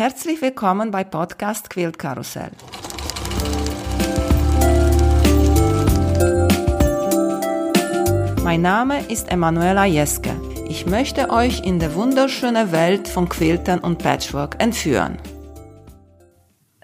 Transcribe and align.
Herzlich 0.00 0.40
willkommen 0.40 0.90
bei 0.90 1.04
Podcast 1.04 1.68
Quilt 1.68 1.98
Karussell. 1.98 2.52
Mein 8.42 8.62
Name 8.62 9.04
ist 9.08 9.30
Emanuela 9.30 9.84
Jeske. 9.84 10.34
Ich 10.70 10.86
möchte 10.86 11.28
euch 11.28 11.60
in 11.66 11.80
die 11.80 11.94
wunderschöne 11.94 12.72
Welt 12.72 13.08
von 13.08 13.28
Quiltern 13.28 13.80
und 13.80 13.98
Patchwork 13.98 14.56
entführen. 14.58 15.18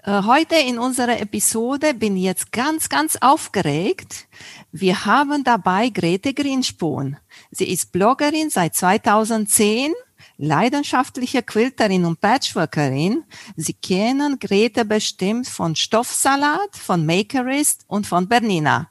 Äh, 0.03 0.21
heute 0.21 0.57
in 0.57 0.77
unserer 0.77 1.19
Episode 1.19 1.95
bin 1.95 2.17
ich 2.17 2.23
jetzt 2.23 2.51
ganz, 2.51 2.87
ganz 2.87 3.17
aufgeregt. 3.19 4.27
Wir 4.71 5.07
haben 5.07 5.43
dabei 5.43 5.89
Grete 5.89 6.35
Grinspohn. 6.35 7.17
Sie 7.49 7.67
ist 7.67 7.91
Bloggerin 7.91 8.51
seit 8.51 8.75
2010 8.75 9.95
leidenschaftliche 10.37 11.43
Quilterin 11.43 12.05
und 12.05 12.21
Patchworkerin. 12.21 13.23
Sie 13.55 13.73
kennen 13.73 14.39
Grete 14.39 14.85
bestimmt 14.85 15.47
von 15.47 15.75
Stoffsalat, 15.75 16.75
von 16.75 17.05
Makerist 17.05 17.85
und 17.87 18.07
von 18.07 18.27
Bernina. 18.27 18.89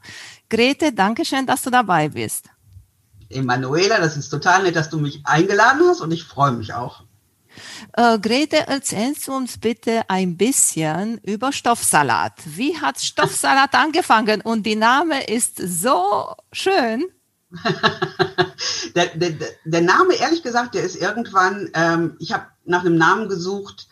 Grete, 0.49 0.93
danke 0.93 1.25
schön, 1.25 1.47
dass 1.47 1.63
du 1.63 1.71
dabei 1.71 2.09
bist. 2.09 2.47
Emanuela, 3.29 3.99
das 3.99 4.17
ist 4.17 4.29
total 4.29 4.63
nett, 4.63 4.77
dass 4.77 4.91
du 4.91 4.99
mich 4.99 5.21
eingeladen 5.25 5.83
hast 5.89 6.01
und 6.01 6.13
ich 6.13 6.25
freue 6.25 6.53
mich 6.53 6.75
auch. 6.75 7.03
Äh, 7.95 8.19
Grete, 8.19 8.67
erzählst 8.69 9.27
du 9.27 9.33
uns 9.33 9.59
bitte 9.59 10.03
ein 10.09 10.37
bisschen 10.37 11.19
über 11.19 11.53
Stoffsalat. 11.53 12.35
Wie 12.45 12.79
hat 12.79 13.01
Stoffsalat 13.01 13.75
angefangen? 13.75 14.41
Und 14.43 14.65
die 14.65 14.77
Name 14.77 15.25
ist 15.25 15.57
so 15.59 16.35
schön. 16.53 17.05
der, 18.95 19.07
der, 19.15 19.33
der, 19.65 19.81
Name, 19.81 20.15
ehrlich 20.15 20.43
gesagt, 20.43 20.75
der 20.75 20.83
ist 20.83 20.97
irgendwann, 20.97 21.71
ähm, 21.75 22.17
ich 22.19 22.33
habe 22.33 22.47
nach 22.65 22.81
einem 22.81 22.97
Namen 22.97 23.29
gesucht, 23.29 23.89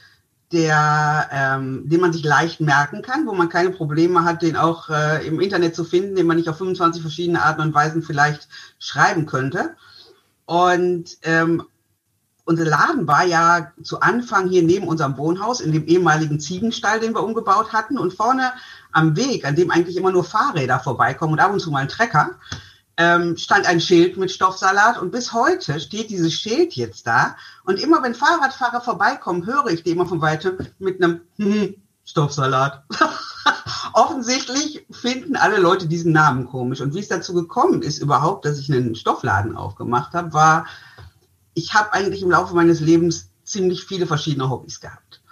der, 0.53 1.29
ähm, 1.33 1.89
den 1.89 2.01
man 2.01 2.13
sich 2.13 2.25
leicht 2.25 2.61
merken 2.61 3.03
kann, 3.03 3.27
wo 3.27 3.35
man 3.35 3.49
keine 3.49 3.71
Probleme 3.71 4.25
hat, 4.25 4.43
den 4.43 4.57
auch 4.57 4.89
äh, 4.91 5.27
im 5.27 5.41
Internet 5.41 5.75
zu 5.75 5.85
finden, 5.85 6.17
den 6.17 6.27
man 6.27 6.37
nicht 6.37 6.49
auf 6.49 6.59
25 6.59 7.03
verschiedene 7.03 7.43
Arten 7.43 7.63
und 7.63 7.75
Weisen 7.75 8.03
vielleicht 8.03 8.49
schreiben 8.79 9.27
könnte. 9.27 9.77
Und 10.47 11.17
ähm, 11.23 11.65
unser 12.45 12.67
Laden 12.67 13.09
war 13.09 13.25
ja 13.25 13.73
zu 13.83 14.01
Anfang 14.01 14.49
hier 14.49 14.63
neben 14.63 14.87
unserem 14.87 15.17
Wohnhaus 15.17 15.61
in 15.61 15.73
dem 15.73 15.87
ehemaligen 15.87 16.39
Ziegenstall, 16.39 17.01
den 17.01 17.15
wir 17.15 17.25
umgebaut 17.25 17.73
hatten. 17.73 17.99
Und 17.99 18.13
vorne 18.13 18.53
am 18.93 19.17
Weg, 19.17 19.47
an 19.47 19.57
dem 19.57 19.71
eigentlich 19.71 19.97
immer 19.97 20.13
nur 20.13 20.25
Fahrräder 20.25 20.79
vorbeikommen 20.79 21.33
und 21.33 21.41
ab 21.41 21.53
und 21.53 21.61
zu 21.61 21.71
mal 21.71 21.81
ein 21.81 21.89
Trecker, 21.89 22.33
ähm, 22.97 23.37
stand 23.37 23.67
ein 23.67 23.81
Schild 23.81 24.17
mit 24.17 24.31
Stoffsalat 24.31 25.01
und 25.01 25.11
bis 25.11 25.33
heute 25.33 25.81
steht 25.81 26.11
dieses 26.11 26.33
Schild 26.33 26.75
jetzt 26.75 27.07
da. 27.07 27.37
Und 27.65 27.81
immer 27.81 28.03
wenn 28.03 28.15
Fahrradfahrer 28.15 28.81
vorbeikommen, 28.81 29.47
höre 29.47 29.69
ich 29.69 29.83
die 29.83 29.91
immer 29.91 30.07
von 30.07 30.21
weitem 30.21 30.59
mit 30.79 31.03
einem 31.03 31.23
hm, 31.37 31.75
Stoffsalat. 32.05 32.85
Offensichtlich 33.93 34.87
finden 34.91 35.37
alle 35.37 35.59
Leute 35.59 35.87
diesen 35.87 36.13
Namen 36.13 36.47
komisch. 36.47 36.81
Und 36.81 36.95
wie 36.95 37.01
es 37.01 37.09
dazu 37.09 37.35
gekommen 37.35 37.83
ist 37.83 37.99
überhaupt, 37.99 38.45
dass 38.45 38.59
ich 38.59 38.73
einen 38.73 38.95
Stoffladen 38.95 39.57
aufgemacht 39.57 40.15
habe, 40.15 40.33
war, 40.33 40.67
ich 41.55 41.75
habe 41.75 41.93
eigentlich 41.93 42.23
im 42.23 42.31
Laufe 42.31 42.55
meines 42.55 42.81
Lebens 42.81 43.31
ziemlich 43.45 43.85
viele 43.85 44.07
verschiedene 44.07 44.51
Hobbys 44.51 44.81
gehabt. 44.81 45.23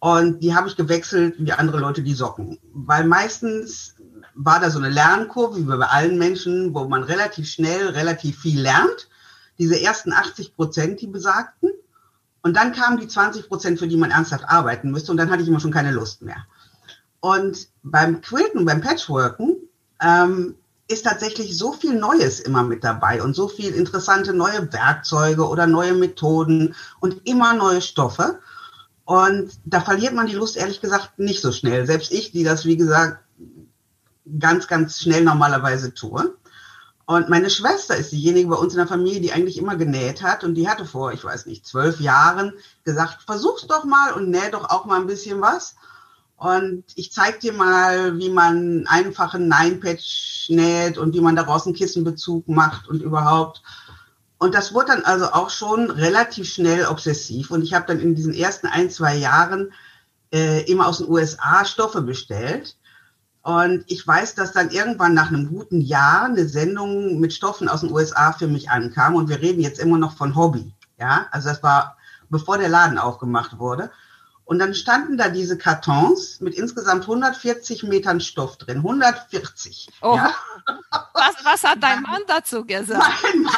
Und 0.00 0.40
die 0.42 0.54
habe 0.54 0.68
ich 0.68 0.76
gewechselt 0.76 1.34
wie 1.38 1.52
andere 1.52 1.78
Leute 1.80 2.02
die 2.02 2.14
Socken. 2.14 2.58
Weil 2.72 3.04
meistens 3.04 3.96
war 4.40 4.60
da 4.60 4.70
so 4.70 4.78
eine 4.78 4.88
Lernkurve, 4.88 5.56
wie 5.56 5.64
bei 5.64 5.84
allen 5.84 6.16
Menschen, 6.16 6.72
wo 6.72 6.84
man 6.86 7.02
relativ 7.02 7.48
schnell 7.48 7.88
relativ 7.88 8.38
viel 8.38 8.60
lernt. 8.60 9.08
Diese 9.58 9.80
ersten 9.80 10.12
80 10.12 10.54
Prozent, 10.54 11.00
die 11.00 11.08
besagten. 11.08 11.70
Und 12.42 12.56
dann 12.56 12.72
kamen 12.72 13.00
die 13.00 13.08
20 13.08 13.48
Prozent, 13.48 13.80
für 13.80 13.88
die 13.88 13.96
man 13.96 14.12
ernsthaft 14.12 14.44
arbeiten 14.48 14.92
müsste. 14.92 15.10
Und 15.10 15.16
dann 15.16 15.28
hatte 15.28 15.42
ich 15.42 15.48
immer 15.48 15.58
schon 15.58 15.72
keine 15.72 15.90
Lust 15.90 16.22
mehr. 16.22 16.46
Und 17.18 17.66
beim 17.82 18.20
Quilten, 18.20 18.64
beim 18.64 18.80
Patchworken, 18.80 19.56
ähm, 20.00 20.54
ist 20.86 21.04
tatsächlich 21.04 21.58
so 21.58 21.72
viel 21.72 21.94
Neues 21.94 22.38
immer 22.38 22.62
mit 22.62 22.84
dabei 22.84 23.20
und 23.20 23.34
so 23.34 23.48
viel 23.48 23.74
interessante 23.74 24.32
neue 24.32 24.72
Werkzeuge 24.72 25.48
oder 25.48 25.66
neue 25.66 25.94
Methoden 25.94 26.76
und 27.00 27.26
immer 27.26 27.54
neue 27.54 27.82
Stoffe. 27.82 28.38
Und 29.04 29.50
da 29.64 29.80
verliert 29.80 30.14
man 30.14 30.28
die 30.28 30.36
Lust, 30.36 30.56
ehrlich 30.56 30.80
gesagt, 30.80 31.18
nicht 31.18 31.42
so 31.42 31.50
schnell. 31.50 31.86
Selbst 31.86 32.12
ich, 32.12 32.30
die 32.30 32.44
das, 32.44 32.64
wie 32.64 32.76
gesagt, 32.76 33.18
ganz, 34.38 34.66
ganz 34.66 34.98
schnell 34.98 35.24
normalerweise 35.24 35.94
tue. 35.94 36.34
Und 37.06 37.30
meine 37.30 37.48
Schwester 37.48 37.96
ist 37.96 38.12
diejenige 38.12 38.48
bei 38.48 38.56
uns 38.56 38.74
in 38.74 38.78
der 38.78 38.86
Familie, 38.86 39.22
die 39.22 39.32
eigentlich 39.32 39.56
immer 39.56 39.76
genäht 39.76 40.22
hat. 40.22 40.44
Und 40.44 40.56
die 40.56 40.68
hatte 40.68 40.84
vor, 40.84 41.12
ich 41.12 41.24
weiß 41.24 41.46
nicht, 41.46 41.66
zwölf 41.66 42.00
Jahren 42.00 42.52
gesagt, 42.84 43.22
versuch's 43.24 43.66
doch 43.66 43.84
mal 43.84 44.12
und 44.12 44.28
näh 44.28 44.50
doch 44.50 44.68
auch 44.68 44.84
mal 44.84 45.00
ein 45.00 45.06
bisschen 45.06 45.40
was. 45.40 45.76
Und 46.36 46.84
ich 46.96 47.10
zeig 47.10 47.40
dir 47.40 47.54
mal, 47.54 48.18
wie 48.18 48.28
man 48.28 48.86
einfachen 48.88 49.48
Nine-Patch 49.48 50.50
näht 50.50 50.98
und 50.98 51.14
wie 51.14 51.22
man 51.22 51.34
daraus 51.34 51.64
einen 51.64 51.74
Kissenbezug 51.74 52.46
macht 52.46 52.88
und 52.88 53.00
überhaupt. 53.00 53.62
Und 54.36 54.54
das 54.54 54.74
wurde 54.74 54.88
dann 54.88 55.04
also 55.04 55.32
auch 55.32 55.48
schon 55.48 55.90
relativ 55.90 56.52
schnell 56.52 56.86
obsessiv. 56.86 57.50
Und 57.50 57.62
ich 57.62 57.72
habe 57.72 57.86
dann 57.86 58.00
in 58.00 58.14
diesen 58.14 58.34
ersten 58.34 58.66
ein, 58.66 58.90
zwei 58.90 59.16
Jahren 59.16 59.72
äh, 60.30 60.70
immer 60.70 60.86
aus 60.86 60.98
den 60.98 61.08
USA 61.08 61.64
Stoffe 61.64 62.02
bestellt 62.02 62.76
und 63.48 63.84
ich 63.86 64.06
weiß, 64.06 64.34
dass 64.34 64.52
dann 64.52 64.68
irgendwann 64.68 65.14
nach 65.14 65.28
einem 65.28 65.48
guten 65.48 65.80
Jahr 65.80 66.24
eine 66.24 66.46
Sendung 66.46 67.18
mit 67.18 67.32
Stoffen 67.32 67.70
aus 67.70 67.80
den 67.80 67.90
USA 67.90 68.34
für 68.34 68.46
mich 68.46 68.68
ankam. 68.68 69.14
Und 69.14 69.30
wir 69.30 69.40
reden 69.40 69.62
jetzt 69.62 69.78
immer 69.78 69.96
noch 69.96 70.18
von 70.18 70.36
Hobby. 70.36 70.74
Ja, 70.98 71.28
also 71.30 71.48
das 71.48 71.62
war 71.62 71.96
bevor 72.28 72.58
der 72.58 72.68
Laden 72.68 72.98
aufgemacht 72.98 73.58
wurde. 73.58 73.90
Und 74.44 74.58
dann 74.58 74.74
standen 74.74 75.16
da 75.16 75.30
diese 75.30 75.56
Kartons 75.56 76.42
mit 76.42 76.56
insgesamt 76.56 77.04
140 77.04 77.84
Metern 77.84 78.20
Stoff 78.20 78.58
drin. 78.58 78.78
140. 78.78 79.88
Oh. 80.02 80.14
Ja? 80.14 80.30
Was, 81.14 81.42
was 81.42 81.64
hat 81.64 81.82
dein 81.82 82.02
Mann 82.02 82.20
dazu 82.26 82.66
gesagt? 82.66 83.02
Mein 83.22 83.44
Mann 83.44 83.54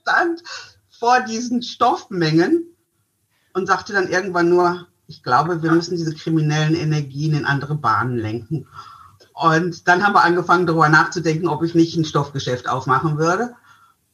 stand 0.00 0.42
vor 0.96 1.22
diesen 1.22 1.60
Stoffmengen 1.64 2.68
und 3.52 3.66
sagte 3.66 3.94
dann 3.94 4.06
irgendwann 4.06 4.48
nur, 4.48 4.86
ich 5.08 5.24
glaube, 5.24 5.60
wir 5.60 5.72
müssen 5.72 5.96
diese 5.96 6.14
kriminellen 6.14 6.76
Energien 6.76 7.34
in 7.34 7.46
andere 7.46 7.74
Bahnen 7.74 8.16
lenken. 8.16 8.68
Und 9.34 9.88
dann 9.88 10.06
haben 10.06 10.14
wir 10.14 10.22
angefangen, 10.22 10.66
darüber 10.66 10.88
nachzudenken, 10.88 11.48
ob 11.48 11.62
ich 11.64 11.74
nicht 11.74 11.96
ein 11.96 12.04
Stoffgeschäft 12.04 12.68
aufmachen 12.68 13.18
würde. 13.18 13.54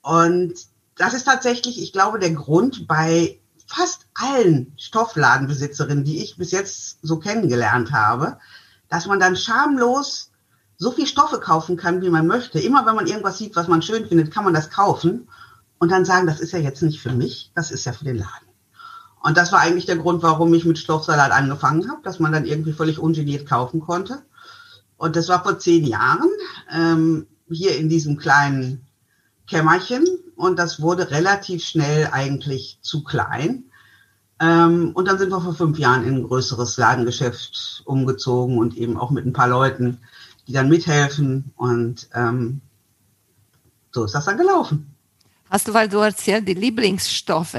Und 0.03 0.55
das 0.97 1.15
ist 1.15 1.25
tatsächlich, 1.25 1.81
ich 1.81 1.93
glaube, 1.93 2.19
der 2.19 2.33
Grund 2.33 2.89
bei 2.89 3.39
fast 3.67 4.07
allen 4.15 4.73
Stoffladenbesitzerinnen, 4.79 6.05
die 6.05 6.23
ich 6.23 6.37
bis 6.37 6.51
jetzt 6.51 6.99
so 7.03 7.19
kennengelernt 7.19 7.93
habe, 7.93 8.39
dass 8.89 9.07
man 9.07 9.21
dann 9.21 9.37
schamlos 9.37 10.31
so 10.79 10.91
viel 10.91 11.07
Stoffe 11.07 11.39
kaufen 11.39 11.77
kann, 11.77 12.01
wie 12.01 12.11
man 12.11 12.27
möchte. 12.27 12.59
Immer 12.59 12.87
wenn 12.87 12.97
man 12.97 13.07
irgendwas 13.07 13.37
sieht, 13.37 13.55
was 13.55 13.69
man 13.69 13.83
schön 13.83 14.07
findet, 14.07 14.33
kann 14.33 14.45
man 14.45 14.55
das 14.55 14.71
kaufen 14.71 15.29
und 15.79 15.93
dann 15.93 16.07
sagen, 16.07 16.27
das 16.27 16.41
ist 16.41 16.53
ja 16.53 16.59
jetzt 16.59 16.83
nicht 16.83 17.01
für 17.01 17.13
mich, 17.13 17.53
das 17.55 17.71
ist 17.71 17.85
ja 17.85 17.93
für 17.93 18.05
den 18.05 18.17
Laden. 18.17 18.49
Und 19.23 19.37
das 19.37 19.53
war 19.53 19.61
eigentlich 19.61 19.85
der 19.85 19.97
Grund, 19.97 20.23
warum 20.23 20.53
ich 20.55 20.65
mit 20.65 20.79
Stoffsalat 20.79 21.31
angefangen 21.31 21.91
habe, 21.91 22.01
dass 22.03 22.19
man 22.19 22.33
dann 22.33 22.47
irgendwie 22.47 22.73
völlig 22.73 22.99
ungeniert 22.99 23.47
kaufen 23.47 23.81
konnte. 23.81 24.23
Und 25.01 25.17
das 25.17 25.31
war 25.31 25.43
vor 25.43 25.59
zehn 25.59 25.87
Jahren 25.87 26.29
ähm, 26.71 27.27
hier 27.49 27.75
in 27.79 27.89
diesem 27.89 28.19
kleinen 28.19 28.87
Kämmerchen. 29.47 30.05
Und 30.37 30.59
das 30.59 30.83
wurde 30.83 31.11
relativ 31.11 31.65
schnell 31.65 32.11
eigentlich 32.13 32.81
zu 32.83 33.03
klein. 33.03 33.65
Ähm, 34.41 34.91
und 34.93 35.09
dann 35.09 35.17
sind 35.17 35.31
wir 35.31 35.41
vor 35.41 35.55
fünf 35.55 35.79
Jahren 35.79 36.05
in 36.05 36.17
ein 36.17 36.23
größeres 36.25 36.77
Ladengeschäft 36.77 37.83
umgezogen 37.87 38.59
und 38.59 38.77
eben 38.77 38.99
auch 38.99 39.11
mit 39.11 39.25
ein 39.25 39.33
paar 39.33 39.49
Leuten, 39.49 40.03
die 40.47 40.53
dann 40.53 40.69
mithelfen. 40.69 41.55
Und 41.57 42.11
ähm, 42.13 42.61
so 43.93 44.05
ist 44.05 44.15
das 44.15 44.27
dann 44.27 44.37
gelaufen. 44.37 44.95
Hast 45.51 45.67
du, 45.67 45.75
weil 45.75 45.89
du 45.89 45.99
erzählst, 45.99 46.47
die 46.47 46.55
Lieblingsstoffe. 46.55 47.59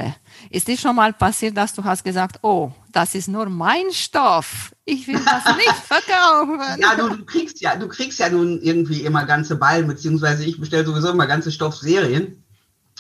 Ist 0.50 0.68
dir 0.68 0.78
schon 0.78 0.96
mal 0.96 1.12
passiert, 1.12 1.58
dass 1.58 1.74
du 1.74 1.84
hast 1.84 2.04
gesagt, 2.04 2.40
oh, 2.42 2.72
das 2.92 3.16
ist 3.16 3.28
nur 3.28 3.48
mein 3.50 3.92
Stoff. 3.92 4.72
Ich 4.86 5.08
will 5.08 5.20
das 5.24 5.56
nicht 5.58 5.76
verkaufen. 5.76 6.82
ja, 6.82 6.96
du, 6.96 7.10
du, 7.10 7.26
kriegst 7.26 7.60
ja, 7.60 7.76
du 7.76 7.90
kriegst 7.90 8.20
ja 8.20 8.30
nun 8.30 8.62
irgendwie 8.62 9.02
immer 9.02 9.26
ganze 9.26 9.58
Ballen, 9.58 9.88
beziehungsweise 9.88 10.46
ich 10.46 10.60
bestelle 10.60 10.86
sowieso 10.86 11.10
immer 11.10 11.28
ganze 11.28 11.52
Stoffserien. 11.52 12.42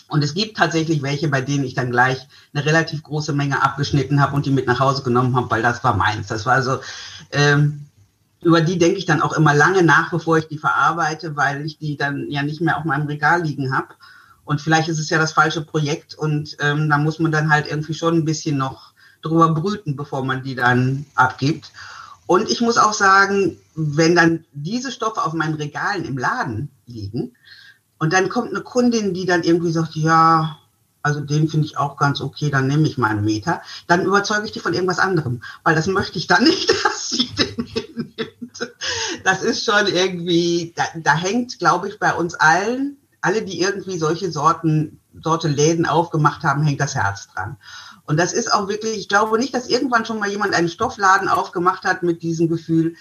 Und 0.10 0.26
es 0.26 0.34
gibt 0.34 0.58
tatsächlich 0.58 1.02
welche, 1.02 1.30
bei 1.30 1.40
denen 1.40 1.64
ich 1.64 1.74
dann 1.74 1.90
gleich 1.90 2.28
eine 2.54 2.66
relativ 2.66 3.02
große 3.02 3.32
Menge 3.32 3.64
abgeschnitten 3.64 4.22
habe 4.22 4.36
und 4.36 4.46
die 4.46 4.52
mit 4.52 4.68
nach 4.68 4.82
Hause 4.82 5.04
genommen 5.04 5.38
habe, 5.38 5.50
weil 5.50 5.62
das 5.62 5.82
war 5.86 5.96
meins. 5.96 6.28
Das 6.28 6.46
war 6.46 6.56
also, 6.56 6.80
ähm, 7.32 7.86
über 8.44 8.60
die 8.60 8.78
denke 8.78 8.98
ich 8.98 9.06
dann 9.06 9.22
auch 9.22 9.32
immer 9.34 9.54
lange 9.54 9.84
nach, 9.84 10.12
bevor 10.12 10.38
ich 10.38 10.50
die 10.50 10.58
verarbeite, 10.58 11.38
weil 11.38 11.66
ich 11.66 11.78
die 11.78 11.96
dann 11.96 12.30
ja 12.30 12.44
nicht 12.44 12.60
mehr 12.60 12.78
auf 12.78 12.84
meinem 12.84 13.08
Regal 13.08 13.42
liegen 13.44 13.74
habe. 13.74 13.94
Und 14.46 14.62
vielleicht 14.62 14.90
ist 14.90 15.00
es 15.00 15.10
ja 15.10 15.18
das 15.18 15.34
falsche 15.34 15.62
Projekt 15.62 16.14
und 16.16 16.58
ähm, 16.60 16.90
da 16.90 16.98
muss 16.98 17.20
man 17.20 17.32
dann 17.32 17.52
halt 17.52 17.68
irgendwie 17.68 17.94
schon 17.94 18.16
ein 18.16 18.26
bisschen 18.26 18.58
noch 18.58 18.94
drüber 19.22 19.54
brüten, 19.54 19.96
bevor 19.96 20.26
man 20.26 20.44
die 20.44 20.56
dann 20.56 21.06
abgibt. 21.16 21.72
Und 22.26 22.50
ich 22.50 22.62
muss 22.62 22.78
auch 22.78 22.94
sagen, 22.94 23.58
wenn 23.76 24.16
dann 24.16 24.46
diese 24.54 24.92
Stoffe 24.92 25.24
auf 25.24 25.34
meinen 25.34 25.56
Regalen 25.56 26.06
im 26.06 26.18
Laden 26.18 26.70
liegen 26.86 27.36
und 28.00 28.14
dann 28.14 28.30
kommt 28.30 28.50
eine 28.50 28.62
Kundin, 28.62 29.14
die 29.14 29.26
dann 29.26 29.44
irgendwie 29.44 29.72
sagt, 29.72 29.96
ja, 29.96 30.58
also 31.04 31.20
den 31.20 31.48
finde 31.48 31.66
ich 31.66 31.78
auch 31.78 31.98
ganz 31.98 32.22
okay, 32.22 32.50
dann 32.50 32.68
nehme 32.68 32.88
ich 32.88 32.98
meinen 32.98 33.26
Meter, 33.26 33.62
dann 33.88 34.06
überzeuge 34.06 34.46
ich 34.46 34.52
die 34.52 34.60
von 34.60 34.74
irgendwas 34.74 35.00
anderem, 35.00 35.42
weil 35.64 35.76
das 35.76 35.88
möchte 35.88 36.18
ich 36.18 36.28
dann 36.28 36.44
nicht, 36.46 36.70
dass 36.70 37.10
sie 37.10 37.28
den 37.36 37.66
mitnimmt. 37.74 38.74
Das 39.24 39.44
ist 39.44 39.66
schon 39.66 39.88
irgendwie, 39.88 40.74
da, 40.76 40.84
da 40.96 41.16
hängt, 41.16 41.60
glaube 41.60 41.90
ich, 41.90 42.00
bei 42.00 42.14
uns 42.14 42.36
allen, 42.36 42.98
alle, 43.22 43.44
die 43.44 43.62
irgendwie 43.62 43.98
solche 43.98 44.32
Sorten, 44.32 45.00
Sorte 45.22 45.48
Läden 45.48 45.86
aufgemacht 45.86 46.44
haben, 46.44 46.64
hängt 46.64 46.82
das 46.82 46.96
Herz 46.96 47.28
dran. 47.28 47.58
Und 48.06 48.18
das 48.18 48.34
ist 48.34 48.52
auch 48.52 48.68
wirklich, 48.68 48.98
ich 48.98 49.08
glaube 49.08 49.38
nicht, 49.38 49.54
dass 49.54 49.70
irgendwann 49.70 50.06
schon 50.06 50.20
mal 50.20 50.30
jemand 50.30 50.54
einen 50.54 50.70
Stoffladen 50.70 51.30
aufgemacht 51.30 51.84
hat 51.84 52.04
mit 52.04 52.24
diesem 52.24 52.50
Gefühl, 52.50 52.96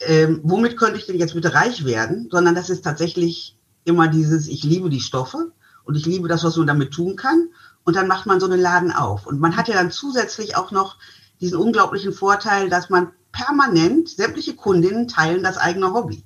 ähm, 0.00 0.40
womit 0.42 0.76
könnte 0.76 0.98
ich 0.98 1.06
denn 1.06 1.18
jetzt 1.18 1.34
bitte 1.34 1.54
reich 1.54 1.84
werden, 1.84 2.28
sondern 2.30 2.54
das 2.54 2.68
ist 2.68 2.82
tatsächlich 2.82 3.56
immer 3.84 4.08
dieses, 4.08 4.48
ich 4.48 4.64
liebe 4.64 4.90
die 4.90 5.00
Stoffe 5.00 5.52
und 5.84 5.94
ich 5.94 6.06
liebe 6.06 6.28
das, 6.28 6.42
was 6.44 6.56
man 6.56 6.66
damit 6.66 6.92
tun 6.92 7.16
kann. 7.16 7.48
Und 7.84 7.96
dann 7.96 8.08
macht 8.08 8.26
man 8.26 8.40
so 8.40 8.46
einen 8.46 8.60
Laden 8.60 8.92
auf. 8.92 9.26
Und 9.26 9.40
man 9.40 9.56
hat 9.56 9.68
ja 9.68 9.74
dann 9.74 9.90
zusätzlich 9.90 10.56
auch 10.56 10.70
noch 10.70 10.96
diesen 11.40 11.58
unglaublichen 11.58 12.12
Vorteil, 12.12 12.70
dass 12.70 12.88
man 12.88 13.12
permanent, 13.30 14.08
sämtliche 14.08 14.54
Kundinnen 14.54 15.06
teilen 15.06 15.42
das 15.42 15.58
eigene 15.58 15.92
Hobby. 15.92 16.24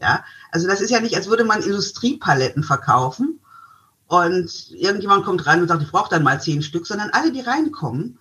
Ja, 0.00 0.24
also 0.52 0.68
das 0.68 0.80
ist 0.80 0.90
ja 0.90 1.00
nicht, 1.00 1.16
als 1.16 1.28
würde 1.28 1.44
man 1.44 1.62
Industriepaletten 1.62 2.62
verkaufen 2.62 3.40
und 4.06 4.70
irgendjemand 4.70 5.24
kommt 5.24 5.46
rein 5.46 5.60
und 5.60 5.68
sagt, 5.68 5.82
ich 5.82 5.90
brauche 5.90 6.10
dann 6.10 6.22
mal 6.22 6.40
zehn 6.40 6.62
Stück, 6.62 6.86
sondern 6.86 7.10
alle, 7.10 7.32
die 7.32 7.40
reinkommen, 7.40 8.18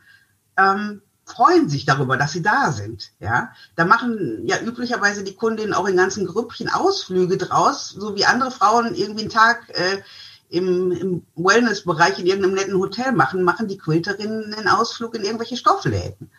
ähm, 0.58 1.02
freuen 1.24 1.70
sich 1.70 1.86
darüber, 1.86 2.18
dass 2.18 2.32
sie 2.32 2.42
da 2.42 2.72
sind. 2.72 3.12
Ja, 3.20 3.52
da 3.76 3.86
machen 3.86 4.48
ja 4.48 4.60
üblicherweise 4.60 5.24
die 5.24 5.36
Kundinnen 5.36 5.74
auch 5.74 5.88
in 5.88 5.98
ganzen 5.98 6.26
Grüppchen 6.26 6.70
Ausflüge 6.70 7.38
draus, 7.38 7.90
so 7.90 8.16
wie 8.16 8.26
andere 8.26 8.52
Frauen 8.52 8.96
irgendwie 8.96 9.22
einen 9.22 9.30
Tag 9.30 9.70
äh, 9.70 10.02
im, 10.50 10.92
im 10.92 11.26
Wellnessbereich 11.36 12.20
in 12.20 12.26
irgendeinem 12.26 12.56
netten 12.56 12.80
Hotel 12.80 13.12
machen, 13.12 13.44
machen 13.44 13.68
die 13.68 13.78
Quilterinnen 13.78 14.54
einen 14.54 14.68
Ausflug 14.68 15.16
in 15.16 15.24
irgendwelche 15.24 15.58
Stoffläden. 15.58 16.32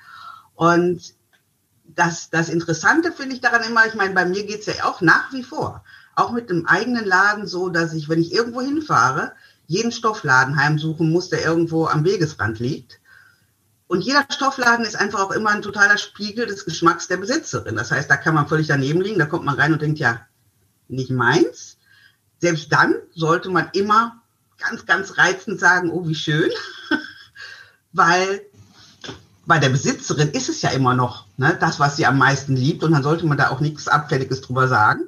Und 0.55 1.15
das, 1.99 2.31
das 2.31 2.49
Interessante 2.49 3.13
finde 3.13 3.35
ich 3.35 3.41
daran 3.41 3.65
immer, 3.65 3.87
ich 3.87 3.95
meine, 3.95 4.15
bei 4.15 4.25
mir 4.25 4.45
geht 4.47 4.61
es 4.61 4.67
ja 4.67 4.85
auch 4.85 5.01
nach 5.01 5.33
wie 5.33 5.43
vor, 5.43 5.85
auch 6.15 6.33
mit 6.33 6.51
dem 6.51 6.67
eigenen 6.67 7.05
Laden 7.05 7.47
so, 7.47 7.69
dass 7.69 7.93
ich, 7.93 8.09
wenn 8.09 8.21
ich 8.21 8.33
irgendwo 8.33 8.61
hinfahre, 8.61 9.33
jeden 9.67 9.93
Stoffladen 9.93 10.57
heimsuchen 10.57 11.11
muss, 11.11 11.29
der 11.29 11.45
irgendwo 11.45 11.87
am 11.87 12.05
Wegesrand 12.05 12.59
liegt. 12.59 13.01
Und 13.87 14.03
jeder 14.03 14.25
Stoffladen 14.31 14.85
ist 14.85 14.97
einfach 14.97 15.21
auch 15.21 15.33
immer 15.33 15.51
ein 15.51 15.63
totaler 15.63 15.99
Spiegel 15.99 16.47
des 16.47 16.65
Geschmacks 16.65 17.09
der 17.09 17.17
Besitzerin. 17.17 17.77
Das 17.77 17.91
heißt, 17.91 18.11
da 18.11 18.17
kann 18.17 18.35
man 18.35 18.49
völlig 18.49 18.67
daneben 18.67 19.01
liegen, 19.01 19.19
da 19.19 19.27
kommt 19.27 19.45
man 19.45 19.57
rein 19.57 19.73
und 19.73 19.83
denkt, 19.83 19.99
ja, 19.99 20.27
nicht 20.89 21.11
meins 21.11 21.79
selbst 22.41 22.73
dann 22.73 22.95
sollte 23.15 23.51
man 23.51 23.71
immer 23.73 24.23
ganz, 24.59 24.87
ganz 24.87 25.19
reizend 25.19 25.61
sagen, 25.61 25.91
oh, 25.91 26.07
wie 26.07 26.15
schön, 26.15 26.51
weil 27.93 28.43
bei 29.49 29.59
der 29.59 29.71
Besitzerin 29.71 30.29
ist 30.33 30.51
es 30.51 30.61
ja 30.61 30.69
immer 30.71 30.95
noch 30.95 31.25
ne, 31.39 31.57
das, 31.59 31.81
was 31.81 31.97
sie 31.97 32.05
am 32.05 32.19
meisten 32.19 32.55
liebt 32.55 32.85
und 32.85 32.93
dann 32.93 33.03
sollte 33.03 33.27
man 33.27 33.39
da 33.39 33.49
auch 33.49 33.61
nichts 33.61 33.89
Abfälliges 33.89 34.43
drüber 34.43 34.69
sagen. 34.69 35.05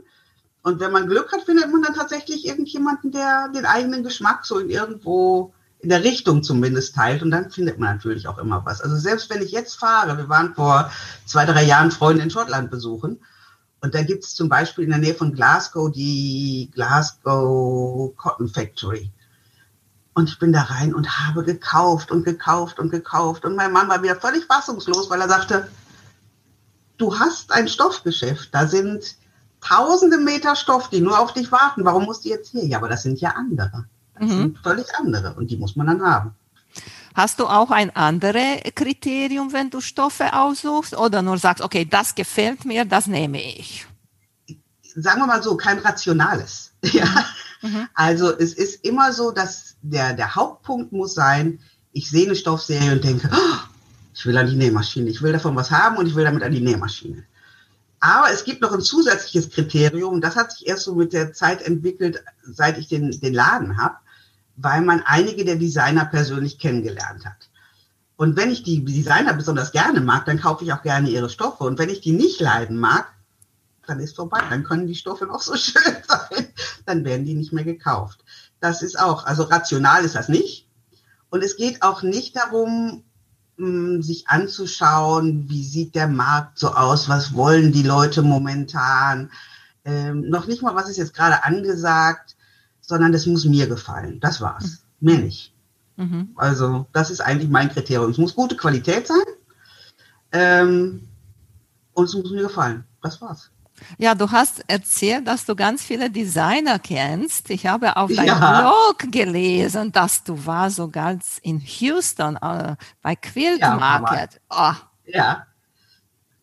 Und 0.63 0.81
wenn 0.81 0.93
man 0.93 1.09
Glück 1.09 1.31
hat, 1.31 1.43
findet 1.43 1.71
man 1.71 1.83
dann 1.83 1.95
tatsächlich 1.95 2.47
irgendjemanden, 2.47 3.13
der 3.13 3.51
den 3.55 3.67
eigenen 3.67 4.03
Geschmack 4.03 4.47
so 4.47 4.59
in 4.59 4.71
irgendwo 4.71 5.53
in 5.81 5.91
der 5.91 6.05
Richtung 6.05 6.43
zumindest 6.43 6.95
teilt 6.95 7.23
und 7.23 7.31
dann 7.31 7.51
findet 7.51 7.79
man 7.79 7.97
natürlich 7.97 8.29
auch 8.29 8.39
immer 8.39 8.65
was. 8.65 8.81
Also 8.81 8.97
selbst 8.97 9.29
wenn 9.29 9.43
ich 9.43 9.53
jetzt 9.53 9.75
fahre, 9.75 10.17
wir 10.17 10.31
waren 10.31 10.55
vor 10.55 10.91
zwei, 11.27 11.45
drei 11.45 11.65
Jahren 11.65 11.91
Freunde 11.91 12.23
in 12.23 12.31
Schottland 12.31 12.71
besuchen 12.71 13.21
und 13.83 13.95
da 13.95 14.03
gibt 14.03 14.25
es 14.25 14.35
zum 14.35 14.49
Beispiel 14.49 14.85
in 14.85 14.91
der 14.91 15.01
Nähe 15.01 15.15
von 15.15 15.35
Glasgow 15.35 15.93
die 15.93 16.71
Glasgow 16.73 18.17
Cotton 18.17 18.49
Factory. 18.49 19.11
Und 20.20 20.28
ich 20.28 20.38
bin 20.38 20.52
da 20.52 20.61
rein 20.64 20.94
und 20.94 21.19
habe 21.19 21.43
gekauft 21.44 22.11
und 22.11 22.25
gekauft 22.25 22.78
und 22.78 22.90
gekauft. 22.90 23.46
Und 23.46 23.56
mein 23.56 23.72
Mann 23.72 23.88
war 23.88 24.02
wieder 24.02 24.17
völlig 24.17 24.44
fassungslos, 24.44 25.08
weil 25.08 25.19
er 25.19 25.31
sagte, 25.31 25.70
du 26.99 27.19
hast 27.19 27.50
ein 27.52 27.69
Stoffgeschäft. 27.69 28.55
Da 28.55 28.67
sind 28.67 29.17
tausende 29.62 30.19
Meter 30.19 30.56
Stoff, 30.56 30.90
die 30.90 31.00
nur 31.00 31.19
auf 31.19 31.32
dich 31.32 31.50
warten. 31.50 31.87
Warum 31.87 32.05
musst 32.05 32.26
du 32.26 32.28
jetzt 32.28 32.50
hier? 32.50 32.67
Ja, 32.67 32.76
aber 32.76 32.90
das 32.90 33.02
sind 33.02 33.19
ja 33.22 33.31
andere. 33.31 33.87
Das 34.12 34.28
mhm. 34.28 34.28
sind 34.28 34.58
völlig 34.58 34.94
andere 34.94 35.32
und 35.32 35.50
die 35.50 35.56
muss 35.56 35.75
man 35.75 35.87
dann 35.87 36.02
haben. 36.02 36.34
Hast 37.14 37.40
du 37.40 37.46
auch 37.46 37.70
ein 37.70 37.88
anderes 37.96 38.61
Kriterium, 38.75 39.55
wenn 39.55 39.70
du 39.70 39.81
Stoffe 39.81 40.34
aussuchst 40.34 40.94
oder 40.94 41.22
nur 41.22 41.38
sagst, 41.38 41.64
okay, 41.64 41.87
das 41.87 42.14
gefällt 42.14 42.67
mir, 42.67 42.84
das 42.84 43.06
nehme 43.06 43.40
ich? 43.43 43.87
Sagen 44.82 45.20
wir 45.22 45.26
mal 45.26 45.43
so, 45.43 45.56
kein 45.56 45.78
rationales. 45.78 46.72
Ja. 46.82 47.06
Mhm. 47.62 47.89
Also 47.95 48.37
es 48.37 48.55
ist 48.55 48.85
immer 48.85 49.12
so, 49.12 49.31
dass 49.31 49.77
der, 49.83 50.15
der 50.15 50.35
Hauptpunkt 50.35 50.93
muss 50.93 51.15
sein, 51.15 51.61
ich 51.93 52.11
sehe 52.11 52.27
eine 52.27 52.37
Stoffserie 52.37 52.93
und 52.93 53.05
denke, 53.05 53.29
oh, 53.33 53.59
ich 54.15 54.25
will 54.27 54.37
an 54.37 54.47
die 54.47 54.57
Nähmaschine, 54.57 55.11
ich 55.11 55.23
will 55.23 55.33
davon 55.33 55.57
was 55.57 55.71
haben 55.71 55.97
und 55.97 56.07
ich 56.07 56.15
will 56.15 56.25
damit 56.25 56.43
an 56.43 56.53
die 56.53 56.61
Nähmaschine. 56.61 57.25
Aber 58.01 58.31
es 58.33 58.45
gibt 58.45 58.62
noch 58.62 58.73
ein 58.73 58.81
zusätzliches 58.81 59.51
Kriterium, 59.51 60.21
das 60.21 60.37
hat 60.37 60.53
sich 60.53 60.67
erst 60.67 60.85
so 60.85 60.95
mit 60.95 61.12
der 61.12 61.33
Zeit 61.33 61.62
entwickelt, 61.62 62.23
seit 62.43 62.79
ich 62.79 62.89
den, 62.89 63.11
den 63.21 63.35
Laden 63.35 63.77
habe 63.77 63.97
weil 64.63 64.83
man 64.83 65.03
einige 65.05 65.45
der 65.45 65.56
Designer 65.56 66.05
persönlich 66.05 66.59
kennengelernt 66.59 67.25
hat. 67.25 67.49
Und 68.17 68.37
wenn 68.37 68.51
ich 68.51 68.63
die 68.63 68.85
Designer 68.85 69.33
besonders 69.33 69.73
gerne 69.73 70.01
mag, 70.01 70.27
dann 70.27 70.41
kaufe 70.41 70.65
ich 70.65 70.73
auch 70.73 70.83
gerne 70.83 71.09
ihre 71.09 71.31
Stoffe. 71.31 71.65
Und 71.65 71.79
wenn 71.79 71.89
ich 71.89 72.03
die 72.03 72.13
nicht 72.13 72.41
leiden 72.41 72.79
mag, 72.79 73.06
dann 73.87 74.00
ist 74.00 74.17
vorbei. 74.17 74.41
Dann 74.49 74.65
können 74.65 74.87
die 74.87 74.94
Stoffe 74.94 75.27
noch 75.27 75.43
so 75.43 75.55
schön 75.56 75.97
sein. 76.06 76.47
Dann 76.87 77.05
werden 77.05 77.25
die 77.27 77.35
nicht 77.35 77.53
mehr 77.53 77.65
gekauft. 77.65 78.25
Das 78.61 78.82
ist 78.82 78.99
auch, 78.99 79.25
also 79.25 79.44
rational 79.44 80.05
ist 80.05 80.15
das 80.15 80.29
nicht. 80.29 80.69
Und 81.31 81.43
es 81.43 81.56
geht 81.56 81.82
auch 81.82 82.03
nicht 82.03 82.37
darum, 82.37 83.05
hm, 83.56 84.03
sich 84.03 84.29
anzuschauen, 84.29 85.49
wie 85.49 85.65
sieht 85.65 85.94
der 85.94 86.09
Markt 86.09 86.59
so 86.59 86.69
aus, 86.69 87.09
was 87.09 87.35
wollen 87.35 87.73
die 87.73 87.82
Leute 87.82 88.23
momentan. 88.23 89.31
Ähm, 89.85 90.29
noch 90.29 90.47
nicht 90.47 90.62
mal, 90.62 90.75
was 90.75 90.88
ist 90.88 90.97
jetzt 90.97 91.15
gerade 91.15 91.44
angesagt, 91.44 92.37
sondern 92.81 93.12
das 93.12 93.27
muss 93.27 93.44
mir 93.44 93.67
gefallen. 93.67 94.19
Das 94.21 94.41
war's. 94.41 94.85
Mhm. 95.00 95.11
Mehr 95.11 95.19
nicht. 95.19 95.55
Mhm. 95.97 96.31
Also, 96.37 96.87
das 96.93 97.11
ist 97.11 97.21
eigentlich 97.21 97.50
mein 97.50 97.71
Kriterium. 97.71 98.11
Es 98.11 98.19
muss 98.19 98.35
gute 98.35 98.56
Qualität 98.56 99.06
sein. 99.06 99.19
Ähm, 100.32 101.09
und 101.93 102.05
es 102.05 102.15
muss 102.15 102.31
mir 102.31 102.43
gefallen. 102.43 102.85
Das 103.03 103.21
war's. 103.21 103.50
Ja, 103.99 104.15
du 104.15 104.31
hast 104.31 104.62
erzählt, 104.69 105.27
dass 105.27 105.47
du 105.47 105.55
ganz 105.55 105.82
viele 105.82 106.11
Designer 106.11 106.79
kennst. 106.79 107.50
Ich 107.50 107.67
habe 107.67 107.97
auf 107.97 108.12
deinem 108.12 108.27
ja. 108.27 108.61
Blog 108.61 109.12
gelesen, 109.12 109.93
dass 109.93 110.25
du 110.25 110.47
war 110.47 110.71
sogar 110.71 111.19
in 111.43 111.61
Houston 111.61 112.37
äh, 112.37 112.77
bei 113.03 113.17
Quilt 113.17 113.61
ja, 113.61 113.77
Market. 113.77 114.41
Oh. 114.50 114.73
Ja, 115.06 115.47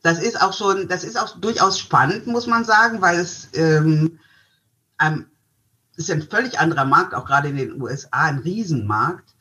das 0.08 0.20
ist 0.20 0.42
auch 0.42 0.54
schon, 0.54 0.88
das 0.88 1.04
ist 1.04 1.20
auch 1.20 1.38
durchaus 1.40 1.80
spannend, 1.80 2.28
muss 2.28 2.48
man 2.48 2.64
sagen, 2.64 3.02
weil 3.02 3.20
es 3.20 3.50
ähm, 3.54 4.20
ist 5.96 6.10
ja 6.10 6.16
ein 6.16 6.22
völlig 6.22 6.60
anderer 6.60 6.86
Markt, 6.86 7.14
auch 7.14 7.26
gerade 7.26 7.50
in 7.50 7.58
den 7.58 7.82
USA 7.82 8.26
ein 8.26 8.40
Riesenmarkt. 8.40 9.36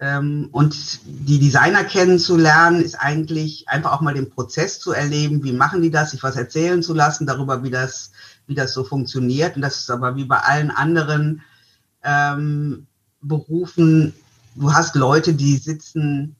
Ähm, 0.00 0.48
und 0.52 1.00
die 1.04 1.40
Designer 1.40 1.82
kennenzulernen, 1.84 2.82
ist 2.82 2.94
eigentlich 2.94 3.68
einfach 3.68 3.92
auch 3.92 4.00
mal 4.00 4.14
den 4.14 4.30
Prozess 4.30 4.78
zu 4.78 4.92
erleben, 4.92 5.42
wie 5.42 5.52
machen 5.52 5.82
die 5.82 5.90
das, 5.90 6.12
sich 6.12 6.22
was 6.22 6.36
erzählen 6.36 6.82
zu 6.82 6.94
lassen 6.94 7.26
darüber, 7.26 7.64
wie 7.64 7.70
das, 7.70 8.12
wie 8.46 8.54
das 8.54 8.72
so 8.72 8.84
funktioniert. 8.84 9.56
Und 9.56 9.62
das 9.62 9.78
ist 9.78 9.90
aber 9.90 10.14
wie 10.14 10.24
bei 10.24 10.38
allen 10.38 10.70
anderen 10.70 11.42
ähm, 12.04 12.86
Berufen, 13.20 14.14
du 14.54 14.72
hast 14.72 14.94
Leute, 14.94 15.34
die 15.34 15.56
sitzen 15.56 16.36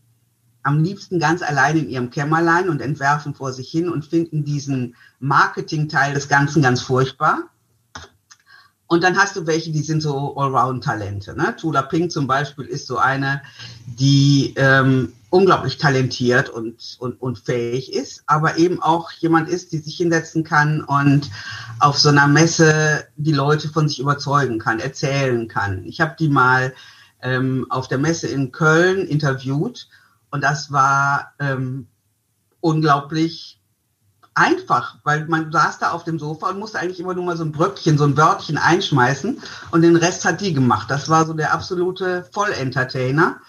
am 0.62 0.82
liebsten 0.82 1.18
ganz 1.18 1.42
allein 1.42 1.78
in 1.78 1.88
ihrem 1.88 2.10
Kämmerlein 2.10 2.68
und 2.68 2.80
entwerfen 2.80 3.34
vor 3.34 3.52
sich 3.52 3.68
hin 3.70 3.88
und 3.88 4.04
finden 4.04 4.44
diesen 4.44 4.94
Marketing-Teil 5.18 6.14
des 6.14 6.28
Ganzen 6.28 6.62
ganz 6.62 6.82
furchtbar. 6.82 7.44
Und 8.88 9.04
dann 9.04 9.18
hast 9.18 9.36
du 9.36 9.46
welche, 9.46 9.70
die 9.70 9.82
sind 9.82 10.00
so 10.00 10.34
Allround-Talente. 10.36 11.36
Ne? 11.36 11.54
Tula 11.56 11.82
Pink 11.82 12.10
zum 12.10 12.26
Beispiel 12.26 12.64
ist 12.64 12.86
so 12.86 12.96
eine, 12.96 13.42
die 13.86 14.54
ähm, 14.56 15.12
unglaublich 15.28 15.76
talentiert 15.76 16.48
und, 16.48 16.96
und, 16.98 17.20
und 17.20 17.38
fähig 17.38 17.92
ist, 17.92 18.22
aber 18.26 18.56
eben 18.56 18.82
auch 18.82 19.10
jemand 19.12 19.50
ist, 19.50 19.72
die 19.72 19.78
sich 19.78 19.98
hinsetzen 19.98 20.42
kann 20.42 20.82
und 20.82 21.30
auf 21.80 21.98
so 21.98 22.08
einer 22.08 22.26
Messe 22.26 23.06
die 23.16 23.32
Leute 23.32 23.68
von 23.68 23.88
sich 23.88 24.00
überzeugen 24.00 24.58
kann, 24.58 24.80
erzählen 24.80 25.48
kann. 25.48 25.84
Ich 25.84 26.00
habe 26.00 26.16
die 26.18 26.30
mal 26.30 26.72
ähm, 27.20 27.66
auf 27.68 27.88
der 27.88 27.98
Messe 27.98 28.28
in 28.28 28.52
Köln 28.52 29.06
interviewt 29.06 29.88
und 30.30 30.42
das 30.42 30.72
war 30.72 31.34
ähm, 31.38 31.88
unglaublich 32.60 33.57
einfach, 34.38 34.96
weil 35.02 35.26
man 35.26 35.50
saß 35.50 35.80
da 35.80 35.90
auf 35.90 36.04
dem 36.04 36.18
Sofa 36.18 36.50
und 36.50 36.58
musste 36.58 36.78
eigentlich 36.78 37.00
immer 37.00 37.14
nur 37.14 37.24
mal 37.24 37.36
so 37.36 37.44
ein 37.44 37.52
Bröckchen, 37.52 37.98
so 37.98 38.04
ein 38.04 38.16
Wörtchen 38.16 38.56
einschmeißen 38.56 39.42
und 39.72 39.82
den 39.82 39.96
Rest 39.96 40.24
hat 40.24 40.40
die 40.40 40.54
gemacht. 40.54 40.90
Das 40.90 41.08
war 41.08 41.26
so 41.26 41.34
der 41.34 41.52
absolute 41.52 42.24
Vollentertainer. 42.32 43.40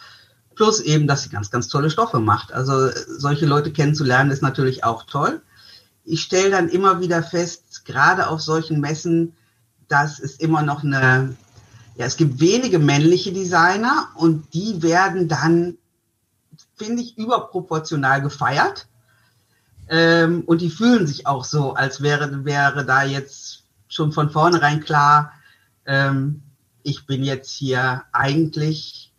Plus 0.55 0.81
eben, 0.81 1.08
dass 1.08 1.22
sie 1.24 1.29
ganz, 1.29 1.51
ganz 1.51 1.69
tolle 1.69 1.89
Stoffe 1.89 2.19
macht. 2.19 2.51
Also 2.51 2.89
solche 3.08 3.46
Leute 3.46 3.72
kennenzulernen 3.72 4.31
ist 4.31 4.41
natürlich 4.41 4.84
auch 4.84 5.03
toll. 5.03 5.41
Ich 6.03 6.24
stelle 6.24 6.50
dann 6.50 6.67
immer 6.67 7.00
wieder 7.00 7.24
fest, 7.24 7.86
gerade 7.86 8.27
auf 8.27 8.41
solchen 8.41 8.81
Messen, 8.81 9.36
dass 9.88 10.19
es 10.19 10.36
immer 10.36 10.63
noch 10.63 10.84
eine, 10.84 11.38
Ja, 11.96 12.05
es 12.05 12.17
gibt 12.17 12.41
wenige 12.41 12.79
männliche 12.79 13.31
Designer 13.31 14.10
und 14.15 14.53
die 14.53 14.81
werden 14.81 15.27
dann, 15.27 15.77
finde 16.75 17.03
ich, 17.03 17.17
überproportional 17.17 18.22
gefeiert. 18.22 18.88
Ähm, 19.89 20.43
und 20.46 20.62
die 20.62 20.69
fühlen 20.69 21.08
sich 21.08 21.25
auch 21.25 21.43
so, 21.43 21.74
als 21.74 22.01
wäre, 22.01 22.46
wäre 22.46 22.86
da 22.86 23.03
jetzt 23.03 23.63
schon 23.88 24.12
von 24.12 24.29
vornherein 24.29 24.81
klar, 24.81 25.34
ähm, 25.86 26.43
ich 26.84 27.05
bin 27.05 27.24
jetzt 27.24 27.51
hier 27.51 28.03
eigentlich 28.12 29.13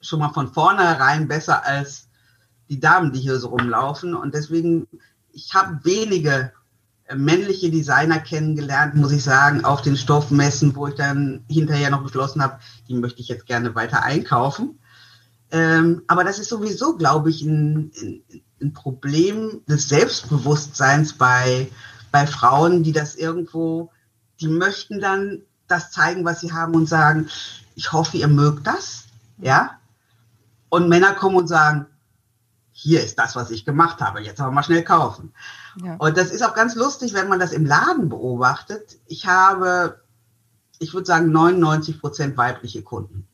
schon 0.00 0.18
mal 0.18 0.30
von 0.30 0.52
vornherein 0.52 1.28
besser 1.28 1.64
als 1.64 2.08
die 2.68 2.80
Damen, 2.80 3.12
die 3.12 3.20
hier 3.20 3.38
so 3.38 3.48
rumlaufen. 3.48 4.14
Und 4.14 4.34
deswegen, 4.34 4.88
ich 5.32 5.54
habe 5.54 5.80
wenige 5.84 6.52
äh, 7.04 7.14
männliche 7.14 7.70
Designer 7.70 8.18
kennengelernt, 8.18 8.96
muss 8.96 9.12
ich 9.12 9.22
sagen, 9.22 9.64
auf 9.64 9.82
den 9.82 9.96
Stoffmessen, 9.96 10.74
wo 10.74 10.88
ich 10.88 10.94
dann 10.94 11.44
hinterher 11.48 11.90
noch 11.90 12.02
beschlossen 12.02 12.42
habe, 12.42 12.58
die 12.88 12.94
möchte 12.94 13.20
ich 13.20 13.28
jetzt 13.28 13.46
gerne 13.46 13.74
weiter 13.74 14.02
einkaufen. 14.02 14.80
Ähm, 15.50 16.02
aber 16.08 16.24
das 16.24 16.38
ist 16.38 16.50
sowieso, 16.50 16.96
glaube 16.96 17.30
ich, 17.30 17.42
ein, 17.42 17.90
ein, 17.96 18.42
Problem 18.72 19.62
des 19.68 19.88
Selbstbewusstseins 19.88 21.12
bei, 21.12 21.70
bei 22.10 22.26
Frauen, 22.26 22.82
die 22.82 22.92
das 22.92 23.14
irgendwo, 23.14 23.90
die 24.40 24.48
möchten 24.48 25.00
dann 25.00 25.42
das 25.68 25.90
zeigen, 25.90 26.24
was 26.24 26.40
sie 26.40 26.52
haben 26.52 26.74
und 26.74 26.88
sagen, 26.88 27.28
ich 27.74 27.92
hoffe, 27.92 28.16
ihr 28.16 28.28
mögt 28.28 28.66
das, 28.66 29.04
ja. 29.38 29.78
Und 30.68 30.88
Männer 30.88 31.14
kommen 31.14 31.36
und 31.36 31.46
sagen, 31.46 31.86
hier 32.72 33.02
ist 33.02 33.18
das, 33.18 33.34
was 33.34 33.50
ich 33.50 33.64
gemacht 33.64 34.00
habe, 34.00 34.20
jetzt 34.20 34.40
aber 34.40 34.52
mal 34.52 34.62
schnell 34.62 34.84
kaufen. 34.84 35.32
Ja. 35.82 35.96
Und 35.96 36.16
das 36.16 36.30
ist 36.30 36.42
auch 36.42 36.54
ganz 36.54 36.74
lustig, 36.74 37.12
wenn 37.12 37.28
man 37.28 37.40
das 37.40 37.52
im 37.52 37.66
Laden 37.66 38.08
beobachtet. 38.08 38.98
Ich 39.06 39.26
habe, 39.26 40.00
ich 40.78 40.94
würde 40.94 41.06
sagen, 41.06 41.32
99 41.32 42.00
Prozent 42.00 42.36
weibliche 42.36 42.82
Kunden. 42.82 43.26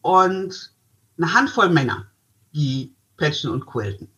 Und 0.00 0.72
eine 1.18 1.34
Handvoll 1.34 1.68
Männer, 1.68 2.06
die 2.54 2.94
patchen 3.18 3.50
und 3.50 3.66
quilten. 3.66 4.08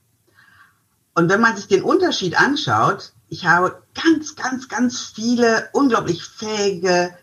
Und 1.20 1.28
wenn 1.28 1.42
man 1.42 1.54
sich 1.54 1.68
den 1.68 1.82
Unterschied 1.82 2.40
anschaut, 2.40 3.12
ich 3.28 3.44
habe 3.44 3.82
ganz, 3.94 4.36
ganz, 4.36 4.70
ganz 4.70 5.00
viele 5.00 5.68
unglaublich 5.74 6.24
fähige, 6.24 7.14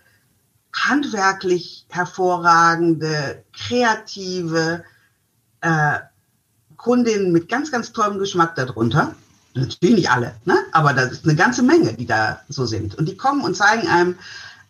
handwerklich 0.72 1.88
hervorragende, 1.90 3.44
kreative 3.54 4.84
äh, 5.62 5.98
Kundinnen 6.76 7.32
mit 7.32 7.50
ganz, 7.50 7.72
ganz 7.72 7.92
tollem 7.92 8.20
Geschmack 8.20 8.54
darunter. 8.54 9.16
Natürlich 9.56 9.96
nicht 9.96 10.12
alle, 10.12 10.36
ne? 10.46 10.60
aber 10.74 10.94
das 10.94 11.14
ist 11.14 11.24
eine 11.26 11.34
ganze 11.34 11.64
Menge, 11.64 11.94
die 11.94 12.06
da 12.06 12.42
so 12.50 12.68
sind. 12.68 12.94
Und 12.94 13.10
die 13.10 13.18
kommen 13.18 13.42
und 13.42 13.58
zeigen 13.58 13.88
einem 13.88 14.16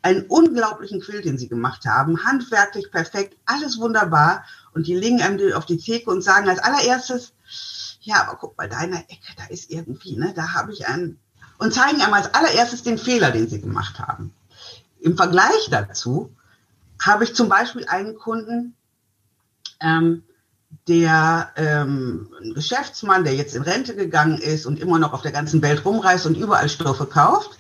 einen 0.04 0.22
unglaublichen 0.28 1.02
Quilt, 1.02 1.26
den 1.26 1.38
sie 1.38 1.50
gemacht 1.50 1.86
haben, 1.86 2.24
handwerklich 2.24 2.92
perfekt, 2.92 3.36
alles 3.46 3.78
wunderbar. 3.78 4.46
Und 4.72 4.88
die 4.88 4.96
legen 4.96 5.22
einem 5.22 5.52
auf 5.52 5.66
die 5.66 5.80
Theke 5.80 6.10
und 6.10 6.22
sagen 6.22 6.48
als 6.48 6.60
allererstes, 6.60 7.34
ja, 8.08 8.24
aber 8.26 8.38
guck 8.38 8.58
mal, 8.58 8.70
deiner 8.70 9.00
Ecke, 9.00 9.34
da 9.36 9.46
ist 9.50 9.70
irgendwie, 9.70 10.16
ne, 10.16 10.34
da 10.34 10.54
habe 10.54 10.72
ich 10.72 10.88
einen 10.88 11.20
und 11.60 11.74
zeigen 11.74 12.02
einmal 12.02 12.24
als 12.24 12.34
allererstes 12.34 12.84
den 12.84 12.98
Fehler, 12.98 13.32
den 13.32 13.50
sie 13.50 13.60
gemacht 13.60 14.00
haben. 14.00 14.34
Im 15.00 15.18
Vergleich 15.18 15.68
dazu 15.70 16.34
habe 17.02 17.26
ich 17.26 17.36
zum 17.36 17.50
Beispiel 17.50 17.86
einen 17.88 18.16
Kunden, 18.16 18.76
ähm, 19.82 20.24
der 20.88 21.52
ähm, 21.58 22.34
ein 22.42 22.54
Geschäftsmann, 22.54 23.26
der 23.26 23.36
jetzt 23.36 23.56
in 23.56 23.64
Rente 23.64 23.94
gegangen 23.94 24.38
ist 24.38 24.66
und 24.66 24.80
immer 24.80 25.00
noch 25.00 25.12
auf 25.12 25.22
der 25.22 25.34
ganzen 25.34 25.62
Welt 25.62 25.84
rumreist 25.84 26.26
und 26.26 26.38
überall 26.38 26.70
Stoffe 26.70 27.08
kauft 27.08 27.58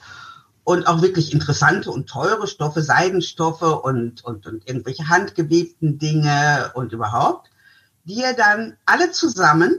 und 0.63 0.88
auch 0.88 1.01
wirklich 1.01 1.34
interessante 1.34 1.92
und 1.92 2.08
teure 2.08 2.48
Stoffe, 2.48 2.82
Seidenstoffe 2.82 3.84
und, 3.84 4.24
und, 4.24 4.48
und 4.48 4.68
irgendwelche 4.68 5.10
handgewebten 5.10 6.00
Dinge 6.00 6.72
und 6.74 6.94
überhaupt, 6.94 7.50
die 8.06 8.24
er 8.24 8.34
dann 8.34 8.77
alle 8.86 9.12
zusammen 9.12 9.77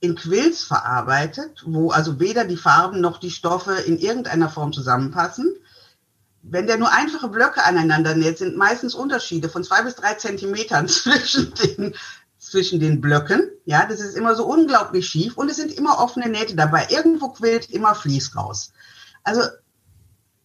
in 0.00 0.14
Quills 0.14 0.64
verarbeitet, 0.64 1.62
wo 1.66 1.90
also 1.90 2.18
weder 2.18 2.44
die 2.44 2.56
Farben 2.56 3.00
noch 3.00 3.18
die 3.18 3.30
Stoffe 3.30 3.74
in 3.74 3.98
irgendeiner 3.98 4.48
Form 4.48 4.72
zusammenpassen. 4.72 5.54
Wenn 6.42 6.66
der 6.66 6.78
nur 6.78 6.90
einfache 6.90 7.28
Blöcke 7.28 7.62
aneinander 7.62 8.14
näht, 8.14 8.38
sind 8.38 8.56
meistens 8.56 8.94
Unterschiede 8.94 9.50
von 9.50 9.62
zwei 9.62 9.82
bis 9.82 9.96
drei 9.96 10.14
Zentimetern 10.14 10.88
zwischen 10.88 11.52
den, 11.54 11.94
zwischen 12.38 12.80
den 12.80 13.02
Blöcken. 13.02 13.50
Ja, 13.66 13.86
das 13.86 14.00
ist 14.00 14.16
immer 14.16 14.34
so 14.34 14.46
unglaublich 14.46 15.06
schief 15.06 15.36
und 15.36 15.50
es 15.50 15.56
sind 15.56 15.72
immer 15.72 15.98
offene 15.98 16.30
Nähte 16.30 16.56
dabei. 16.56 16.86
Irgendwo 16.88 17.28
quillt 17.28 17.68
immer 17.70 17.94
Fließ 17.94 18.34
raus. 18.36 18.72
Also 19.22 19.42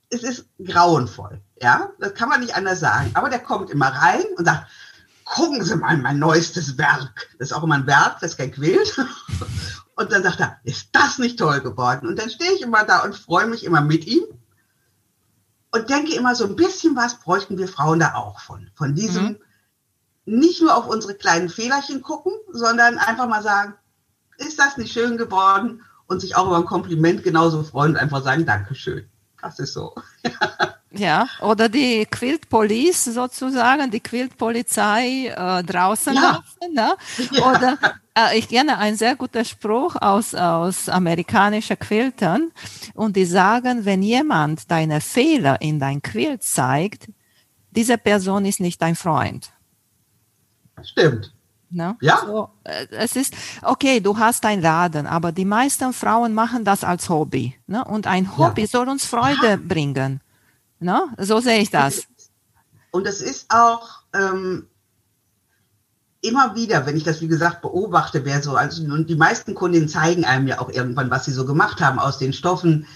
es 0.10 0.24
ist 0.24 0.46
grauenvoll. 0.64 1.42
Ja, 1.62 1.92
das 2.00 2.14
kann 2.14 2.28
man 2.28 2.42
nicht 2.42 2.56
anders 2.56 2.82
sagen. 2.82 3.12
Aber 3.14 3.30
der 3.30 3.40
kommt 3.40 3.70
immer 3.70 3.88
rein 3.88 4.26
und 4.38 4.44
sagt, 4.44 4.68
gucken 5.26 5.64
Sie 5.64 5.76
mal 5.76 5.98
mein 5.98 6.20
neuestes 6.20 6.78
Werk. 6.78 7.30
Das 7.38 7.50
ist 7.50 7.54
auch 7.54 7.64
immer 7.64 7.76
ein 7.76 7.88
Werk, 7.88 8.20
das 8.22 8.38
kein 8.38 8.52
Quilt. 8.52 8.98
Und 9.98 10.12
dann 10.12 10.24
sagt 10.24 10.40
er, 10.40 10.58
ist 10.64 10.90
das 10.94 11.20
nicht 11.20 11.40
toll 11.40 11.62
geworden? 11.62 12.08
Und 12.08 12.20
dann 12.20 12.30
stehe 12.30 12.54
ich 12.54 12.62
immer 12.62 12.84
da 12.84 13.04
und 13.04 13.16
freue 13.16 13.48
mich 13.48 13.64
immer 13.64 13.80
mit 13.80 14.06
ihm 14.06 14.26
und 15.72 15.90
denke 15.90 16.14
immer 16.16 16.36
so 16.36 16.46
ein 16.46 16.56
bisschen 16.56 16.96
was 16.96 17.20
bräuchten 17.20 17.58
wir 17.58 17.68
Frauen 17.68 18.00
da 18.00 18.16
auch 18.16 18.42
von. 18.42 18.70
Von 18.76 18.94
diesem 18.94 19.26
mhm. 19.26 19.38
nicht 20.26 20.62
nur 20.62 20.76
auf 20.76 20.88
unsere 20.88 21.16
kleinen 21.16 21.48
Fehlerchen 21.48 22.02
gucken, 22.02 22.34
sondern 22.52 22.98
einfach 22.98 23.28
mal 23.28 23.42
sagen, 23.42 23.76
ist 24.38 24.60
das 24.60 24.76
nicht 24.78 24.92
schön 24.92 25.18
geworden? 25.18 25.82
Und 26.08 26.20
sich 26.20 26.36
auch 26.36 26.48
über 26.48 26.58
ein 26.58 26.66
Kompliment 26.66 27.24
genauso 27.24 27.64
freuen 27.64 27.94
und 27.94 27.98
einfach 27.98 28.24
sagen, 28.24 28.46
Dankeschön. 28.46 29.10
Das 29.46 29.60
ist 29.60 29.74
so. 29.74 29.94
Ja, 30.98 31.28
oder 31.42 31.70
die 31.70 32.06
Quilt 32.06 32.50
Police 32.50 33.06
sozusagen, 33.06 33.92
die 33.92 34.00
Quilt 34.00 34.38
Polizei 34.38 35.28
äh, 35.28 35.62
draußen 35.62 36.16
ja. 36.16 36.22
lassen. 36.22 36.74
Ne? 36.74 36.96
Ja. 37.32 37.52
Oder 37.52 37.78
äh, 38.18 38.40
ich 38.40 38.48
kenne 38.48 38.78
einen 38.78 38.96
sehr 38.98 39.16
guten 39.16 39.44
Spruch 39.44 39.98
aus, 39.98 40.34
aus 40.34 40.90
amerikanischen 40.90 41.78
Quiltern 41.78 42.52
und 42.94 43.16
die 43.18 43.26
sagen, 43.26 43.86
wenn 43.86 44.02
jemand 44.02 44.72
deine 44.72 45.02
Fehler 45.02 45.62
in 45.62 45.80
dein 45.80 46.02
Quilt 46.02 46.44
zeigt, 46.44 47.10
diese 47.70 47.98
Person 47.98 48.46
ist 48.46 48.62
nicht 48.62 48.82
dein 48.82 48.96
Freund. 48.96 49.52
Stimmt. 50.82 51.35
Ne? 51.70 51.98
Ja. 52.02 52.22
So, 52.26 52.50
äh, 52.64 52.88
es 52.92 53.16
ist, 53.16 53.34
okay, 53.62 54.00
du 54.00 54.18
hast 54.18 54.46
einen 54.46 54.62
Laden, 54.62 55.08
aber 55.08 55.32
die 55.32 55.46
meisten 55.46 55.94
Frauen 55.94 56.34
machen 56.34 56.64
das 56.64 56.84
als 56.84 57.10
Hobby. 57.10 57.56
Ne? 57.68 57.84
Und 57.84 58.08
ein 58.08 58.38
Hobby 58.38 58.62
ja. 58.62 58.68
soll 58.68 58.90
uns 58.90 59.06
Freude 59.06 59.50
ja. 59.50 59.58
bringen. 59.58 60.22
Ne? 60.80 61.04
So 61.18 61.40
sehe 61.40 61.60
ich 61.60 61.72
das. 61.72 62.04
Und 62.92 63.08
es 63.08 63.22
ist 63.22 63.48
auch 63.50 64.04
ähm, 64.14 64.68
immer 66.22 66.56
wieder, 66.56 66.86
wenn 66.86 66.98
ich 66.98 67.04
das 67.04 67.22
wie 67.22 67.28
gesagt 67.28 67.62
beobachte, 67.62 68.26
wer 68.26 68.42
so, 68.42 68.56
also 68.56 68.84
und 68.84 69.10
die 69.10 69.16
meisten 69.16 69.54
Kundinnen 69.54 69.90
zeigen 69.90 70.26
einem 70.26 70.48
ja 70.48 70.60
auch 70.60 70.70
irgendwann, 70.70 71.12
was 71.12 71.26
sie 71.26 71.32
so 71.32 71.46
gemacht 71.46 71.82
haben 71.82 72.00
aus 72.00 72.18
den 72.18 72.34
Stoffen, 72.34 72.88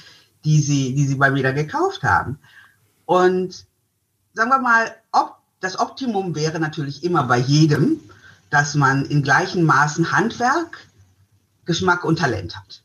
die 0.45 0.61
sie, 0.61 0.95
die 0.95 1.05
sie 1.05 1.15
bei 1.15 1.31
mir 1.31 1.43
da 1.43 1.51
gekauft 1.51 2.03
haben. 2.03 2.39
Und 3.05 3.65
sagen 4.33 4.49
wir 4.49 4.59
mal, 4.59 4.95
ob 5.11 5.35
das 5.59 5.79
Optimum 5.79 6.35
wäre 6.35 6.59
natürlich 6.59 7.03
immer 7.03 7.23
bei 7.23 7.37
jedem, 7.37 7.99
dass 8.49 8.75
man 8.75 9.05
in 9.05 9.23
gleichen 9.23 9.63
Maßen 9.63 10.11
Handwerk, 10.11 10.87
Geschmack 11.65 12.03
und 12.03 12.19
Talent 12.19 12.55
hat. 12.55 12.83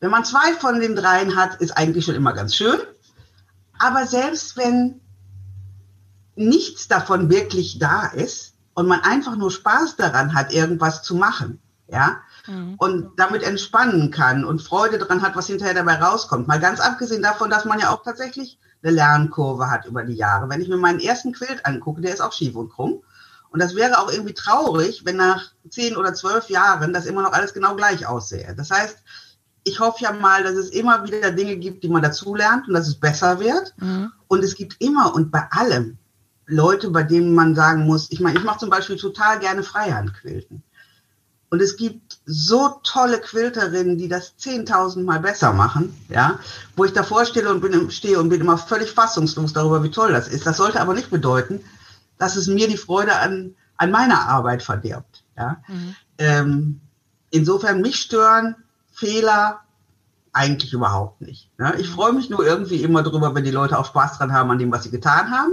Wenn 0.00 0.10
man 0.10 0.24
zwei 0.24 0.52
von 0.54 0.80
den 0.80 0.96
dreien 0.96 1.36
hat, 1.36 1.60
ist 1.60 1.76
eigentlich 1.76 2.04
schon 2.04 2.14
immer 2.14 2.32
ganz 2.32 2.54
schön. 2.54 2.78
Aber 3.78 4.06
selbst 4.06 4.56
wenn 4.56 5.00
nichts 6.34 6.88
davon 6.88 7.30
wirklich 7.30 7.78
da 7.78 8.06
ist 8.06 8.54
und 8.74 8.86
man 8.86 9.00
einfach 9.00 9.36
nur 9.36 9.50
Spaß 9.50 9.96
daran 9.96 10.34
hat, 10.34 10.52
irgendwas 10.52 11.02
zu 11.02 11.14
machen, 11.14 11.60
ja, 11.88 12.20
mhm. 12.46 12.74
und 12.78 13.10
damit 13.18 13.42
entspannen 13.42 14.10
kann 14.10 14.44
und 14.44 14.62
Freude 14.62 14.98
daran 14.98 15.22
hat, 15.22 15.36
was 15.36 15.46
hinterher 15.46 15.74
dabei 15.74 15.96
rauskommt. 15.96 16.48
Mal 16.48 16.60
ganz 16.60 16.80
abgesehen 16.80 17.22
davon, 17.22 17.50
dass 17.50 17.64
man 17.64 17.78
ja 17.78 17.90
auch 17.90 18.02
tatsächlich 18.02 18.58
eine 18.82 18.92
Lernkurve 18.92 19.70
hat 19.70 19.84
über 19.84 20.02
die 20.04 20.14
Jahre. 20.14 20.48
Wenn 20.48 20.60
ich 20.60 20.68
mir 20.68 20.78
meinen 20.78 21.00
ersten 21.00 21.32
Quilt 21.32 21.64
angucke, 21.66 22.00
der 22.00 22.14
ist 22.14 22.20
auch 22.20 22.32
schief 22.32 22.56
und 22.56 22.70
krumm. 22.70 23.02
Und 23.52 23.60
das 23.60 23.74
wäre 23.74 23.98
auch 23.98 24.10
irgendwie 24.10 24.32
traurig, 24.32 25.04
wenn 25.04 25.16
nach 25.16 25.52
zehn 25.68 25.96
oder 25.96 26.14
zwölf 26.14 26.48
Jahren 26.48 26.92
das 26.94 27.04
immer 27.04 27.22
noch 27.22 27.32
alles 27.32 27.52
genau 27.52 27.76
gleich 27.76 28.06
aussähe. 28.06 28.54
Das 28.56 28.70
heißt, 28.70 28.96
ich 29.64 29.78
hoffe 29.78 30.04
ja 30.04 30.12
mal, 30.12 30.42
dass 30.42 30.54
es 30.54 30.70
immer 30.70 31.04
wieder 31.04 31.30
Dinge 31.30 31.56
gibt, 31.56 31.84
die 31.84 31.88
man 31.88 32.02
dazulernt 32.02 32.66
und 32.66 32.74
dass 32.74 32.88
es 32.88 32.98
besser 32.98 33.38
wird. 33.40 33.74
Mhm. 33.76 34.10
Und 34.26 34.42
es 34.42 34.54
gibt 34.54 34.80
immer 34.80 35.14
und 35.14 35.30
bei 35.30 35.46
allem 35.50 35.98
Leute, 36.46 36.90
bei 36.90 37.02
denen 37.02 37.34
man 37.34 37.54
sagen 37.54 37.84
muss, 37.84 38.10
ich 38.10 38.20
meine, 38.20 38.38
ich 38.38 38.44
mache 38.44 38.58
zum 38.58 38.70
Beispiel 38.70 38.96
total 38.96 39.38
gerne 39.38 39.62
Freihandquilten. 39.62 40.62
Und 41.50 41.60
es 41.60 41.76
gibt 41.76 42.20
so 42.24 42.80
tolle 42.82 43.20
Quilterinnen, 43.20 43.98
die 43.98 44.08
das 44.08 44.32
10.000 44.40 45.04
Mal 45.04 45.20
besser 45.20 45.52
machen, 45.52 45.94
ja, 46.08 46.38
wo 46.76 46.86
ich 46.86 46.94
davor 46.94 47.26
stehe 47.26 47.50
und 47.50 47.60
bin, 47.60 47.90
stehe 47.90 48.18
und 48.18 48.30
bin 48.30 48.40
immer 48.40 48.56
völlig 48.56 48.90
fassungslos 48.90 49.52
darüber, 49.52 49.82
wie 49.82 49.90
toll 49.90 50.12
das 50.12 50.28
ist. 50.28 50.46
Das 50.46 50.56
sollte 50.56 50.80
aber 50.80 50.94
nicht 50.94 51.10
bedeuten, 51.10 51.60
dass 52.22 52.36
es 52.36 52.46
mir 52.46 52.68
die 52.68 52.76
Freude 52.76 53.16
an, 53.16 53.56
an 53.76 53.90
meiner 53.90 54.28
Arbeit 54.28 54.62
verdirbt, 54.62 55.24
ja. 55.36 55.60
Mhm. 55.66 55.96
Ähm, 56.18 56.80
insofern 57.30 57.80
mich 57.80 57.96
stören 57.96 58.54
Fehler 58.92 59.58
eigentlich 60.32 60.72
überhaupt 60.72 61.20
nicht. 61.20 61.50
Ne? 61.58 61.74
Ich 61.80 61.88
freue 61.88 62.12
mich 62.12 62.30
nur 62.30 62.46
irgendwie 62.46 62.80
immer 62.84 63.02
drüber, 63.02 63.34
wenn 63.34 63.42
die 63.42 63.50
Leute 63.50 63.76
auch 63.76 63.86
Spaß 63.86 64.18
dran 64.18 64.32
haben 64.32 64.52
an 64.52 64.60
dem, 64.60 64.70
was 64.70 64.84
sie 64.84 64.92
getan 64.92 65.32
haben. 65.32 65.52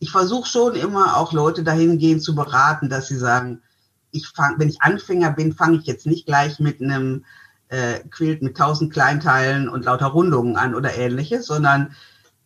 ich 0.00 0.10
versuche 0.10 0.48
schon 0.48 0.74
immer 0.74 1.16
auch 1.16 1.32
Leute 1.32 1.62
dahingehend 1.62 2.22
zu 2.24 2.34
beraten, 2.34 2.88
dass 2.88 3.06
sie 3.06 3.16
sagen, 3.16 3.62
ich 4.10 4.26
fang, 4.26 4.58
wenn 4.58 4.68
ich 4.68 4.82
Anfänger 4.82 5.30
bin, 5.30 5.52
fange 5.52 5.78
ich 5.78 5.86
jetzt 5.86 6.06
nicht 6.06 6.26
gleich 6.26 6.58
mit 6.58 6.80
einem 6.80 7.24
äh, 7.68 8.00
Quilt 8.10 8.42
mit 8.42 8.56
tausend 8.56 8.92
Kleinteilen 8.92 9.68
und 9.68 9.84
lauter 9.84 10.06
Rundungen 10.06 10.56
an 10.56 10.74
oder 10.74 10.96
ähnliches, 10.96 11.46
sondern 11.46 11.94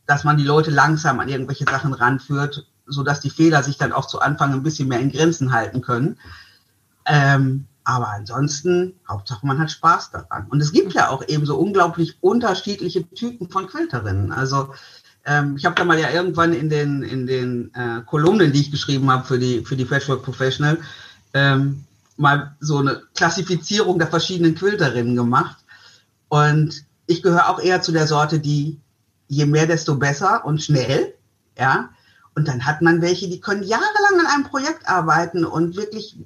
dass 0.05 0.25
man 0.25 0.37
die 0.37 0.45
Leute 0.45 0.71
langsam 0.71 1.21
an 1.21 1.29
irgendwelche 1.31 1.65
Sachen 1.65 1.95
ranführt, 1.95 2.67
so 2.87 3.03
dass 3.03 3.21
die 3.21 3.31
Fehler 3.31 3.63
sich 3.63 3.79
dann 3.79 3.93
auch 3.93 4.07
zu 4.07 4.21
Anfang 4.21 4.53
ein 4.53 4.63
bisschen 4.63 4.89
mehr 4.89 5.01
in 5.01 5.13
Grenzen 5.13 5.53
halten 5.53 5.81
können. 5.81 6.19
Ähm, 7.07 7.67
aber 7.85 8.11
ansonsten, 8.11 8.95
Hauptsache 9.09 9.47
man 9.47 9.59
hat 9.59 9.71
Spaß 9.71 10.13
daran. 10.13 10.47
Und 10.49 10.61
es 10.61 10.73
gibt 10.73 10.93
ja 10.93 11.09
auch 11.09 11.27
eben 11.27 11.47
so 11.47 11.57
unglaublich 11.57 12.17
unterschiedliche 12.21 13.09
Typen 13.11 13.51
von 13.51 13.67
Quilterinnen. 13.67 14.33
Also 14.33 14.73
ähm, 15.25 15.57
ich 15.57 15.65
habe 15.65 15.75
da 15.75 15.85
mal 15.85 15.99
ja 15.99 16.11
irgendwann 16.11 16.53
in 16.53 16.69
den, 16.69 17.03
in 17.03 17.27
den 17.27 17.75
äh, 17.75 18.03
Kolumnen, 18.07 18.53
die 18.53 18.61
ich 18.61 18.71
geschrieben 18.71 19.11
habe 19.11 19.25
für 19.25 19.39
die, 19.39 19.65
für 19.65 19.77
die 19.77 19.85
Patchwork 19.85 20.23
Professional, 20.23 20.79
ähm, 21.35 21.85
mal 22.17 22.55
so 22.61 22.79
eine 22.79 23.03
Klassifizierung 23.15 23.99
der 23.99 24.09
verschiedenen 24.09 24.55
Quilterinnen 24.55 25.17
gemacht. 25.17 25.57
Und 26.29 26.85
ich 27.07 27.23
gehöre 27.23 27.49
auch 27.49 27.61
eher 27.61 27.83
zu 27.83 27.93
der 27.93 28.07
Sorte, 28.07 28.39
die 28.39 28.79
je 29.29 29.47
mehr, 29.47 29.67
desto 29.67 29.97
besser 29.97 30.45
und 30.45 30.63
schnell, 30.63 31.15
ja. 31.59 31.89
Und 32.35 32.49
dann 32.49 32.65
hat 32.65 32.83
man 32.83 33.03
welche, 33.03 33.29
die 33.29 33.41
können 33.41 33.63
jahrelang 33.63 34.21
an 34.21 34.27
einem 34.27 34.45
Projekt 34.45 34.89
arbeiten 34.89 35.45
und 35.45 35.77
wirklich 35.77 36.17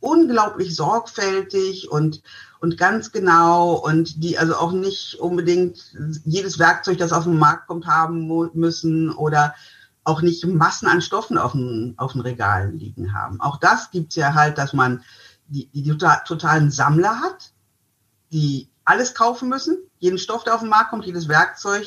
unglaublich 0.00 0.74
sorgfältig 0.74 1.90
und, 1.90 2.22
und 2.60 2.76
ganz 2.76 3.12
genau 3.12 3.74
und 3.74 4.22
die 4.22 4.38
also 4.38 4.56
auch 4.56 4.72
nicht 4.72 5.14
unbedingt 5.14 5.94
jedes 6.24 6.58
Werkzeug, 6.58 6.98
das 6.98 7.12
auf 7.12 7.24
den 7.24 7.38
Markt 7.38 7.68
kommt, 7.68 7.86
haben 7.86 8.28
müssen 8.54 9.10
oder 9.10 9.54
auch 10.04 10.20
nicht 10.20 10.44
Massen 10.46 10.88
an 10.88 11.00
Stoffen 11.00 11.38
auf 11.38 11.52
den, 11.52 11.94
auf 11.96 12.12
den 12.12 12.22
Regalen 12.22 12.78
liegen 12.78 13.14
haben. 13.14 13.40
Auch 13.40 13.58
das 13.58 13.90
gibt's 13.90 14.16
ja 14.16 14.34
halt, 14.34 14.58
dass 14.58 14.72
man 14.72 15.02
die, 15.46 15.68
die 15.68 15.96
totalen 16.26 16.70
Sammler 16.70 17.20
hat, 17.20 17.52
die 18.32 18.68
alles 18.84 19.14
kaufen 19.14 19.48
müssen, 19.48 19.78
jeden 19.98 20.18
Stoff, 20.18 20.42
der 20.42 20.54
auf 20.54 20.60
den 20.60 20.68
Markt 20.68 20.90
kommt, 20.90 21.06
jedes 21.06 21.28
Werkzeug. 21.28 21.86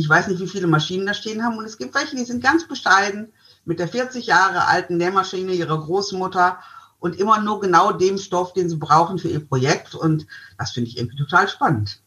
Ich 0.00 0.08
weiß 0.08 0.28
nicht, 0.28 0.40
wie 0.40 0.48
viele 0.48 0.66
Maschinen 0.66 1.06
da 1.06 1.12
stehen 1.12 1.44
haben. 1.44 1.58
Und 1.58 1.66
es 1.66 1.76
gibt 1.76 1.94
welche, 1.94 2.16
die 2.16 2.24
sind 2.24 2.42
ganz 2.42 2.66
bescheiden 2.66 3.34
mit 3.66 3.78
der 3.78 3.86
40 3.86 4.26
Jahre 4.26 4.66
alten 4.66 4.96
Nähmaschine 4.96 5.52
ihrer 5.52 5.78
Großmutter 5.78 6.58
und 7.00 7.20
immer 7.20 7.38
nur 7.42 7.60
genau 7.60 7.92
dem 7.92 8.16
Stoff, 8.16 8.54
den 8.54 8.70
sie 8.70 8.78
brauchen 8.78 9.18
für 9.18 9.28
ihr 9.28 9.46
Projekt. 9.46 9.94
Und 9.94 10.26
das 10.56 10.70
finde 10.70 10.88
ich 10.88 10.96
irgendwie 10.96 11.18
total 11.18 11.48
spannend. 11.48 11.99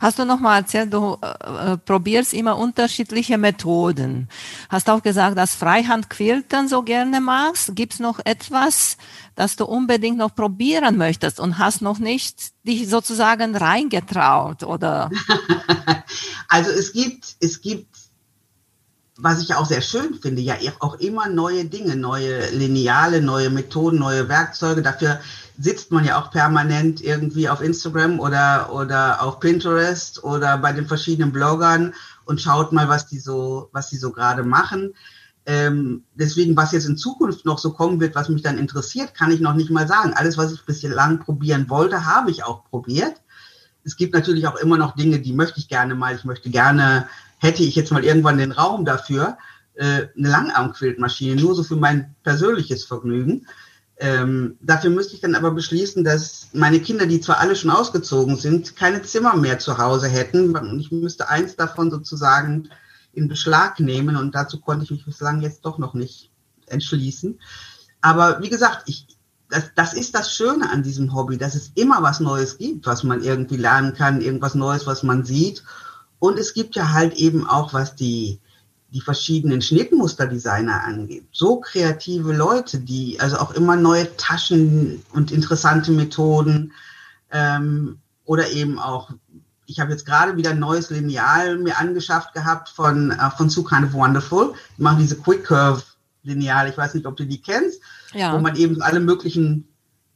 Hast 0.00 0.18
du 0.18 0.24
noch 0.24 0.40
mal 0.40 0.58
erzählt, 0.58 0.92
du 0.92 1.18
äh, 1.22 1.72
äh, 1.72 1.76
probierst 1.78 2.34
immer 2.34 2.58
unterschiedliche 2.58 3.38
Methoden. 3.38 4.28
Hast 4.68 4.90
auch 4.90 5.02
gesagt, 5.02 5.38
dass 5.38 5.54
Freihandquilten 5.54 6.68
so 6.68 6.82
gerne 6.82 7.20
magst. 7.20 7.74
Gibt's 7.74 7.98
noch 7.98 8.20
etwas, 8.24 8.96
das 9.34 9.56
du 9.56 9.64
unbedingt 9.64 10.18
noch 10.18 10.34
probieren 10.34 10.96
möchtest 10.96 11.40
und 11.40 11.58
hast 11.58 11.82
noch 11.82 11.98
nicht 11.98 12.52
dich 12.66 12.88
sozusagen 12.88 13.56
reingetraut 13.56 14.62
oder? 14.64 15.10
also 16.48 16.70
es 16.70 16.92
gibt, 16.92 17.36
es 17.40 17.60
gibt, 17.60 18.05
was 19.18 19.42
ich 19.42 19.54
auch 19.54 19.66
sehr 19.66 19.80
schön 19.80 20.14
finde, 20.14 20.42
ja 20.42 20.56
auch 20.80 20.94
immer 20.94 21.28
neue 21.28 21.64
Dinge, 21.64 21.96
neue 21.96 22.50
Lineale, 22.50 23.22
neue 23.22 23.48
Methoden, 23.48 23.98
neue 23.98 24.28
Werkzeuge. 24.28 24.82
Dafür 24.82 25.20
sitzt 25.58 25.90
man 25.90 26.04
ja 26.04 26.20
auch 26.20 26.30
permanent 26.30 27.00
irgendwie 27.00 27.48
auf 27.48 27.62
Instagram 27.62 28.20
oder, 28.20 28.72
oder 28.72 29.22
auf 29.22 29.40
Pinterest 29.40 30.22
oder 30.22 30.58
bei 30.58 30.72
den 30.72 30.86
verschiedenen 30.86 31.32
Bloggern 31.32 31.94
und 32.26 32.42
schaut 32.42 32.72
mal, 32.72 32.88
was 32.88 33.06
die 33.06 33.18
so, 33.18 33.70
was 33.72 33.88
die 33.88 33.96
so 33.96 34.12
gerade 34.12 34.42
machen. 34.42 34.92
Ähm, 35.46 36.02
deswegen, 36.14 36.56
was 36.56 36.72
jetzt 36.72 36.86
in 36.86 36.98
Zukunft 36.98 37.46
noch 37.46 37.58
so 37.58 37.72
kommen 37.72 38.00
wird, 38.00 38.16
was 38.16 38.28
mich 38.28 38.42
dann 38.42 38.58
interessiert, 38.58 39.14
kann 39.14 39.30
ich 39.30 39.40
noch 39.40 39.54
nicht 39.54 39.70
mal 39.70 39.86
sagen. 39.86 40.12
Alles, 40.14 40.36
was 40.36 40.52
ich 40.52 40.64
bislang 40.66 41.20
probieren 41.20 41.70
wollte, 41.70 42.04
habe 42.04 42.30
ich 42.30 42.44
auch 42.44 42.64
probiert. 42.64 43.14
Es 43.84 43.96
gibt 43.96 44.12
natürlich 44.12 44.48
auch 44.48 44.56
immer 44.56 44.76
noch 44.76 44.96
Dinge, 44.96 45.20
die 45.20 45.32
möchte 45.32 45.60
ich 45.60 45.68
gerne 45.68 45.94
mal. 45.94 46.16
Ich 46.16 46.24
möchte 46.24 46.50
gerne, 46.50 47.08
hätte 47.38 47.62
ich 47.62 47.76
jetzt 47.76 47.92
mal 47.92 48.04
irgendwann 48.04 48.38
den 48.38 48.52
Raum 48.52 48.84
dafür, 48.84 49.36
äh, 49.74 50.08
eine 50.16 50.28
Langarmquiltmaschine, 50.28 51.40
nur 51.40 51.54
so 51.54 51.62
für 51.62 51.76
mein 51.76 52.14
persönliches 52.22 52.84
Vergnügen. 52.84 53.46
Ähm, 53.98 54.58
dafür 54.60 54.90
müsste 54.90 55.14
ich 55.14 55.20
dann 55.20 55.34
aber 55.34 55.50
beschließen, 55.52 56.04
dass 56.04 56.48
meine 56.52 56.80
Kinder, 56.80 57.06
die 57.06 57.20
zwar 57.20 57.38
alle 57.38 57.56
schon 57.56 57.70
ausgezogen 57.70 58.36
sind, 58.36 58.76
keine 58.76 59.02
Zimmer 59.02 59.36
mehr 59.36 59.58
zu 59.58 59.78
Hause 59.78 60.08
hätten. 60.08 60.54
Und 60.54 60.80
ich 60.80 60.92
müsste 60.92 61.28
eins 61.28 61.56
davon 61.56 61.90
sozusagen 61.90 62.68
in 63.12 63.28
Beschlag 63.28 63.80
nehmen. 63.80 64.16
Und 64.16 64.34
dazu 64.34 64.60
konnte 64.60 64.84
ich 64.84 64.90
mich 64.90 65.04
bislang 65.04 65.40
jetzt 65.40 65.64
doch 65.64 65.78
noch 65.78 65.94
nicht 65.94 66.30
entschließen. 66.66 67.40
Aber 68.02 68.42
wie 68.42 68.50
gesagt, 68.50 68.82
ich, 68.86 69.06
das, 69.48 69.70
das 69.74 69.94
ist 69.94 70.14
das 70.14 70.34
Schöne 70.34 70.70
an 70.70 70.82
diesem 70.82 71.14
Hobby, 71.14 71.38
dass 71.38 71.54
es 71.54 71.72
immer 71.74 72.02
was 72.02 72.20
Neues 72.20 72.58
gibt, 72.58 72.86
was 72.86 73.02
man 73.02 73.22
irgendwie 73.22 73.56
lernen 73.56 73.94
kann, 73.94 74.20
irgendwas 74.20 74.54
Neues, 74.54 74.86
was 74.86 75.02
man 75.02 75.24
sieht. 75.24 75.62
Und 76.18 76.38
es 76.38 76.54
gibt 76.54 76.76
ja 76.76 76.92
halt 76.92 77.14
eben 77.14 77.46
auch, 77.46 77.72
was 77.72 77.94
die, 77.94 78.40
die 78.92 79.00
verschiedenen 79.00 79.60
Schnittmusterdesigner 79.60 80.84
angeht. 80.84 81.26
So 81.32 81.60
kreative 81.60 82.32
Leute, 82.32 82.78
die 82.78 83.20
also 83.20 83.36
auch 83.36 83.52
immer 83.52 83.76
neue 83.76 84.16
Taschen 84.16 85.02
und 85.12 85.32
interessante 85.32 85.92
Methoden 85.92 86.72
ähm, 87.30 87.98
oder 88.24 88.50
eben 88.50 88.78
auch, 88.78 89.10
ich 89.66 89.80
habe 89.80 89.92
jetzt 89.92 90.06
gerade 90.06 90.36
wieder 90.36 90.50
ein 90.50 90.60
neues 90.60 90.90
Lineal 90.90 91.58
mir 91.58 91.78
angeschafft 91.78 92.32
gehabt 92.32 92.68
von, 92.68 93.10
äh, 93.10 93.30
von 93.36 93.50
Sue 93.50 93.64
Kind 93.64 93.84
of 93.84 93.92
Wonderful. 93.92 94.54
Die 94.78 94.82
machen 94.82 95.00
diese 95.00 95.16
Quick 95.16 95.44
Curve 95.44 95.82
Lineal, 96.22 96.68
ich 96.68 96.76
weiß 96.76 96.94
nicht, 96.94 97.06
ob 97.06 97.16
du 97.16 97.24
die 97.24 97.40
kennst, 97.40 97.80
ja. 98.12 98.34
wo 98.34 98.40
man 98.40 98.56
eben 98.56 98.80
alle 98.82 99.00
möglichen 99.00 99.68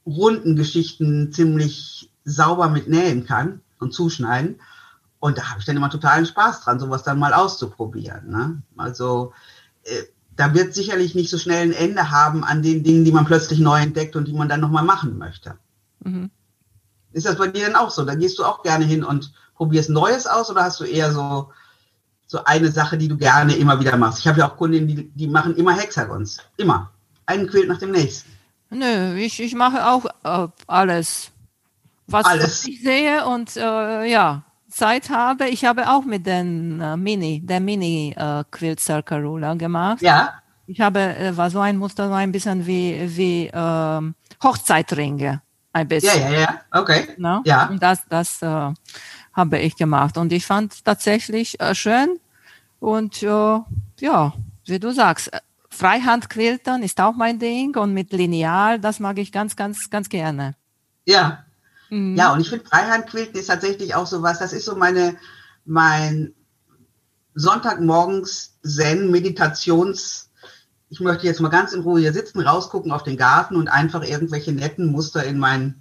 runden 0.07 0.57
Geschichten 0.57 1.33
ziemlich 1.33 2.11
sauber 2.25 2.69
mit 2.69 2.89
nähen 2.89 3.27
kann 3.27 3.61
und 3.79 3.93
zuschneiden. 3.93 4.61
Und 5.21 5.39
da 5.39 5.51
habe 5.51 5.61
ich 5.61 5.67
dann 5.67 5.77
immer 5.77 5.91
totalen 5.91 6.27
Spaß 6.27 6.63
dran, 6.63 6.81
sowas 6.81 7.03
dann 7.03 7.19
mal 7.19 7.35
auszuprobieren. 7.35 8.31
Ne? 8.31 8.63
Also 8.77 9.33
äh, 9.85 10.03
da 10.35 10.55
wird 10.55 10.75
sicherlich 10.75 11.15
nicht 11.15 11.29
so 11.29 11.37
schnell 11.37 11.63
ein 11.63 11.73
Ende 11.73 12.11
haben 12.11 12.45
an 12.45 12.63
den 12.63 12.83
Dingen, 12.83 13.05
die 13.05 13.13
man 13.13 13.27
plötzlich 13.27 13.59
neu 13.59 13.81
entdeckt 13.81 14.17
und 14.17 14.27
die 14.27 14.33
man 14.33 14.49
dann 14.49 14.61
nochmal 14.61 14.85
machen 14.85 15.19
möchte. 15.19 15.57
Mhm. 16.03 16.31
Ist 17.13 17.27
das 17.27 17.37
bei 17.37 17.49
dir 17.49 17.67
dann 17.67 17.77
auch 17.77 17.91
so? 17.91 18.05
Da 18.05 18.15
gehst 18.15 18.39
du 18.39 18.45
auch 18.45 18.63
gerne 18.63 18.87
hin 18.87 19.05
und 19.05 19.33
probierst 19.55 19.91
Neues 19.91 20.27
aus 20.27 20.51
oder 20.51 20.65
hast 20.65 20.81
du 20.81 20.85
eher 20.85 21.13
so, 21.13 21.53
so 22.27 22.43
eine 22.45 22.73
Sache, 22.73 22.97
die 22.97 23.09
du 23.09 23.19
gerne 23.19 23.55
immer 23.57 23.79
wieder 23.79 23.97
machst? 23.99 24.21
Ich 24.21 24.27
habe 24.27 24.39
ja 24.39 24.49
auch 24.49 24.57
Kundinnen, 24.57 24.89
die, 24.89 25.11
die 25.11 25.27
machen 25.27 25.55
immer 25.57 25.77
Hexagons. 25.77 26.39
Immer. 26.57 26.91
Einen 27.27 27.47
Quilt 27.47 27.69
nach 27.69 27.79
dem 27.79 27.91
nächsten. 27.91 28.31
Nö, 28.71 29.17
ich, 29.17 29.41
ich 29.41 29.55
mache 29.55 29.87
auch 29.87 30.07
äh, 30.25 30.49
alles, 30.67 31.33
was, 32.07 32.25
alles. 32.25 32.45
was 32.45 32.65
ich 32.67 32.81
sehe 32.81 33.27
und 33.27 33.57
äh, 33.57 34.05
ja, 34.07 34.45
Zeit 34.71 35.11
habe, 35.11 35.49
ich 35.49 35.65
habe 35.65 35.89
auch 35.89 36.05
mit 36.05 36.27
den 36.27 36.81
äh, 36.81 36.97
Mini, 36.97 37.41
der 37.45 37.61
Mini 37.61 38.15
äh, 38.17 38.45
Quilt 38.51 38.81
Circle 38.81 39.23
Ruler 39.23 39.57
gemacht. 39.57 40.03
Ja. 40.03 40.35
Ich 40.67 40.81
habe, 40.81 41.01
äh, 41.01 41.37
war 41.37 41.51
so 41.51 41.61
ein 41.61 41.77
Muster, 41.77 42.09
so 42.09 42.15
ein 42.15 42.33
bisschen 42.33 42.67
wie, 42.67 43.17
wie 43.17 43.47
äh, 43.47 44.01
Hochzeitringe. 44.43 45.43
Ein 45.73 45.89
bisschen. 45.89 46.21
Ja, 46.21 46.31
ja, 46.31 46.41
ja. 46.41 46.61
Okay. 46.73 47.09
No? 47.17 47.43
Ja. 47.45 47.67
Und 47.67 47.83
das, 47.83 48.07
das 48.09 48.43
äh, 48.43 48.73
habe 49.33 49.59
ich 49.59 49.77
gemacht. 49.77 50.17
Und 50.17 50.33
ich 50.33 50.47
fand 50.47 50.85
tatsächlich 50.85 51.61
äh, 51.61 51.75
schön. 51.75 52.19
Und 52.81 53.23
äh, 53.23 53.59
ja, 54.01 54.33
wie 54.67 54.79
du 54.79 54.93
sagst, 54.93 55.33
äh, 55.33 55.41
Freihandquiltern 55.71 56.83
ist 56.83 57.01
auch 57.01 57.15
mein 57.15 57.39
Ding. 57.39 57.77
Und 57.77 57.95
mit 57.95 58.13
Lineal, 58.13 58.81
das 58.81 58.99
mag 58.99 59.19
ich 59.19 59.31
ganz, 59.31 59.55
ganz, 59.55 59.91
ganz 59.91 60.09
gerne. 60.09 60.55
Ja, 61.05 61.45
Mhm. 61.91 62.17
Ja, 62.17 62.33
und 62.33 62.41
ich 62.41 62.49
finde 62.49 62.65
Freihandquilten 62.65 63.39
ist 63.39 63.47
tatsächlich 63.47 63.95
auch 63.95 64.07
so 64.07 64.23
was, 64.23 64.39
das 64.39 64.53
ist 64.53 64.65
so 64.65 64.77
meine, 64.77 65.17
mein 65.65 66.35
Sonntagmorgens 67.35 68.59
Zen, 68.63 69.11
Meditations, 69.11 70.31
ich 70.89 71.01
möchte 71.01 71.27
jetzt 71.27 71.41
mal 71.41 71.49
ganz 71.49 71.73
in 71.73 71.83
Ruhe 71.83 72.01
hier 72.01 72.13
sitzen, 72.13 72.41
rausgucken 72.41 72.91
auf 72.91 73.05
den 73.05 73.17
Garten 73.17 73.57
und 73.57 73.69
einfach 73.69 74.03
irgendwelche 74.03 74.53
netten 74.53 74.87
Muster 74.91 75.25
in 75.25 75.39
mein 75.39 75.77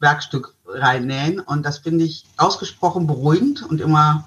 Werkstück 0.00 0.54
reinnähen. 0.66 1.40
Und 1.40 1.64
das 1.64 1.78
finde 1.78 2.04
ich 2.04 2.24
ausgesprochen 2.38 3.06
beruhigend 3.06 3.62
und 3.62 3.80
immer 3.80 4.26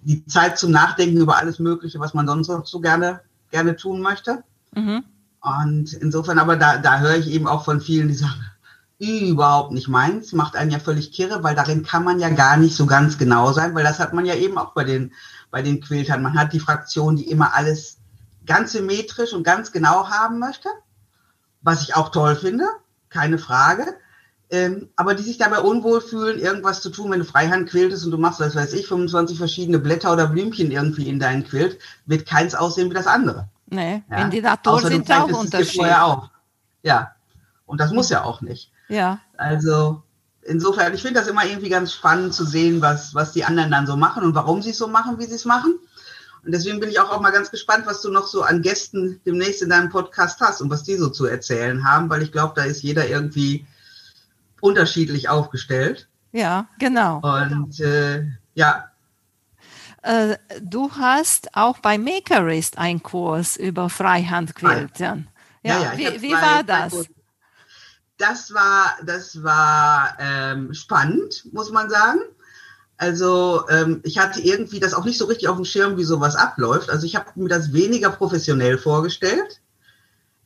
die 0.00 0.24
Zeit 0.26 0.58
zum 0.58 0.70
Nachdenken 0.70 1.18
über 1.18 1.36
alles 1.36 1.58
Mögliche, 1.58 2.00
was 2.00 2.14
man 2.14 2.26
sonst 2.26 2.48
noch 2.48 2.66
so 2.66 2.80
gerne, 2.80 3.20
gerne 3.50 3.76
tun 3.76 4.00
möchte. 4.00 4.42
Mhm. 4.74 5.04
Und 5.40 5.92
insofern, 5.92 6.38
aber 6.38 6.56
da, 6.56 6.78
da 6.78 7.00
höre 7.00 7.16
ich 7.16 7.28
eben 7.28 7.46
auch 7.46 7.64
von 7.64 7.80
vielen, 7.80 8.08
die 8.08 8.14
sagen, 8.14 8.42
überhaupt 8.98 9.72
nicht 9.72 9.88
meins, 9.88 10.32
macht 10.32 10.56
einen 10.56 10.70
ja 10.70 10.78
völlig 10.78 11.12
kirre, 11.12 11.42
weil 11.42 11.54
darin 11.54 11.82
kann 11.82 12.04
man 12.04 12.18
ja 12.18 12.30
gar 12.30 12.56
nicht 12.56 12.76
so 12.76 12.86
ganz 12.86 13.18
genau 13.18 13.52
sein, 13.52 13.74
weil 13.74 13.84
das 13.84 13.98
hat 13.98 14.14
man 14.14 14.24
ja 14.24 14.34
eben 14.34 14.56
auch 14.56 14.72
bei 14.72 14.84
den, 14.84 15.12
bei 15.50 15.62
den 15.62 15.80
Quiltern. 15.80 16.22
Man 16.22 16.38
hat 16.38 16.52
die 16.52 16.60
Fraktion, 16.60 17.16
die 17.16 17.30
immer 17.30 17.54
alles 17.54 17.98
ganz 18.46 18.72
symmetrisch 18.72 19.34
und 19.34 19.42
ganz 19.42 19.72
genau 19.72 20.08
haben 20.08 20.38
möchte, 20.38 20.68
was 21.60 21.82
ich 21.82 21.94
auch 21.94 22.10
toll 22.10 22.36
finde, 22.36 22.64
keine 23.10 23.38
Frage. 23.38 23.84
ähm, 24.48 24.88
aber 24.94 25.14
die 25.14 25.24
sich 25.24 25.38
dabei 25.38 25.58
unwohl 25.58 26.00
fühlen, 26.00 26.38
irgendwas 26.38 26.80
zu 26.80 26.90
tun, 26.90 27.10
wenn 27.10 27.18
du 27.18 27.24
Freihand 27.24 27.68
quiltest 27.68 28.04
und 28.04 28.12
du 28.12 28.18
machst, 28.18 28.38
was 28.38 28.54
weiß 28.54 28.72
ich, 28.74 28.86
25 28.86 29.36
verschiedene 29.36 29.80
Blätter 29.80 30.12
oder 30.12 30.28
Blümchen 30.28 30.70
irgendwie 30.70 31.08
in 31.08 31.18
deinen 31.18 31.44
Quilt, 31.44 31.80
wird 32.06 32.26
keins 32.26 32.54
aussehen 32.54 32.88
wie 32.88 32.94
das 32.94 33.08
andere. 33.08 33.48
Nee, 33.66 34.04
ja? 34.08 34.18
in 34.18 34.30
die 34.30 34.40
Natur 34.40 34.80
sind 34.80 35.10
auch 35.10 35.28
unterschiedlich. 35.28 35.94
Auch. 35.94 36.30
Ja, 36.84 37.16
und 37.66 37.80
das 37.80 37.90
muss 37.90 38.08
ja 38.08 38.22
auch 38.22 38.40
nicht. 38.40 38.70
Ja. 38.88 39.20
Also 39.36 40.02
insofern, 40.42 40.94
ich 40.94 41.02
finde 41.02 41.20
das 41.20 41.28
immer 41.28 41.44
irgendwie 41.44 41.68
ganz 41.68 41.92
spannend 41.92 42.34
zu 42.34 42.44
sehen, 42.44 42.80
was, 42.80 43.14
was 43.14 43.32
die 43.32 43.44
anderen 43.44 43.70
dann 43.70 43.86
so 43.86 43.96
machen 43.96 44.24
und 44.24 44.34
warum 44.34 44.62
sie 44.62 44.70
es 44.70 44.78
so 44.78 44.88
machen, 44.88 45.18
wie 45.18 45.26
sie 45.26 45.34
es 45.34 45.44
machen. 45.44 45.78
Und 46.44 46.52
deswegen 46.52 46.78
bin 46.78 46.88
ich 46.88 47.00
auch, 47.00 47.10
auch 47.10 47.20
mal 47.20 47.32
ganz 47.32 47.50
gespannt, 47.50 47.86
was 47.86 48.02
du 48.02 48.10
noch 48.10 48.28
so 48.28 48.42
an 48.42 48.62
Gästen 48.62 49.20
demnächst 49.26 49.62
in 49.62 49.70
deinem 49.70 49.90
Podcast 49.90 50.40
hast 50.40 50.62
und 50.62 50.70
was 50.70 50.84
die 50.84 50.94
so 50.94 51.08
zu 51.08 51.26
erzählen 51.26 51.84
haben, 51.84 52.08
weil 52.08 52.22
ich 52.22 52.30
glaube, 52.30 52.52
da 52.54 52.62
ist 52.62 52.82
jeder 52.82 53.08
irgendwie 53.08 53.66
unterschiedlich 54.60 55.28
aufgestellt. 55.28 56.08
Ja, 56.30 56.68
genau. 56.78 57.20
Und 57.20 57.80
äh, 57.80 58.26
ja. 58.54 58.90
Äh, 60.02 60.36
du 60.62 60.92
hast 60.92 61.56
auch 61.56 61.78
bei 61.78 61.98
Makerist 61.98 62.78
einen 62.78 63.02
Kurs 63.02 63.56
über 63.56 63.90
Freihandquilten. 63.90 65.28
Ja, 65.64 65.82
ja, 65.82 65.94
ja 65.94 65.98
wie, 65.98 66.22
wie 66.22 66.32
war 66.32 66.62
das? 66.62 67.08
Das 68.18 68.54
war, 68.54 68.96
das 69.04 69.42
war 69.42 70.16
ähm, 70.18 70.72
spannend, 70.72 71.46
muss 71.52 71.70
man 71.70 71.90
sagen. 71.90 72.20
Also 72.98 73.68
ähm, 73.68 74.00
ich 74.04 74.18
hatte 74.18 74.40
irgendwie 74.40 74.80
das 74.80 74.94
auch 74.94 75.04
nicht 75.04 75.18
so 75.18 75.26
richtig 75.26 75.48
auf 75.48 75.56
dem 75.56 75.66
Schirm, 75.66 75.98
wie 75.98 76.04
sowas 76.04 76.34
abläuft. 76.34 76.88
Also 76.88 77.04
ich 77.06 77.14
habe 77.14 77.28
mir 77.34 77.48
das 77.48 77.72
weniger 77.72 78.10
professionell 78.10 78.78
vorgestellt. 78.78 79.60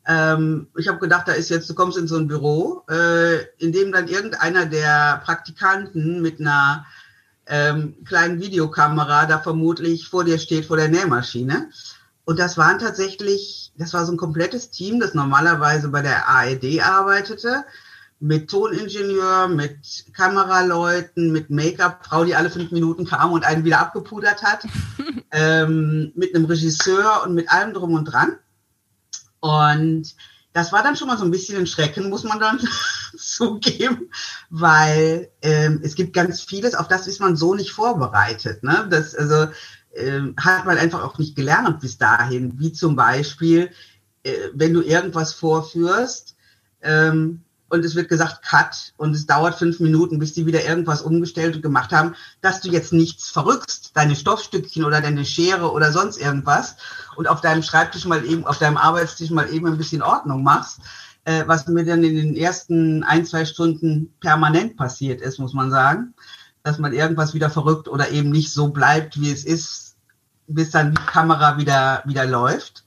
Ähm, 0.06 0.66
ich 0.76 0.88
habe 0.88 0.98
gedacht, 0.98 1.28
da 1.28 1.33
ist 1.33 1.50
jetzt, 1.50 1.70
du 1.70 1.74
kommst 1.74 1.96
in 1.96 2.09
so 2.09 2.16
ein 2.16 2.26
Büro, 2.26 2.83
äh, 2.90 3.44
in 3.59 3.70
dem 3.70 3.92
dann 3.92 4.09
irgendeiner 4.09 4.66
der 4.66 5.22
Praktikanten 5.24 6.20
mit 6.22 6.40
einer 6.40 6.87
ähm, 7.46 7.96
kleinen 8.04 8.40
Videokamera 8.40 9.26
da 9.26 9.38
vermutlich 9.38 10.09
vor 10.09 10.24
dir 10.24 10.38
steht, 10.38 10.66
vor 10.66 10.76
der 10.76 10.88
Nähmaschine. 10.88 11.70
Und 12.31 12.38
das 12.38 12.57
waren 12.57 12.79
tatsächlich, 12.79 13.73
das 13.77 13.93
war 13.93 14.07
so 14.07 14.12
ein 14.12 14.16
komplettes 14.16 14.71
Team, 14.71 15.01
das 15.01 15.14
normalerweise 15.14 15.88
bei 15.88 16.01
der 16.01 16.29
ARD 16.29 16.81
arbeitete 16.81 17.64
mit 18.21 18.49
Toningenieur, 18.49 19.49
mit 19.49 20.05
Kameraleuten, 20.12 21.33
mit 21.33 21.51
Make-up-Frau, 21.51 22.25
die 22.25 22.37
alle 22.37 22.49
fünf 22.49 22.71
Minuten 22.71 23.05
kam 23.05 23.33
und 23.33 23.45
einen 23.45 23.64
wieder 23.64 23.81
abgepudert 23.81 24.45
hat, 24.45 24.64
ähm, 25.33 26.12
mit 26.14 26.33
einem 26.33 26.45
Regisseur 26.45 27.25
und 27.25 27.35
mit 27.35 27.51
allem 27.51 27.75
drum 27.75 27.95
und 27.95 28.05
dran. 28.05 28.37
Und 29.40 30.14
das 30.53 30.73
war 30.73 30.85
dann 30.85 30.95
schon 30.95 31.09
mal 31.09 31.19
so 31.19 31.25
ein 31.25 31.33
bisschen 31.33 31.59
ein 31.59 31.66
Schrecken, 31.66 32.11
muss 32.11 32.23
man 32.23 32.38
dann 32.38 32.61
zugeben, 33.19 34.09
weil 34.51 35.33
ähm, 35.43 35.81
es 35.83 35.97
gibt 35.97 36.12
ganz 36.12 36.43
vieles, 36.43 36.77
auf 36.77 36.87
das 36.87 37.09
ist 37.09 37.21
man 37.21 37.35
so 37.35 37.57
nicht 37.57 37.73
vorbereitet. 37.73 38.62
Ne? 38.62 38.87
Das 38.88 39.16
also 39.16 39.49
ähm, 39.94 40.35
hat 40.38 40.66
man 40.66 40.79
einfach 40.79 41.03
auch 41.03 41.18
nicht 41.18 41.37
gelernt 41.37 41.81
bis 41.81 41.98
dahin, 41.98 42.59
wie 42.59 42.72
zum 42.72 42.96
Beispiel, 42.96 43.70
äh, 44.22 44.33
wenn 44.55 44.74
du 44.74 44.83
irgendwas 44.83 45.33
vorführst, 45.33 46.37
ähm, 46.83 47.42
und 47.70 47.85
es 47.85 47.94
wird 47.94 48.09
gesagt 48.09 48.42
Cut 48.44 48.92
und 48.96 49.14
es 49.14 49.26
dauert 49.26 49.55
fünf 49.55 49.79
Minuten, 49.79 50.18
bis 50.18 50.35
die 50.35 50.44
wieder 50.44 50.64
irgendwas 50.64 51.03
umgestellt 51.03 51.55
und 51.55 51.62
gemacht 51.62 51.92
haben, 51.92 52.16
dass 52.40 52.61
du 52.61 52.68
jetzt 52.68 52.92
nichts 52.92 53.29
verrückst, 53.31 53.92
deine 53.94 54.16
Stoffstückchen 54.16 54.85
oder 54.85 55.00
deine 55.00 55.24
Schere 55.24 55.70
oder 55.70 55.92
sonst 55.92 56.20
irgendwas 56.20 56.76
und 57.16 57.29
auf 57.29 57.40
deinem 57.40 57.62
Schreibtisch 57.62 58.05
mal 58.07 58.24
eben, 58.26 58.44
auf 58.44 58.59
deinem 58.59 58.76
Arbeitstisch 58.76 59.31
mal 59.31 59.48
eben 59.53 59.68
ein 59.68 59.79
bisschen 59.79 60.03
Ordnung 60.03 60.42
machst, 60.42 60.81
äh, 61.24 61.44
was 61.46 61.66
mir 61.68 61.85
dann 61.85 62.03
in 62.03 62.16
den 62.16 62.37
ersten 62.37 63.05
ein, 63.05 63.24
zwei 63.24 63.44
Stunden 63.44 64.12
permanent 64.20 64.76
passiert 64.76 65.20
ist, 65.20 65.38
muss 65.38 65.55
man 65.55 65.70
sagen, 65.70 66.14
dass 66.62 66.79
man 66.79 66.92
irgendwas 66.92 67.35
wieder 67.35 67.51
verrückt 67.51 67.88
oder 67.88 68.11
eben 68.11 68.31
nicht 68.31 68.53
so 68.53 68.68
bleibt, 68.68 69.20
wie 69.20 69.31
es 69.31 69.44
ist, 69.44 69.96
bis 70.46 70.70
dann 70.70 70.94
die 70.94 71.03
Kamera 71.03 71.59
wieder, 71.59 72.03
wieder 72.07 72.27
läuft 72.27 72.85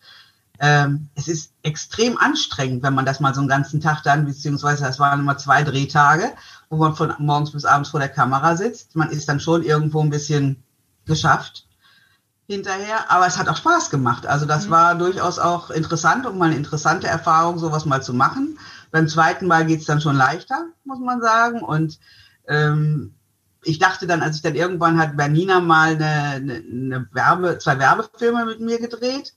ähm, 0.60 1.10
es 1.16 1.28
ist 1.28 1.52
extrem 1.64 2.18
anstrengend, 2.18 2.84
wenn 2.84 2.94
man 2.94 3.06
das 3.06 3.20
mal 3.20 3.34
so 3.34 3.42
einen 3.42 3.50
ganzen 3.50 3.82
Tag 3.82 4.02
dann, 4.04 4.26
beziehungsweise 4.26 4.84
das 4.84 4.98
waren 4.98 5.20
immer 5.20 5.38
zwei 5.38 5.64
Drehtage, 5.64 6.32
wo 6.70 6.78
man 6.78 6.96
von 6.96 7.14
morgens 7.18 7.52
bis 7.52 7.66
abends 7.66 7.90
vor 7.90 8.00
der 8.00 8.08
Kamera 8.08 8.56
sitzt. 8.56 8.96
Man 8.96 9.10
ist 9.10 9.28
dann 9.28 9.42
schon 9.42 9.64
irgendwo 9.64 10.02
ein 10.02 10.10
bisschen 10.10 10.64
geschafft 11.06 11.68
hinterher, 12.48 13.12
aber 13.12 13.26
es 13.26 13.38
hat 13.38 13.50
auch 13.50 13.58
Spaß 13.58 13.90
gemacht. 13.90 14.26
Also 14.26 14.46
das 14.46 14.68
mhm. 14.68 14.72
war 14.72 14.96
durchaus 14.96 15.38
auch 15.38 15.70
interessant 15.70 16.26
und 16.26 16.38
mal 16.38 16.46
eine 16.46 16.56
interessante 16.56 17.08
Erfahrung, 17.08 17.58
sowas 17.58 17.86
mal 17.86 18.02
zu 18.02 18.14
machen. 18.14 18.58
Beim 18.90 19.10
zweiten 19.10 19.48
Mal 19.48 19.66
geht's 19.66 19.86
dann 19.86 20.02
schon 20.02 20.16
leichter, 20.16 20.68
muss 20.86 21.00
man 21.00 21.20
sagen. 21.20 21.62
Und 21.62 22.00
ähm, 22.48 23.16
ich 23.64 23.80
dachte 23.80 24.08
dann, 24.08 24.22
als 24.22 24.38
ich 24.38 24.42
dann 24.42 24.56
irgendwann 24.56 25.00
hat 25.00 25.18
Bernina 25.18 25.60
mal 25.60 25.96
eine, 25.96 26.44
eine, 26.46 27.08
Werbe, 27.12 27.58
zwei 27.58 27.80
Werbefilme 27.80 28.46
mit 28.46 28.60
mir 28.60 28.80
gedreht 28.80 29.34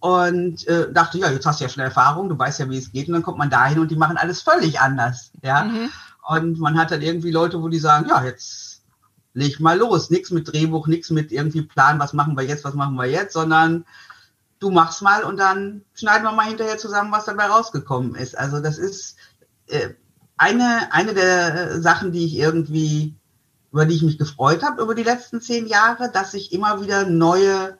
und 0.00 0.66
äh, 0.68 0.92
dachte, 0.92 1.18
ja, 1.18 1.30
jetzt 1.30 1.46
hast 1.46 1.60
du 1.60 1.64
ja 1.64 1.70
schon 1.70 1.82
Erfahrung, 1.82 2.28
du 2.28 2.38
weißt 2.38 2.60
ja, 2.60 2.68
wie 2.68 2.78
es 2.78 2.92
geht. 2.92 3.08
Und 3.08 3.14
dann 3.14 3.22
kommt 3.22 3.38
man 3.38 3.50
dahin 3.50 3.78
und 3.78 3.90
die 3.90 3.96
machen 3.96 4.16
alles 4.16 4.42
völlig 4.42 4.80
anders. 4.80 5.30
Ja. 5.42 5.64
Mhm. 5.64 5.90
Und 6.26 6.58
man 6.58 6.78
hat 6.78 6.90
dann 6.90 7.02
irgendwie 7.02 7.30
Leute, 7.30 7.62
wo 7.62 7.68
die 7.68 7.78
sagen, 7.78 8.08
ja, 8.08 8.24
jetzt 8.24 8.82
leg 9.34 9.60
mal 9.60 9.78
los. 9.78 10.10
Nichts 10.10 10.30
mit 10.30 10.50
Drehbuch, 10.50 10.86
nichts 10.86 11.10
mit 11.10 11.32
irgendwie 11.32 11.62
Plan, 11.62 11.98
was 11.98 12.12
machen 12.12 12.36
wir 12.36 12.44
jetzt, 12.44 12.64
was 12.64 12.74
machen 12.74 12.96
wir 12.96 13.06
jetzt, 13.06 13.32
sondern 13.32 13.84
du 14.58 14.70
machst 14.70 15.02
mal 15.02 15.24
und 15.24 15.36
dann 15.36 15.84
schneiden 15.94 16.24
wir 16.24 16.32
mal 16.32 16.46
hinterher 16.46 16.78
zusammen, 16.78 17.12
was 17.12 17.26
dabei 17.26 17.46
rausgekommen 17.46 18.14
ist. 18.14 18.36
Also 18.38 18.60
das 18.60 18.78
ist 18.78 19.16
äh, 19.66 19.90
eine, 20.36 20.88
eine 20.92 21.14
der 21.14 21.80
Sachen, 21.80 22.12
die 22.12 22.24
ich 22.24 22.36
irgendwie, 22.36 23.14
über 23.74 23.86
die 23.86 23.96
ich 23.96 24.02
mich 24.02 24.18
gefreut 24.18 24.62
habe 24.62 24.80
über 24.80 24.94
die 24.94 25.02
letzten 25.02 25.40
zehn 25.40 25.66
Jahre, 25.66 26.08
dass 26.08 26.32
ich 26.32 26.52
immer 26.52 26.80
wieder 26.80 27.06
neue 27.06 27.76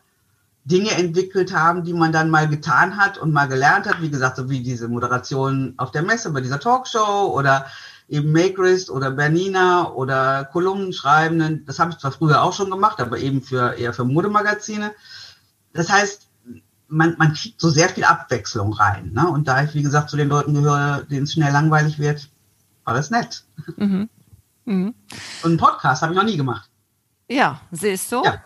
Dinge 0.65 0.91
entwickelt 0.91 1.55
haben, 1.55 1.85
die 1.85 1.93
man 1.93 2.11
dann 2.11 2.31
mal 2.31 2.49
getan 2.49 2.97
hat 2.97 3.17
und 3.17 3.33
mal 3.33 3.47
gelernt 3.47 3.87
hat. 3.87 4.03
Wie 4.03 4.11
gesagt, 4.11 4.37
so 4.37 4.51
wie 4.51 4.61
diese 4.61 4.89
Moderation 4.89 5.75
auf 5.77 5.93
der 5.93 6.03
Messe 6.03 6.33
bei 6.33 6.41
dieser 6.41 6.59
Talkshow 6.59 7.33
oder 7.33 7.67
eben 8.09 8.33
Makerist 8.33 8.91
oder 8.91 9.13
Bernina 9.13 9.93
oder 9.93 10.45
Kolumnenschreibenden. 10.47 11.65
Das 11.65 11.79
habe 11.79 11.93
ich 11.93 11.99
zwar 11.99 12.11
früher 12.11 12.43
auch 12.43 12.55
schon 12.55 12.73
gemacht, 12.73 13.01
aber 13.01 13.19
eben 13.19 13.41
für 13.41 13.75
eher 13.75 13.93
für 13.93 14.05
Modemagazine. 14.05 14.91
Das 15.75 15.91
heißt, 15.91 16.27
man, 16.89 17.15
man 17.19 17.35
kriegt 17.35 17.61
so 17.61 17.71
sehr 17.71 17.89
viel 17.89 18.03
Abwechslung 18.03 18.73
rein. 18.73 19.13
Ne? 19.13 19.29
Und 19.29 19.47
da 19.47 19.63
ich, 19.63 19.75
wie 19.75 19.83
gesagt, 19.85 20.11
zu 20.11 20.17
den 20.17 20.29
Leuten 20.29 20.55
gehöre, 20.55 21.05
denen 21.09 21.23
es 21.23 21.35
schnell 21.35 21.53
langweilig 21.53 22.01
wird, 22.01 22.29
war 22.83 22.95
das 22.95 23.11
nett. 23.11 23.45
Mhm. 23.77 24.09
Mhm. 24.65 24.95
Und 25.43 25.51
einen 25.51 25.57
Podcast 25.59 26.03
habe 26.03 26.13
ich 26.13 26.17
noch 26.17 26.25
nie 26.25 26.37
gemacht. 26.37 26.71
Ja, 27.27 27.61
siehst 27.71 28.13
du? 28.13 28.23
Ja. 28.23 28.45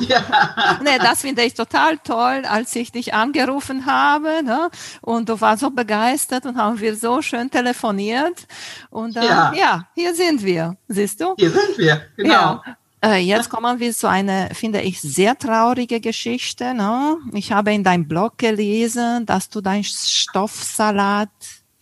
ja. 0.00 0.78
nee, 0.82 0.98
das 0.98 1.20
finde 1.20 1.42
ich 1.42 1.52
total 1.52 1.98
toll, 1.98 2.44
als 2.48 2.74
ich 2.74 2.92
dich 2.92 3.12
angerufen 3.12 3.84
habe. 3.84 4.42
Ne? 4.42 4.70
Und 5.02 5.28
du 5.28 5.38
warst 5.38 5.60
so 5.60 5.70
begeistert 5.70 6.46
und 6.46 6.56
haben 6.56 6.80
wir 6.80 6.96
so 6.96 7.20
schön 7.20 7.50
telefoniert. 7.50 8.46
Und 8.88 9.16
äh, 9.16 9.26
ja. 9.26 9.52
ja, 9.52 9.88
hier 9.94 10.14
sind 10.14 10.42
wir. 10.42 10.76
Siehst 10.88 11.20
du? 11.20 11.34
Hier 11.36 11.50
sind 11.50 11.76
wir, 11.76 12.00
genau. 12.16 12.32
Ja. 12.32 12.62
Äh, 13.02 13.18
jetzt 13.18 13.50
kommen 13.50 13.78
wir 13.80 13.92
zu 13.92 14.08
einer, 14.08 14.54
finde 14.54 14.80
ich, 14.80 15.00
sehr 15.00 15.36
traurige 15.36 16.00
Geschichte. 16.00 16.72
Ne? 16.72 17.18
Ich 17.34 17.52
habe 17.52 17.72
in 17.72 17.84
deinem 17.84 18.08
Blog 18.08 18.38
gelesen, 18.38 19.26
dass 19.26 19.50
du 19.50 19.60
dein 19.60 19.84
Stoffsalat 19.84 21.28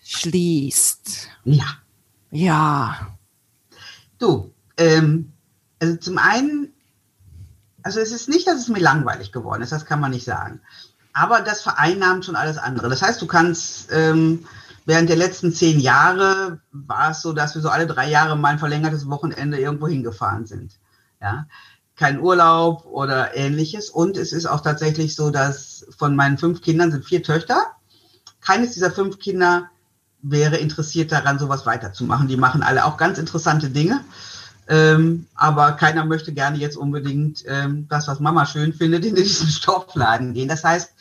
schließt. 0.05 1.29
Ja. 1.45 1.67
Ja. 2.31 3.18
Du, 4.19 4.53
ähm, 4.77 5.33
also 5.81 5.97
zum 5.97 6.19
einen, 6.19 6.73
also 7.83 8.01
es 8.01 8.13
ist 8.13 8.29
nicht, 8.29 8.47
dass 8.47 8.61
es 8.61 8.69
mir 8.69 8.81
langweilig 8.81 9.33
geworden 9.33 9.63
ist, 9.63 9.73
das 9.73 9.87
kann 9.87 10.01
man 10.01 10.11
nicht 10.11 10.25
sagen. 10.25 10.61
Aber 11.13 11.41
das 11.41 11.63
vereinnahmt 11.63 12.25
schon 12.25 12.37
alles 12.37 12.59
andere. 12.59 12.89
Das 12.89 13.03
heißt, 13.03 13.21
du 13.21 13.27
kannst 13.27 13.91
ähm, 13.93 14.47
während 14.87 15.09
der 15.09 15.17
letzten 15.17 15.53
zehn 15.53 15.81
Jahre 15.81 16.61
war 16.73 17.11
es 17.11 17.23
so, 17.23 17.33
dass 17.33 17.55
wir 17.55 17.63
so 17.63 17.69
alle 17.69 17.87
drei 17.87 18.09
Jahre 18.09 18.37
mal 18.37 18.51
ein 18.51 18.59
verlängertes 18.59 19.09
Wochenende 19.09 19.59
irgendwo 19.59 19.89
hingefahren 19.89 20.47
sind. 20.47 20.79
Ja, 21.21 21.47
kein 21.97 22.21
Urlaub 22.21 22.87
oder 22.87 23.37
ähnliches. 23.37 23.91
Und 23.91 24.17
es 24.17 24.33
ist 24.33 24.47
auch 24.47 24.61
tatsächlich 24.61 25.17
so, 25.17 25.31
dass 25.31 25.87
von 25.97 26.15
meinen 26.15 26.39
fünf 26.39 26.63
Kindern 26.63 26.93
sind 26.93 27.05
vier 27.05 27.23
Töchter. 27.23 27.67
Keines 28.41 28.73
dieser 28.73 28.91
fünf 28.91 29.19
Kinder 29.19 29.69
wäre 30.23 30.57
interessiert 30.57 31.13
daran, 31.13 31.39
sowas 31.39 31.67
weiterzumachen. 31.67 32.29
Die 32.29 32.37
machen 32.37 32.63
alle 32.63 32.85
auch 32.85 32.97
ganz 32.97 33.19
interessante 33.19 33.71
Dinge. 33.71 34.01
Ähm, 34.69 35.27
aber 35.35 35.73
keiner 35.73 36.05
möchte 36.05 36.33
gerne 36.33 36.59
jetzt 36.59 36.77
unbedingt 36.77 37.43
ähm, 37.47 37.87
das, 37.89 38.07
was 38.07 38.21
Mama 38.21 38.45
schön 38.45 38.75
findet, 38.75 39.05
in 39.05 39.15
diesen 39.15 39.49
Stoffladen 39.49 40.35
gehen. 40.35 40.49
Das 40.49 40.63
heißt, 40.63 40.93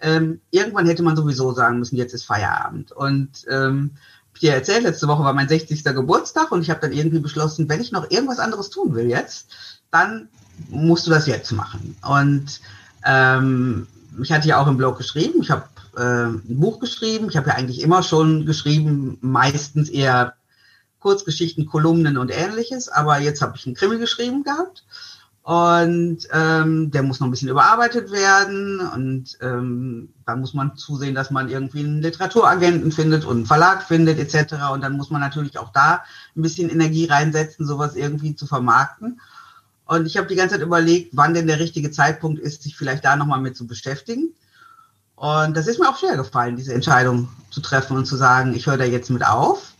ähm, 0.00 0.40
irgendwann 0.50 0.86
hätte 0.86 1.02
man 1.02 1.16
sowieso 1.16 1.52
sagen 1.52 1.78
müssen, 1.78 1.96
jetzt 1.96 2.12
ist 2.12 2.24
Feierabend. 2.24 2.92
Und 2.92 3.46
ähm, 3.48 3.92
dir 4.40 4.54
erzählt, 4.54 4.82
letzte 4.82 5.08
Woche 5.08 5.24
war 5.24 5.32
mein 5.32 5.48
60. 5.48 5.82
Geburtstag 5.84 6.52
und 6.52 6.60
ich 6.60 6.70
habe 6.70 6.80
dann 6.80 6.92
irgendwie 6.92 7.20
beschlossen, 7.20 7.68
wenn 7.68 7.80
ich 7.80 7.92
noch 7.92 8.10
irgendwas 8.10 8.38
anderes 8.38 8.68
tun 8.68 8.94
will 8.94 9.06
jetzt, 9.06 9.48
dann 9.90 10.28
musst 10.68 11.06
du 11.06 11.10
das 11.10 11.26
jetzt 11.26 11.52
machen. 11.52 11.96
Und 12.06 12.60
ähm, 13.04 13.86
ich 14.22 14.32
hatte 14.32 14.48
ja 14.48 14.58
auch 14.58 14.66
im 14.66 14.76
Blog 14.76 14.98
geschrieben, 14.98 15.40
ich 15.40 15.50
habe 15.50 15.64
äh, 15.96 16.26
ein 16.26 16.60
Buch 16.60 16.80
geschrieben, 16.80 17.28
ich 17.28 17.36
habe 17.36 17.48
ja 17.48 17.54
eigentlich 17.54 17.82
immer 17.82 18.02
schon 18.02 18.46
geschrieben, 18.46 19.18
meistens 19.20 19.88
eher 19.88 20.34
Kurzgeschichten, 21.00 21.66
Kolumnen 21.66 22.18
und 22.18 22.30
ähnliches. 22.30 22.88
Aber 22.88 23.18
jetzt 23.18 23.42
habe 23.42 23.56
ich 23.56 23.66
einen 23.66 23.76
Krimi 23.76 23.98
geschrieben 23.98 24.44
gehabt. 24.44 24.84
Und 25.42 26.26
ähm, 26.32 26.90
der 26.90 27.04
muss 27.04 27.20
noch 27.20 27.28
ein 27.28 27.30
bisschen 27.30 27.48
überarbeitet 27.48 28.10
werden. 28.10 28.80
Und 28.80 29.38
ähm, 29.40 30.12
da 30.26 30.34
muss 30.34 30.54
man 30.54 30.76
zusehen, 30.76 31.14
dass 31.14 31.30
man 31.30 31.48
irgendwie 31.48 31.84
einen 31.84 32.02
Literaturagenten 32.02 32.90
findet 32.90 33.24
und 33.24 33.36
einen 33.36 33.46
Verlag 33.46 33.84
findet, 33.84 34.18
etc. 34.18 34.54
Und 34.72 34.80
dann 34.82 34.96
muss 34.96 35.10
man 35.10 35.20
natürlich 35.20 35.58
auch 35.58 35.70
da 35.70 36.02
ein 36.34 36.42
bisschen 36.42 36.68
Energie 36.68 37.04
reinsetzen, 37.04 37.64
sowas 37.64 37.94
irgendwie 37.94 38.34
zu 38.34 38.46
vermarkten. 38.46 39.20
Und 39.86 40.06
ich 40.06 40.16
habe 40.16 40.26
die 40.26 40.34
ganze 40.34 40.56
Zeit 40.56 40.66
überlegt, 40.66 41.10
wann 41.12 41.34
denn 41.34 41.46
der 41.46 41.60
richtige 41.60 41.92
Zeitpunkt 41.92 42.40
ist, 42.40 42.64
sich 42.64 42.76
vielleicht 42.76 43.04
da 43.04 43.14
nochmal 43.14 43.40
mit 43.40 43.56
zu 43.56 43.68
beschäftigen. 43.68 44.34
Und 45.16 45.56
das 45.56 45.66
ist 45.66 45.80
mir 45.80 45.88
auch 45.88 45.98
schwer 45.98 46.16
gefallen, 46.16 46.56
diese 46.56 46.74
Entscheidung 46.74 47.28
zu 47.50 47.60
treffen 47.60 47.96
und 47.96 48.04
zu 48.04 48.16
sagen, 48.16 48.54
ich 48.54 48.66
höre 48.66 48.76
da 48.76 48.84
jetzt 48.84 49.10
mit 49.10 49.26
auf. 49.26 49.72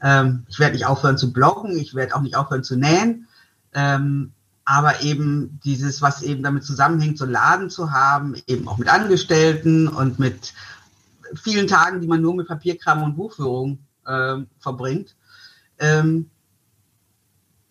Ähm, 0.00 0.46
ich 0.48 0.58
werde 0.60 0.74
nicht 0.74 0.86
aufhören 0.86 1.18
zu 1.18 1.32
bloggen, 1.32 1.76
ich 1.76 1.94
werde 1.94 2.14
auch 2.14 2.20
nicht 2.20 2.36
aufhören 2.36 2.62
zu 2.62 2.76
nähen. 2.76 3.26
Ähm, 3.74 4.32
aber 4.64 5.02
eben 5.02 5.60
dieses, 5.64 6.02
was 6.02 6.22
eben 6.22 6.42
damit 6.42 6.64
zusammenhängt, 6.64 7.18
so 7.18 7.24
einen 7.24 7.32
Laden 7.32 7.70
zu 7.70 7.90
haben, 7.90 8.36
eben 8.46 8.68
auch 8.68 8.78
mit 8.78 8.88
Angestellten 8.88 9.88
und 9.88 10.18
mit 10.18 10.54
vielen 11.34 11.66
Tagen, 11.66 12.00
die 12.00 12.06
man 12.06 12.22
nur 12.22 12.34
mit 12.34 12.48
Papierkram 12.48 13.02
und 13.02 13.16
Buchführung 13.16 13.80
äh, 14.06 14.36
verbringt, 14.60 15.16
ähm, 15.78 16.30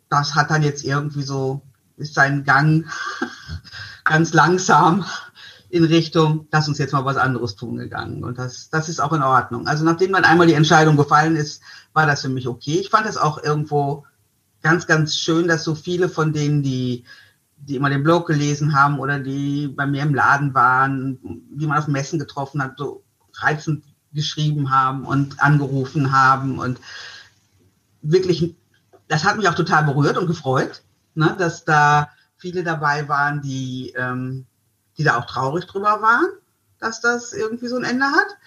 das 0.09 0.35
hat 0.35 0.51
dann 0.51 0.63
jetzt 0.63 0.83
irgendwie 0.83 1.23
so, 1.23 1.61
ist 1.97 2.13
seinen 2.13 2.43
Gang 2.43 2.85
ganz 4.03 4.33
langsam 4.33 5.05
in 5.69 5.83
Richtung, 5.83 6.47
lass 6.51 6.67
uns 6.67 6.77
jetzt 6.77 6.93
mal 6.93 7.05
was 7.05 7.17
anderes 7.17 7.55
tun 7.55 7.77
gegangen. 7.77 8.23
Und 8.23 8.37
das, 8.37 8.69
das 8.69 8.89
ist 8.89 8.99
auch 8.99 9.13
in 9.13 9.23
Ordnung. 9.23 9.67
Also 9.67 9.83
nachdem 9.83 10.13
dann 10.13 10.23
einmal 10.23 10.47
die 10.47 10.53
Entscheidung 10.53 10.95
gefallen 10.97 11.35
ist, 11.35 11.61
war 11.93 12.05
das 12.05 12.21
für 12.21 12.29
mich 12.29 12.47
okay. 12.47 12.79
Ich 12.79 12.89
fand 12.89 13.07
es 13.07 13.17
auch 13.17 13.41
irgendwo 13.41 14.05
ganz, 14.61 14.87
ganz 14.87 15.15
schön, 15.15 15.47
dass 15.47 15.63
so 15.63 15.75
viele 15.75 16.09
von 16.09 16.33
denen, 16.33 16.63
die, 16.63 17.03
die 17.57 17.75
immer 17.75 17.89
den 17.89 18.03
Blog 18.03 18.27
gelesen 18.27 18.75
haben 18.75 18.99
oder 18.99 19.19
die 19.19 19.67
bei 19.67 19.85
mir 19.85 20.03
im 20.03 20.13
Laden 20.13 20.53
waren, 20.53 21.19
die 21.51 21.67
man 21.67 21.77
auf 21.77 21.87
Messen 21.87 22.19
getroffen 22.19 22.61
hat, 22.61 22.77
so 22.77 23.03
reizend 23.33 23.83
geschrieben 24.13 24.71
haben 24.71 25.05
und 25.05 25.41
angerufen 25.41 26.11
haben 26.11 26.57
und 26.57 26.79
wirklich, 28.01 28.55
das 29.07 29.23
hat 29.23 29.37
mich 29.37 29.47
auch 29.49 29.55
total 29.55 29.83
berührt 29.83 30.17
und 30.17 30.27
gefreut, 30.27 30.83
ne, 31.15 31.35
dass 31.37 31.65
da 31.65 32.09
viele 32.37 32.63
dabei 32.63 33.07
waren, 33.09 33.41
die 33.41 33.93
ähm, 33.97 34.45
die 34.97 35.03
da 35.03 35.17
auch 35.17 35.25
traurig 35.25 35.65
drüber 35.65 36.01
waren, 36.01 36.27
dass 36.79 37.01
das 37.01 37.33
irgendwie 37.33 37.67
so 37.67 37.77
ein 37.77 37.83
Ende 37.83 38.05
hat. 38.05 38.37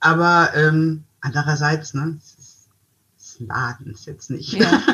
Aber 0.00 0.50
ähm, 0.54 1.04
andererseits, 1.20 1.94
ne, 1.94 2.18
es 2.18 2.34
ist, 2.38 2.68
es 3.18 3.26
ist 3.26 3.40
ein 3.40 3.46
Laden, 3.48 3.92
ist 3.92 4.06
jetzt 4.06 4.30
nicht. 4.30 4.52
Ja. 4.52 4.82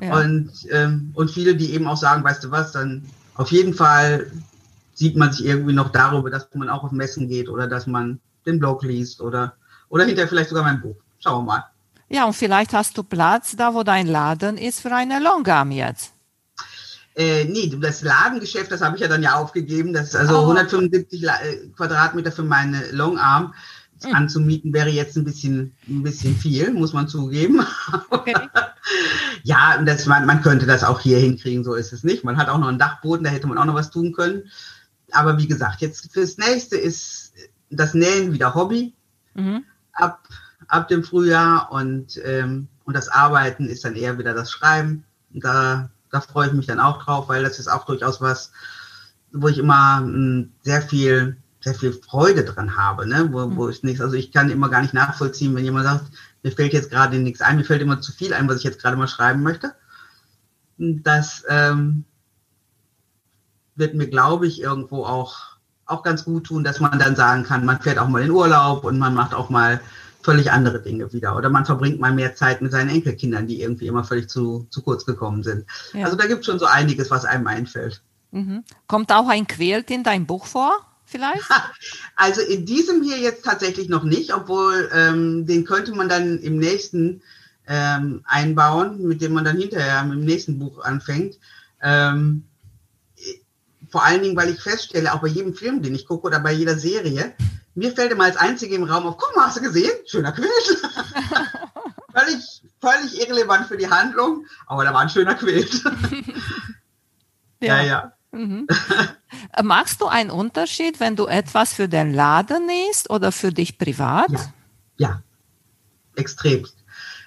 Ja. 0.00 0.18
Und, 0.18 0.50
ähm, 0.70 1.12
und 1.14 1.30
viele, 1.30 1.54
die 1.54 1.74
eben 1.74 1.86
auch 1.86 1.96
sagen, 1.96 2.24
weißt 2.24 2.42
du 2.42 2.50
was, 2.50 2.72
dann 2.72 3.04
auf 3.34 3.52
jeden 3.52 3.74
Fall 3.74 4.30
sieht 4.94 5.16
man 5.16 5.32
sich 5.32 5.44
irgendwie 5.44 5.74
noch 5.74 5.90
darüber, 5.90 6.30
dass 6.30 6.48
man 6.54 6.70
auch 6.70 6.84
auf 6.84 6.90
Messen 6.90 7.28
geht 7.28 7.48
oder 7.48 7.66
dass 7.66 7.86
man 7.86 8.18
den 8.46 8.58
Blog 8.58 8.82
liest 8.82 9.20
oder, 9.20 9.54
oder 9.90 10.04
hinterher 10.04 10.28
vielleicht 10.28 10.48
sogar 10.48 10.64
mein 10.64 10.80
Buch. 10.80 10.96
Schauen 11.18 11.44
wir 11.44 11.52
mal. 11.52 11.64
Ja, 12.08 12.24
und 12.24 12.32
vielleicht 12.32 12.72
hast 12.72 12.96
du 12.96 13.02
Platz 13.02 13.54
da, 13.56 13.74
wo 13.74 13.82
dein 13.82 14.06
Laden 14.06 14.56
ist, 14.56 14.80
für 14.80 14.92
eine 14.92 15.20
Longarm 15.20 15.70
jetzt. 15.70 16.12
Äh, 17.16 17.44
nee, 17.44 17.72
das 17.80 18.02
Ladengeschäft, 18.02 18.70
das 18.70 18.80
habe 18.80 18.96
ich 18.96 19.02
ja 19.02 19.08
dann 19.08 19.22
ja 19.22 19.34
aufgegeben. 19.34 19.92
Das 19.92 20.08
ist 20.08 20.16
also 20.16 20.38
oh. 20.38 20.42
175 20.42 21.24
äh, 21.24 21.28
Quadratmeter 21.76 22.32
für 22.32 22.44
meine 22.44 22.90
Longarm 22.92 23.52
hm. 24.02 24.14
anzumieten 24.14 24.72
wäre 24.72 24.88
jetzt 24.88 25.16
ein 25.16 25.24
bisschen, 25.24 25.74
ein 25.88 26.02
bisschen 26.02 26.36
viel, 26.36 26.72
muss 26.72 26.92
man 26.92 27.08
zugeben. 27.08 27.64
Okay. 28.10 28.34
ja, 29.42 29.80
das, 29.82 30.06
man, 30.06 30.26
man 30.26 30.42
könnte 30.42 30.66
das 30.66 30.84
auch 30.84 31.00
hier 31.00 31.18
hinkriegen, 31.18 31.64
so 31.64 31.74
ist 31.74 31.92
es 31.92 32.04
nicht. 32.04 32.24
Man 32.24 32.36
hat 32.36 32.48
auch 32.48 32.58
noch 32.58 32.68
einen 32.68 32.78
Dachboden, 32.78 33.24
da 33.24 33.30
hätte 33.30 33.46
man 33.46 33.58
auch 33.58 33.64
noch 33.64 33.74
was 33.74 33.90
tun 33.90 34.12
können. 34.12 34.44
Aber 35.12 35.38
wie 35.38 35.46
gesagt, 35.46 35.80
jetzt 35.80 36.12
fürs 36.12 36.38
nächste 36.38 36.76
ist 36.76 37.32
das 37.70 37.94
Nähen 37.94 38.32
wieder 38.32 38.54
Hobby 38.54 38.94
mhm. 39.34 39.64
ab, 39.92 40.28
ab 40.68 40.88
dem 40.88 41.04
Frühjahr 41.04 41.70
und, 41.72 42.20
ähm, 42.24 42.68
und 42.84 42.96
das 42.96 43.08
Arbeiten 43.08 43.66
ist 43.66 43.84
dann 43.84 43.96
eher 43.96 44.18
wieder 44.18 44.34
das 44.34 44.50
Schreiben. 44.50 45.04
Da 45.30 45.90
da 46.10 46.20
freue 46.20 46.48
ich 46.48 46.52
mich 46.52 46.66
dann 46.66 46.80
auch 46.80 47.02
drauf, 47.02 47.28
weil 47.28 47.42
das 47.42 47.58
ist 47.58 47.68
auch 47.68 47.84
durchaus 47.84 48.20
was, 48.20 48.52
wo 49.32 49.48
ich 49.48 49.58
immer 49.58 49.98
hm, 50.00 50.52
sehr 50.62 50.82
viel, 50.82 51.36
sehr 51.60 51.74
viel 51.74 51.92
Freude 51.92 52.44
dran 52.44 52.76
habe, 52.76 53.06
ne? 53.06 53.28
wo, 53.30 53.56
wo 53.56 53.68
ich 53.68 53.82
nichts, 53.82 54.00
also 54.00 54.16
ich 54.16 54.32
kann 54.32 54.50
immer 54.50 54.68
gar 54.68 54.82
nicht 54.82 54.94
nachvollziehen, 54.94 55.54
wenn 55.54 55.64
jemand 55.64 55.86
sagt, 55.86 56.06
mir 56.42 56.52
fällt 56.52 56.72
jetzt 56.72 56.90
gerade 56.90 57.18
nichts 57.18 57.40
ein, 57.40 57.56
mir 57.56 57.64
fällt 57.64 57.82
immer 57.82 58.00
zu 58.00 58.12
viel 58.12 58.32
ein, 58.32 58.48
was 58.48 58.58
ich 58.58 58.64
jetzt 58.64 58.80
gerade 58.80 58.96
mal 58.96 59.08
schreiben 59.08 59.42
möchte. 59.42 59.74
Das 60.78 61.44
ähm, 61.48 62.04
wird 63.76 63.94
mir, 63.94 64.08
glaube 64.08 64.46
ich, 64.46 64.62
irgendwo 64.62 65.04
auch, 65.04 65.58
auch 65.84 66.02
ganz 66.02 66.24
gut 66.24 66.44
tun, 66.44 66.64
dass 66.64 66.80
man 66.80 66.98
dann 66.98 67.16
sagen 67.16 67.44
kann, 67.44 67.66
man 67.66 67.80
fährt 67.80 67.98
auch 67.98 68.08
mal 68.08 68.22
in 68.22 68.30
Urlaub 68.30 68.84
und 68.84 68.98
man 68.98 69.14
macht 69.14 69.34
auch 69.34 69.50
mal 69.50 69.80
völlig 70.22 70.50
andere 70.50 70.80
Dinge 70.82 71.12
wieder. 71.12 71.36
Oder 71.36 71.50
man 71.50 71.64
verbringt 71.64 72.00
mal 72.00 72.12
mehr 72.12 72.34
Zeit 72.34 72.62
mit 72.62 72.72
seinen 72.72 72.90
Enkelkindern, 72.90 73.46
die 73.46 73.62
irgendwie 73.62 73.86
immer 73.86 74.04
völlig 74.04 74.28
zu, 74.28 74.66
zu 74.70 74.82
kurz 74.82 75.04
gekommen 75.06 75.42
sind. 75.42 75.66
Ja. 75.92 76.04
Also 76.04 76.16
da 76.16 76.26
gibt 76.26 76.40
es 76.40 76.46
schon 76.46 76.58
so 76.58 76.66
einiges, 76.66 77.10
was 77.10 77.24
einem 77.24 77.46
einfällt. 77.46 78.02
Mhm. 78.30 78.64
Kommt 78.86 79.12
auch 79.12 79.28
ein 79.28 79.46
Quält 79.46 79.90
in 79.90 80.02
dein 80.02 80.26
Buch 80.26 80.46
vor? 80.46 80.72
Vielleicht? 81.04 81.42
Also 82.14 82.42
in 82.42 82.66
diesem 82.66 83.02
hier 83.02 83.18
jetzt 83.18 83.44
tatsächlich 83.44 83.88
noch 83.88 84.04
nicht, 84.04 84.32
obwohl 84.32 84.88
ähm, 84.94 85.46
den 85.46 85.64
könnte 85.64 85.92
man 85.92 86.08
dann 86.08 86.38
im 86.38 86.58
nächsten 86.58 87.22
ähm, 87.66 88.22
einbauen, 88.26 89.02
mit 89.06 89.20
dem 89.20 89.32
man 89.32 89.44
dann 89.44 89.56
hinterher 89.56 90.02
im 90.02 90.24
nächsten 90.24 90.58
Buch 90.58 90.84
anfängt. 90.84 91.38
Ähm, 91.82 92.44
vor 93.90 94.04
allen 94.04 94.22
Dingen, 94.22 94.36
weil 94.36 94.50
ich 94.50 94.60
feststelle, 94.60 95.12
auch 95.12 95.20
bei 95.20 95.28
jedem 95.28 95.54
Film, 95.54 95.82
den 95.82 95.94
ich 95.94 96.06
gucke 96.06 96.26
oder 96.26 96.38
bei 96.38 96.52
jeder 96.52 96.78
Serie, 96.78 97.32
mir 97.80 97.92
fällt 97.92 98.12
immer 98.12 98.24
als 98.24 98.36
Einzige 98.36 98.74
im 98.74 98.84
Raum 98.84 99.06
auf, 99.06 99.16
guck 99.16 99.34
mal, 99.34 99.46
hast 99.46 99.56
du 99.56 99.62
gesehen? 99.62 99.90
Schöner 100.06 100.32
Quilt. 100.32 100.50
völlig, 102.14 102.62
völlig 102.78 103.20
irrelevant 103.20 103.66
für 103.68 103.78
die 103.78 103.88
Handlung, 103.88 104.44
aber 104.66 104.84
da 104.84 104.92
war 104.92 105.00
ein 105.00 105.08
schöner 105.08 105.34
Quilt. 105.34 105.82
ja, 107.60 107.76
ja. 107.76 107.82
ja. 107.82 108.12
Mhm. 108.32 108.66
Äh, 109.52 109.62
Magst 109.62 110.00
du 110.00 110.06
einen 110.06 110.30
Unterschied, 110.30 111.00
wenn 111.00 111.16
du 111.16 111.26
etwas 111.26 111.72
für 111.72 111.88
den 111.88 112.12
Laden 112.12 112.66
nähst 112.66 113.10
oder 113.10 113.32
für 113.32 113.52
dich 113.52 113.78
privat? 113.78 114.30
Ja, 114.30 114.52
ja. 114.96 115.22
extrem. 116.14 116.66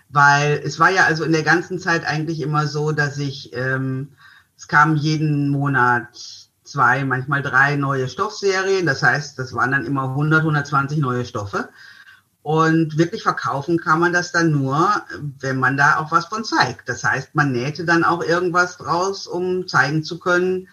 Weil 0.10 0.62
es 0.64 0.80
war 0.80 0.90
ja 0.90 1.06
also 1.06 1.24
in 1.24 1.32
der 1.32 1.44
ganzen 1.44 1.80
Zeit 1.80 2.06
eigentlich 2.06 2.40
immer 2.40 2.68
so, 2.68 2.92
dass 2.92 3.18
ich, 3.18 3.54
ähm, 3.54 4.14
es 4.56 4.68
kam 4.68 4.96
jeden 4.96 5.50
Monat 5.50 6.43
zwei, 6.74 7.06
manchmal 7.06 7.44
drei 7.44 7.76
neue 7.76 8.10
Stoffserien. 8.10 8.86
Das 8.86 9.04
heißt, 9.04 9.38
das 9.38 9.54
waren 9.54 9.72
dann 9.72 9.86
immer 9.86 10.10
100, 10.10 10.40
120 10.42 10.98
neue 10.98 11.24
Stoffe. 11.24 11.70
Und 12.42 12.98
wirklich 12.98 13.24
verkaufen 13.24 13.78
kann 13.80 14.00
man 14.00 14.12
das 14.12 14.32
dann 14.32 14.52
nur, 14.52 15.04
wenn 15.40 15.60
man 15.60 15.78
da 15.78 16.00
auch 16.00 16.12
was 16.12 16.26
von 16.26 16.44
zeigt. 16.44 16.90
Das 16.90 17.04
heißt, 17.04 17.36
man 17.36 17.52
nähte 17.52 17.86
dann 17.86 18.04
auch 18.04 18.22
irgendwas 18.22 18.78
draus, 18.78 19.28
um 19.28 19.68
zeigen 19.68 20.04
zu 20.04 20.20
können, 20.20 20.68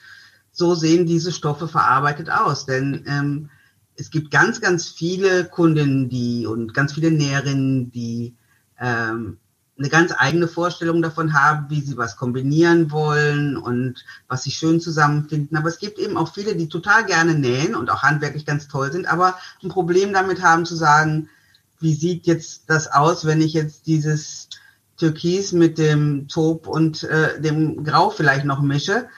so 0.50 0.74
sehen 0.74 1.06
diese 1.06 1.30
Stoffe 1.30 1.68
verarbeitet 1.68 2.30
aus. 2.30 2.66
Denn 2.66 3.04
ähm, 3.06 3.50
es 3.94 4.10
gibt 4.10 4.30
ganz, 4.30 4.60
ganz 4.60 4.88
viele 4.88 5.44
Kundinnen, 5.44 6.08
die 6.08 6.46
und 6.46 6.74
ganz 6.74 6.94
viele 6.94 7.10
Näherinnen, 7.10 7.92
die 7.92 8.34
ähm, 8.80 9.38
eine 9.80 9.88
ganz 9.88 10.12
eigene 10.16 10.46
Vorstellung 10.46 11.00
davon 11.00 11.32
haben, 11.32 11.70
wie 11.70 11.80
sie 11.80 11.96
was 11.96 12.16
kombinieren 12.16 12.90
wollen 12.90 13.56
und 13.56 14.04
was 14.28 14.42
sie 14.42 14.50
schön 14.50 14.78
zusammenfinden. 14.78 15.56
Aber 15.56 15.70
es 15.70 15.78
gibt 15.78 15.98
eben 15.98 16.18
auch 16.18 16.34
viele, 16.34 16.54
die 16.54 16.68
total 16.68 17.06
gerne 17.06 17.34
nähen 17.34 17.74
und 17.74 17.90
auch 17.90 18.02
handwerklich 18.02 18.44
ganz 18.44 18.68
toll 18.68 18.92
sind, 18.92 19.06
aber 19.06 19.36
ein 19.62 19.70
Problem 19.70 20.12
damit 20.12 20.42
haben 20.42 20.66
zu 20.66 20.76
sagen, 20.76 21.30
wie 21.78 21.94
sieht 21.94 22.26
jetzt 22.26 22.64
das 22.68 22.92
aus, 22.92 23.24
wenn 23.24 23.40
ich 23.40 23.54
jetzt 23.54 23.86
dieses 23.86 24.50
Türkis 24.98 25.52
mit 25.52 25.78
dem 25.78 26.28
Taub 26.28 26.66
und 26.66 27.04
äh, 27.04 27.40
dem 27.40 27.82
Grau 27.82 28.10
vielleicht 28.10 28.44
noch 28.44 28.60
mische 28.60 29.08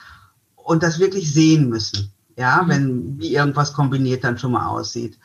und 0.55 0.81
das 0.81 0.97
wirklich 0.97 1.33
sehen 1.33 1.67
müssen. 1.67 2.13
Ja, 2.37 2.63
mhm. 2.63 2.69
wenn 2.69 3.19
wie 3.19 3.35
irgendwas 3.35 3.73
kombiniert 3.73 4.23
dann 4.23 4.37
schon 4.37 4.53
mal 4.53 4.67
aussieht. 4.67 5.19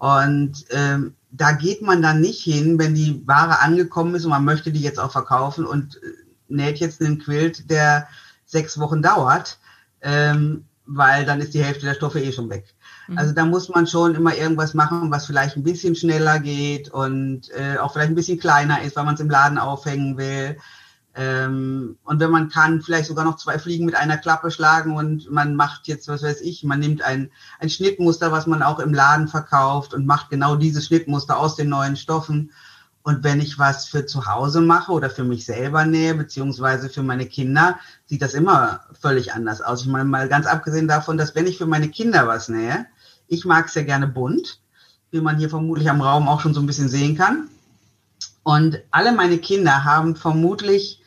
Und 0.00 0.64
ähm, 0.70 1.14
da 1.30 1.52
geht 1.52 1.82
man 1.82 2.00
dann 2.00 2.22
nicht 2.22 2.42
hin, 2.42 2.78
wenn 2.78 2.94
die 2.94 3.22
Ware 3.26 3.60
angekommen 3.60 4.14
ist 4.14 4.24
und 4.24 4.30
man 4.30 4.46
möchte 4.46 4.72
die 4.72 4.80
jetzt 4.80 4.98
auch 4.98 5.12
verkaufen 5.12 5.66
und 5.66 5.96
äh, 5.96 6.06
näht 6.48 6.78
jetzt 6.78 7.02
einen 7.02 7.18
Quilt, 7.18 7.68
der 7.70 8.08
sechs 8.46 8.78
Wochen 8.78 9.02
dauert, 9.02 9.58
ähm, 10.00 10.64
weil 10.86 11.26
dann 11.26 11.40
ist 11.40 11.52
die 11.52 11.62
Hälfte 11.62 11.84
der 11.84 11.94
Stoffe 11.94 12.18
eh 12.18 12.32
schon 12.32 12.48
weg. 12.48 12.64
Mhm. 13.08 13.18
Also 13.18 13.34
da 13.34 13.44
muss 13.44 13.68
man 13.68 13.86
schon 13.86 14.14
immer 14.14 14.34
irgendwas 14.34 14.72
machen, 14.72 15.10
was 15.10 15.26
vielleicht 15.26 15.58
ein 15.58 15.64
bisschen 15.64 15.94
schneller 15.94 16.38
geht 16.38 16.88
und 16.88 17.50
äh, 17.50 17.76
auch 17.76 17.92
vielleicht 17.92 18.10
ein 18.10 18.16
bisschen 18.16 18.40
kleiner 18.40 18.82
ist, 18.82 18.96
weil 18.96 19.04
man 19.04 19.16
es 19.16 19.20
im 19.20 19.28
Laden 19.28 19.58
aufhängen 19.58 20.16
will. 20.16 20.56
Ähm, 21.14 21.96
und 22.04 22.20
wenn 22.20 22.30
man 22.30 22.48
kann, 22.50 22.82
vielleicht 22.82 23.08
sogar 23.08 23.24
noch 23.24 23.36
zwei 23.36 23.58
Fliegen 23.58 23.84
mit 23.84 23.96
einer 23.96 24.16
Klappe 24.16 24.50
schlagen 24.50 24.96
und 24.96 25.30
man 25.30 25.56
macht 25.56 25.88
jetzt, 25.88 26.06
was 26.06 26.22
weiß 26.22 26.40
ich, 26.40 26.62
man 26.62 26.78
nimmt 26.78 27.02
ein, 27.02 27.30
ein 27.58 27.68
Schnittmuster, 27.68 28.30
was 28.30 28.46
man 28.46 28.62
auch 28.62 28.78
im 28.78 28.94
Laden 28.94 29.26
verkauft 29.26 29.92
und 29.92 30.06
macht 30.06 30.30
genau 30.30 30.54
dieses 30.54 30.86
Schnittmuster 30.86 31.36
aus 31.38 31.56
den 31.56 31.68
neuen 31.68 31.96
Stoffen 31.96 32.52
Und 33.02 33.24
wenn 33.24 33.40
ich 33.40 33.58
was 33.58 33.86
für 33.88 34.04
zu 34.04 34.26
Hause 34.26 34.60
mache 34.60 34.92
oder 34.92 35.08
für 35.08 35.24
mich 35.24 35.46
selber 35.46 35.84
nähe, 35.84 36.14
beziehungsweise 36.14 36.90
für 36.90 37.02
meine 37.02 37.26
Kinder, 37.26 37.78
sieht 38.06 38.20
das 38.20 38.34
immer 38.34 38.80
völlig 39.00 39.32
anders 39.32 39.62
aus. 39.62 39.82
Ich 39.82 39.88
meine, 39.88 40.04
mal 40.04 40.28
ganz 40.28 40.46
abgesehen 40.46 40.86
davon, 40.86 41.16
dass 41.16 41.34
wenn 41.34 41.46
ich 41.46 41.56
für 41.56 41.66
meine 41.66 41.88
Kinder 41.88 42.28
was 42.28 42.48
nähe, 42.48 42.86
ich 43.26 43.44
mag 43.44 43.66
es 43.66 43.74
ja 43.74 43.82
gerne 43.82 44.06
bunt, 44.06 44.60
wie 45.10 45.20
man 45.20 45.38
hier 45.38 45.48
vermutlich 45.48 45.88
am 45.88 46.02
Raum 46.02 46.28
auch 46.28 46.40
schon 46.40 46.52
so 46.52 46.60
ein 46.60 46.66
bisschen 46.66 46.88
sehen 46.88 47.16
kann. 47.16 47.48
Und 48.42 48.78
alle 48.90 49.12
meine 49.12 49.38
Kinder 49.38 49.84
haben 49.84 50.14
vermutlich 50.14 50.99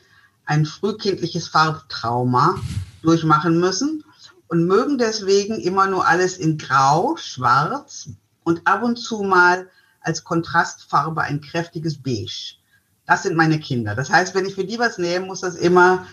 ein 0.46 0.66
frühkindliches 0.66 1.48
Farbtrauma 1.48 2.56
durchmachen 3.02 3.58
müssen 3.58 4.04
und 4.48 4.66
mögen 4.66 4.98
deswegen 4.98 5.60
immer 5.60 5.86
nur 5.86 6.06
alles 6.06 6.36
in 6.36 6.58
Grau, 6.58 7.16
Schwarz 7.16 8.08
und 8.44 8.66
ab 8.66 8.82
und 8.82 8.96
zu 8.96 9.22
mal 9.22 9.68
als 10.00 10.24
Kontrastfarbe 10.24 11.22
ein 11.22 11.40
kräftiges 11.40 12.02
Beige. 12.02 12.56
Das 13.06 13.22
sind 13.22 13.36
meine 13.36 13.58
Kinder. 13.58 13.94
Das 13.94 14.10
heißt, 14.10 14.34
wenn 14.34 14.46
ich 14.46 14.54
für 14.54 14.64
die 14.64 14.78
was 14.78 14.98
nähe, 14.98 15.20
muss 15.20 15.40
das 15.40 15.56
immer 15.56 16.06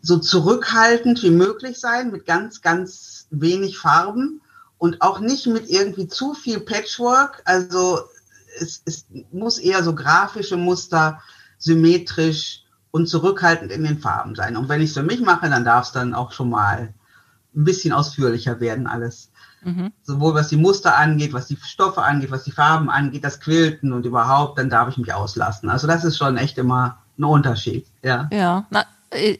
so 0.00 0.18
zurückhaltend 0.18 1.22
wie 1.22 1.30
möglich 1.30 1.78
sein, 1.78 2.10
mit 2.10 2.26
ganz, 2.26 2.60
ganz 2.60 3.26
wenig 3.30 3.78
Farben 3.78 4.40
und 4.78 5.02
auch 5.02 5.18
nicht 5.20 5.46
mit 5.46 5.68
irgendwie 5.68 6.06
zu 6.06 6.34
viel 6.34 6.60
Patchwork. 6.60 7.42
Also 7.44 8.00
es, 8.60 8.82
es 8.84 9.06
muss 9.32 9.58
eher 9.58 9.82
so 9.82 9.94
grafische 9.94 10.56
Muster, 10.56 11.20
symmetrisch 11.58 12.64
und 12.98 13.06
zurückhaltend 13.06 13.70
in 13.72 13.84
den 13.84 13.98
Farben 13.98 14.34
sein. 14.34 14.56
Und 14.56 14.68
wenn 14.68 14.80
ich 14.80 14.90
es 14.90 14.94
für 14.94 15.02
mich 15.02 15.20
mache, 15.20 15.48
dann 15.48 15.64
darf 15.64 15.86
es 15.86 15.92
dann 15.92 16.14
auch 16.14 16.32
schon 16.32 16.50
mal 16.50 16.92
ein 17.54 17.64
bisschen 17.64 17.92
ausführlicher 17.92 18.60
werden 18.60 18.86
alles. 18.86 19.30
Mhm. 19.62 19.92
Sowohl 20.02 20.34
was 20.34 20.48
die 20.48 20.56
Muster 20.56 20.96
angeht, 20.96 21.32
was 21.32 21.46
die 21.46 21.56
Stoffe 21.56 22.02
angeht, 22.02 22.30
was 22.30 22.44
die 22.44 22.50
Farben 22.50 22.90
angeht, 22.90 23.24
das 23.24 23.40
Quilten 23.40 23.92
und 23.92 24.04
überhaupt, 24.04 24.58
dann 24.58 24.68
darf 24.68 24.88
ich 24.88 24.98
mich 24.98 25.12
auslassen. 25.12 25.70
Also 25.70 25.86
das 25.86 26.04
ist 26.04 26.18
schon 26.18 26.36
echt 26.36 26.58
immer 26.58 26.98
ein 27.18 27.24
Unterschied. 27.24 27.86
Ja, 28.02 28.28
ja. 28.32 28.66
Na, 28.70 28.84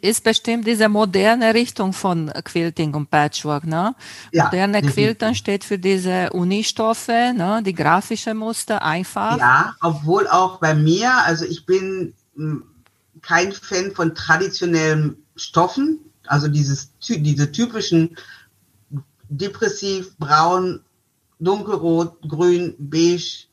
ist 0.01 0.25
bestimmt 0.25 0.67
diese 0.67 0.89
moderne 0.89 1.53
Richtung 1.53 1.93
von 1.93 2.33
Quilting 2.45 2.95
und 2.95 3.11
Patchwork. 3.11 3.65
Ne? 3.67 3.95
Ja, 4.33 4.45
moderne 4.45 4.83
Quilten 4.83 5.35
steht 5.35 5.63
für 5.63 5.79
diese 5.79 6.31
Unistoffe, 6.31 7.35
ne? 7.37 7.61
die 7.65 7.75
grafische 7.75 8.35
Muster 8.35 8.83
einfach. 8.83 9.37
Ja, 9.39 9.75
obwohl 9.83 10.27
auch 10.29 10.59
bei 10.59 10.75
mir, 10.75 11.13
also 11.25 11.45
ich 11.45 11.67
bin 11.67 12.15
hm, 12.35 12.63
kein 13.29 13.53
Fan 13.53 13.93
von 13.93 14.15
traditionellen 14.15 15.23
Stoffen, 15.37 16.01
also 16.27 16.49
dieses, 16.49 16.93
diese 17.07 17.53
typischen 17.53 18.17
depressiv, 19.29 20.17
braun, 20.17 20.81
dunkelrot, 21.39 22.23
grün, 22.23 22.75
beige, 22.79 23.49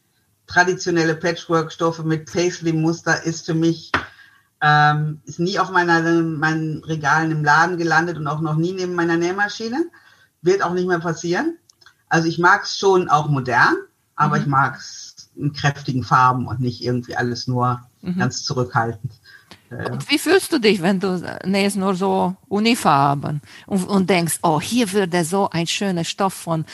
traditionelle 0.48 1.16
Patchwork-Stoffe 1.16 2.04
mit 2.04 2.32
Paisley-Muster 2.32 3.24
ist 3.24 3.46
für 3.46 3.54
mich, 3.54 3.92
ähm, 4.62 5.20
ist 5.26 5.42
nie 5.42 5.60
auf 5.60 5.72
meiner, 5.72 6.02
meinen 6.22 6.82
Regalen 6.86 7.32
im 7.32 7.44
Laden 7.44 7.78
gelandet 7.78 8.18
und 8.18 8.28
auch 8.28 8.40
noch 8.40 8.56
nie 8.56 8.72
neben 8.72 8.96
meiner 8.96 9.18
Nähmaschine. 9.18 9.90
Wird 10.42 10.64
auch 10.64 10.74
nicht 10.74 10.88
mehr 10.88 11.00
passieren. 11.00 11.58
Also 12.08 12.30
ich 12.30 12.40
mag 12.40 12.64
es 12.64 12.78
schon 12.78 13.10
auch 13.10 13.28
modern, 13.28 13.76
aber 14.16 14.38
mhm. 14.38 14.42
ich 14.42 14.48
mag 14.48 14.78
es 14.78 15.32
in 15.36 15.52
kräftigen 15.52 16.04
Farben 16.04 16.48
und 16.48 16.62
nicht 16.62 16.82
irgendwie 16.82 17.18
alles 17.18 17.46
nur 17.48 17.82
mhm. 18.02 18.20
ganz 18.20 18.44
zurückhaltend. 18.44 19.12
Und 19.69 20.10
wie 20.10 20.19
fühlst 20.19 20.54
du 20.54 20.60
dich, 20.60 20.82
wenn 20.82 20.99
du 20.99 21.21
nähst 21.43 21.75
nur 21.75 21.95
so 21.95 22.36
Unifarben 22.47 23.41
und, 23.65 23.88
und 23.88 24.10
denkst, 24.10 24.39
oh, 24.43 24.62
hier 24.62 24.91
würde 24.93 25.25
so 25.25 25.49
ein 25.49 25.65
schöner 25.65 26.04
Stoff 26.04 26.34
von 26.34 26.65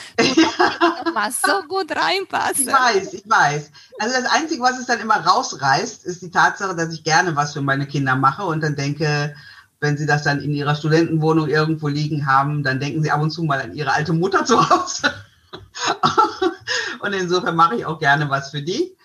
mal 1.14 1.32
so 1.46 1.68
gut 1.68 1.96
reinpassen. 1.96 2.68
Ich 2.68 2.74
weiß, 2.74 3.14
ich 3.14 3.24
weiß. 3.30 3.72
Also 4.00 4.16
das 4.22 4.32
Einzige, 4.32 4.62
was 4.62 4.78
es 4.78 4.88
dann 4.88 5.00
immer 5.00 5.26
rausreißt, 5.26 6.06
ist 6.06 6.22
die 6.22 6.32
Tatsache, 6.32 6.76
dass 6.76 6.94
ich 6.94 7.04
gerne 7.04 7.36
was 7.36 7.54
für 7.54 7.62
meine 7.62 7.88
Kinder 7.88 8.16
mache 8.16 8.44
und 8.44 8.62
dann 8.62 8.76
denke, 8.76 9.36
wenn 9.80 9.98
sie 9.98 10.06
das 10.06 10.24
dann 10.24 10.42
in 10.42 10.52
ihrer 10.52 10.76
Studentenwohnung 10.76 11.48
irgendwo 11.48 11.88
liegen 11.88 12.28
haben, 12.28 12.64
dann 12.64 12.80
denken 12.80 13.02
sie 13.04 13.12
ab 13.12 13.22
und 13.22 13.32
zu 13.32 13.44
mal 13.44 13.62
an 13.62 13.74
ihre 13.74 13.94
alte 13.94 14.14
Mutter 14.14 14.46
zu 14.46 14.70
Hause. 14.70 15.14
und 17.00 17.14
insofern 17.14 17.56
mache 17.56 17.76
ich 17.76 17.86
auch 17.86 18.00
gerne 18.00 18.30
was 18.30 18.52
für 18.52 18.62
die. 18.62 18.96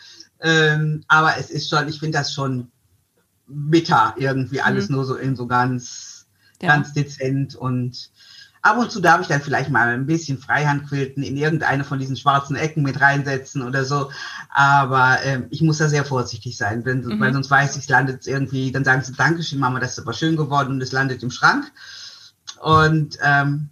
Ähm, 0.40 1.03
aber 1.09 1.38
es 1.38 1.51
ist 1.51 1.70
schon, 1.70 1.88
ich 1.88 1.99
finde 1.99 2.18
das 2.18 2.35
schon 2.35 2.70
bitter 3.47 4.15
irgendwie 4.17 4.61
alles 4.61 4.89
mhm. 4.89 4.97
nur 4.97 5.05
so 5.05 5.15
in 5.15 5.37
so 5.37 5.47
ganz, 5.47 6.27
ja. 6.61 6.69
ganz 6.69 6.93
dezent 6.93 7.55
und 7.55 8.11
ab 8.67 8.79
und 8.79 8.91
zu 8.91 9.01
darf 9.01 9.21
ich 9.21 9.29
dann 9.29 9.41
vielleicht 9.41 9.71
mal 9.71 9.89
ein 9.89 10.07
bisschen 10.07 10.39
Freihandquilten 10.39 11.23
in 11.23 11.37
irgendeine 11.37 11.85
von 11.85 12.01
diesen 12.01 12.17
schwarzen 12.17 12.57
Ecken 12.57 12.83
mit 12.83 13.01
reinsetzen 13.01 13.63
oder 13.63 13.85
so. 13.85 14.11
Aber 14.51 15.23
äh, 15.23 15.43
ich 15.51 15.63
muss 15.63 15.79
da 15.79 15.89
sehr 15.89 16.05
vorsichtig 16.05 16.57
sein, 16.57 16.85
wenn, 16.85 17.05
mhm. 17.05 17.21
weil 17.21 17.33
sonst 17.33 17.51
weiß 17.51 17.77
ich, 17.77 17.85
es 17.85 17.89
landet 17.89 18.27
irgendwie, 18.27 18.73
dann 18.73 18.85
sagen 18.85 19.03
sie, 19.03 19.13
Dankeschön, 19.13 19.61
Mama, 19.61 19.79
das 19.79 19.93
ist 19.93 20.01
aber 20.01 20.13
schön 20.13 20.37
geworden 20.37 20.73
und 20.73 20.83
es 20.83 20.93
landet 20.93 21.23
im 21.23 21.31
Schrank. 21.31 21.71
Und 22.61 23.19
ähm, 23.23 23.69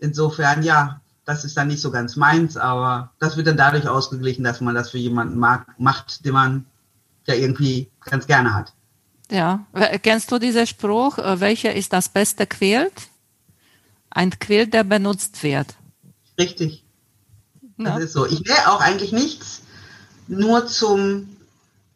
insofern, 0.00 0.62
ja, 0.62 1.00
das 1.24 1.44
ist 1.44 1.56
dann 1.56 1.66
nicht 1.66 1.80
so 1.80 1.90
ganz 1.90 2.14
meins, 2.14 2.56
aber 2.56 3.10
das 3.18 3.36
wird 3.36 3.48
dann 3.48 3.56
dadurch 3.56 3.88
ausgeglichen, 3.88 4.44
dass 4.44 4.60
man 4.60 4.76
das 4.76 4.90
für 4.90 4.98
jemanden 4.98 5.38
mag, 5.38 5.66
macht, 5.78 6.24
den 6.24 6.34
man 6.34 6.66
ja 7.26 7.34
irgendwie 7.34 7.90
ganz 8.04 8.28
gerne 8.28 8.54
hat. 8.54 8.75
Ja, 9.30 9.66
kennst 10.02 10.30
du 10.30 10.38
diesen 10.38 10.66
Spruch, 10.66 11.18
äh, 11.18 11.40
welcher 11.40 11.74
ist 11.74 11.92
das 11.92 12.08
beste 12.08 12.46
Quilt? 12.46 13.08
Ein 14.10 14.30
Quilt, 14.30 14.72
der 14.72 14.84
benutzt 14.84 15.42
wird. 15.42 15.74
Richtig. 16.38 16.84
Ja. 17.78 17.96
Das 17.96 18.04
ist 18.04 18.12
so. 18.12 18.26
Ich 18.26 18.46
wäre 18.46 18.72
auch 18.72 18.80
eigentlich 18.80 19.12
nichts 19.12 19.62
nur 20.28 20.66
zum, 20.66 21.36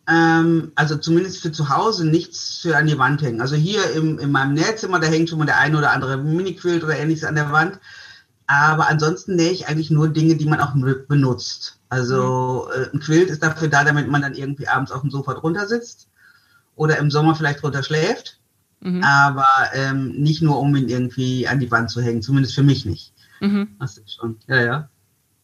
ähm, 0.08 0.72
also 0.74 0.96
zumindest 0.96 1.40
für 1.40 1.52
zu 1.52 1.68
Hause, 1.68 2.06
nichts 2.06 2.58
für 2.58 2.76
an 2.76 2.86
die 2.86 2.98
Wand 2.98 3.22
hängen. 3.22 3.40
Also 3.40 3.56
hier 3.56 3.92
im, 3.92 4.18
in 4.18 4.30
meinem 4.30 4.54
Nähzimmer, 4.54 5.00
da 5.00 5.06
hängt 5.06 5.28
schon 5.28 5.38
mal 5.38 5.46
der 5.46 5.58
eine 5.58 5.78
oder 5.78 5.92
andere 5.92 6.16
Mini-Quilt 6.16 6.84
oder 6.84 6.98
ähnliches 6.98 7.24
an 7.24 7.34
der 7.36 7.50
Wand. 7.52 7.78
Aber 8.46 8.88
ansonsten 8.88 9.36
nähe 9.36 9.52
ich 9.52 9.68
eigentlich 9.68 9.90
nur 9.90 10.08
Dinge, 10.08 10.36
die 10.36 10.46
man 10.46 10.60
auch 10.60 10.74
benutzt. 11.08 11.78
Also 11.88 12.68
mhm. 12.68 12.82
äh, 12.82 12.86
ein 12.92 13.00
Quilt 13.00 13.30
ist 13.30 13.42
dafür 13.42 13.68
da, 13.68 13.84
damit 13.84 14.08
man 14.08 14.22
dann 14.22 14.34
irgendwie 14.34 14.68
abends 14.68 14.92
auf 14.92 15.02
dem 15.02 15.10
Sofa 15.10 15.34
drunter 15.34 15.68
sitzt 15.68 16.08
oder 16.80 16.96
im 16.96 17.10
Sommer 17.10 17.34
vielleicht 17.34 17.62
drunter 17.62 17.82
schläft, 17.82 18.38
mhm. 18.80 19.04
aber 19.04 19.46
ähm, 19.74 20.12
nicht 20.12 20.40
nur, 20.40 20.58
um 20.58 20.74
ihn 20.74 20.88
irgendwie 20.88 21.46
an 21.46 21.60
die 21.60 21.70
Wand 21.70 21.90
zu 21.90 22.00
hängen, 22.00 22.22
zumindest 22.22 22.54
für 22.54 22.62
mich 22.62 22.86
nicht. 22.86 23.12
Mhm. 23.40 23.76
Das 23.78 23.98
ist 23.98 24.14
schon, 24.14 24.38
ja, 24.48 24.62
ja. 24.62 24.88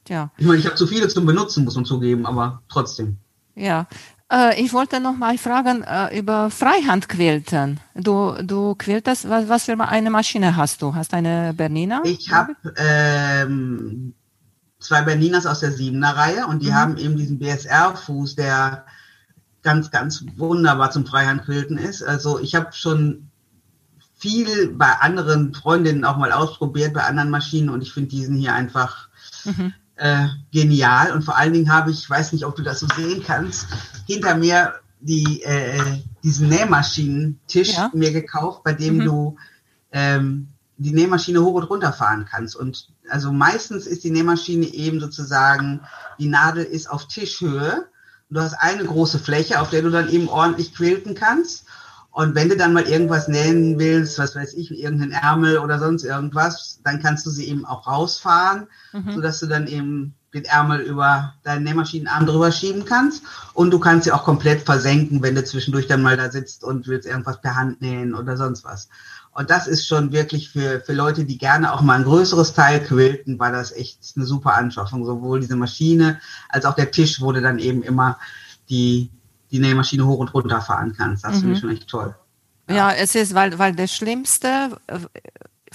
Ja. 0.08 0.30
Ich 0.38 0.46
meine, 0.46 0.58
ich 0.58 0.64
habe 0.64 0.76
zu 0.76 0.86
viele 0.86 1.08
zum 1.08 1.26
Benutzen, 1.26 1.64
muss 1.64 1.74
man 1.74 1.84
zugeben, 1.84 2.24
aber 2.24 2.62
trotzdem. 2.70 3.18
Ja. 3.54 3.86
Äh, 4.32 4.62
ich 4.62 4.72
wollte 4.72 4.98
noch 4.98 5.14
mal 5.14 5.36
fragen 5.36 5.82
äh, 5.82 6.18
über 6.18 6.50
Freihandquilten. 6.50 7.80
Du, 7.94 8.32
du 8.42 8.74
quiltest, 8.74 9.28
was, 9.28 9.46
was 9.46 9.64
für 9.64 9.78
eine 9.78 10.10
Maschine 10.10 10.56
hast 10.56 10.80
du? 10.80 10.94
Hast 10.94 11.12
du 11.12 11.16
eine 11.16 11.52
Bernina? 11.54 12.00
Ich 12.04 12.32
habe 12.32 12.56
ähm, 12.76 14.14
zwei 14.78 15.02
Berninas 15.02 15.44
aus 15.44 15.60
der 15.60 15.72
Siebener 15.72 16.16
Reihe 16.16 16.46
und 16.46 16.62
die 16.62 16.70
mhm. 16.70 16.74
haben 16.74 16.96
eben 16.96 17.18
diesen 17.18 17.38
BSR-Fuß, 17.38 18.36
der 18.36 18.86
ganz, 19.66 19.90
ganz 19.90 20.24
wunderbar 20.36 20.92
zum 20.92 21.06
Freihandquilten 21.06 21.76
ist. 21.76 22.04
Also 22.04 22.38
ich 22.38 22.54
habe 22.54 22.72
schon 22.72 23.30
viel 24.14 24.70
bei 24.70 24.92
anderen 24.92 25.54
Freundinnen 25.54 26.04
auch 26.04 26.18
mal 26.18 26.30
ausprobiert, 26.30 26.94
bei 26.94 27.02
anderen 27.02 27.30
Maschinen 27.30 27.68
und 27.68 27.82
ich 27.82 27.92
finde 27.92 28.10
diesen 28.10 28.36
hier 28.36 28.54
einfach 28.54 29.08
mhm. 29.44 29.72
äh, 29.96 30.28
genial. 30.52 31.10
Und 31.10 31.24
vor 31.24 31.36
allen 31.36 31.52
Dingen 31.52 31.72
habe 31.72 31.90
ich, 31.90 31.98
ich 31.98 32.08
weiß 32.08 32.32
nicht, 32.32 32.46
ob 32.46 32.54
du 32.54 32.62
das 32.62 32.78
so 32.78 32.86
sehen 32.94 33.24
kannst, 33.26 33.66
hinter 34.06 34.36
mir 34.36 34.74
die, 35.00 35.42
äh, 35.42 35.98
diesen 36.22 36.48
Nähmaschinentisch 36.48 37.74
ja. 37.74 37.90
mir 37.92 38.12
gekauft, 38.12 38.62
bei 38.62 38.72
dem 38.72 38.98
mhm. 38.98 39.04
du 39.04 39.36
ähm, 39.90 40.48
die 40.76 40.92
Nähmaschine 40.92 41.42
hoch 41.42 41.54
und 41.54 41.64
runter 41.64 41.92
fahren 41.92 42.24
kannst. 42.30 42.54
Und 42.54 42.86
also 43.10 43.32
meistens 43.32 43.88
ist 43.88 44.04
die 44.04 44.12
Nähmaschine 44.12 44.66
eben 44.66 45.00
sozusagen, 45.00 45.80
die 46.20 46.28
Nadel 46.28 46.62
ist 46.62 46.88
auf 46.88 47.08
Tischhöhe 47.08 47.88
Du 48.28 48.40
hast 48.40 48.54
eine 48.54 48.84
große 48.84 49.18
Fläche, 49.18 49.60
auf 49.60 49.70
der 49.70 49.82
du 49.82 49.90
dann 49.90 50.08
eben 50.08 50.28
ordentlich 50.28 50.74
quilten 50.74 51.14
kannst. 51.14 51.66
Und 52.10 52.34
wenn 52.34 52.48
du 52.48 52.56
dann 52.56 52.72
mal 52.72 52.88
irgendwas 52.88 53.28
nähen 53.28 53.78
willst, 53.78 54.18
was 54.18 54.34
weiß 54.34 54.54
ich, 54.54 54.70
irgendeinen 54.70 55.12
Ärmel 55.12 55.58
oder 55.58 55.78
sonst 55.78 56.02
irgendwas, 56.02 56.80
dann 56.82 57.02
kannst 57.02 57.26
du 57.26 57.30
sie 57.30 57.46
eben 57.46 57.66
auch 57.66 57.86
rausfahren, 57.86 58.68
mhm. 58.92 59.12
sodass 59.12 59.38
du 59.40 59.46
dann 59.46 59.66
eben 59.66 60.14
den 60.32 60.44
Ärmel 60.44 60.80
über 60.80 61.34
deinen 61.42 61.64
Nähmaschinenarm 61.64 62.26
drüber 62.26 62.52
schieben 62.52 62.84
kannst. 62.84 63.22
Und 63.52 63.70
du 63.70 63.78
kannst 63.78 64.04
sie 64.04 64.12
auch 64.12 64.24
komplett 64.24 64.62
versenken, 64.62 65.22
wenn 65.22 65.34
du 65.34 65.44
zwischendurch 65.44 65.86
dann 65.86 66.02
mal 66.02 66.16
da 66.16 66.30
sitzt 66.30 66.64
und 66.64 66.88
willst 66.88 67.06
irgendwas 67.06 67.40
per 67.40 67.54
Hand 67.54 67.82
nähen 67.82 68.14
oder 68.14 68.36
sonst 68.36 68.64
was. 68.64 68.88
Und 69.36 69.50
das 69.50 69.66
ist 69.66 69.86
schon 69.86 70.12
wirklich 70.12 70.48
für, 70.48 70.80
für 70.80 70.94
Leute, 70.94 71.26
die 71.26 71.36
gerne 71.36 71.74
auch 71.74 71.82
mal 71.82 71.98
ein 71.98 72.04
größeres 72.04 72.54
Teil 72.54 72.82
quilten, 72.82 73.38
war 73.38 73.52
das 73.52 73.70
echt 73.70 73.98
eine 74.16 74.24
super 74.24 74.54
Anschaffung. 74.54 75.04
Sowohl 75.04 75.40
diese 75.40 75.56
Maschine 75.56 76.18
als 76.48 76.64
auch 76.64 76.74
der 76.74 76.90
Tisch, 76.90 77.20
wo 77.20 77.32
du 77.32 77.42
dann 77.42 77.58
eben 77.58 77.82
immer 77.82 78.18
die, 78.70 79.10
die 79.50 79.58
Nähmaschine 79.58 80.06
hoch 80.06 80.20
und 80.20 80.32
runter 80.32 80.62
fahren 80.62 80.94
kannst. 80.96 81.24
Das 81.24 81.34
mhm. 81.34 81.40
finde 81.40 81.52
ich 81.52 81.60
schon 81.60 81.70
echt 81.70 81.88
toll. 81.88 82.14
Ja. 82.70 82.76
ja, 82.76 82.92
es 82.92 83.14
ist, 83.14 83.34
weil, 83.34 83.58
weil 83.58 83.74
das 83.74 83.92
Schlimmste 83.92 84.78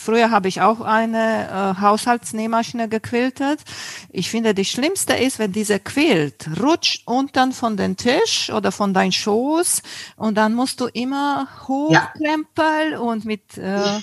früher 0.02 0.32
habe 0.32 0.48
ich 0.48 0.62
auch 0.62 0.82
eine 0.82 1.76
äh, 1.78 1.82
Haushaltsnähmaschine 1.82 2.90
gequiltet. 2.90 3.62
Ich 4.10 4.30
finde, 4.30 4.54
die 4.54 4.66
schlimmste 4.66 5.14
ist, 5.14 5.40
wenn 5.40 5.52
dieser 5.52 5.80
Quilt 5.80 6.50
rutscht 6.60 7.04
unten 7.06 7.54
von 7.54 7.78
den 7.78 7.98
Tisch 7.98 8.50
oder 8.50 8.72
von 8.72 8.94
dein 8.94 9.12
Schoß 9.12 9.82
und 10.16 10.36
dann 10.36 10.54
musst 10.54 10.82
du 10.82 10.88
immer 10.88 11.48
hochkrempeln 11.68 12.92
ja. 12.92 13.00
und 13.00 13.26
mit 13.26 13.58
äh, 13.58 14.00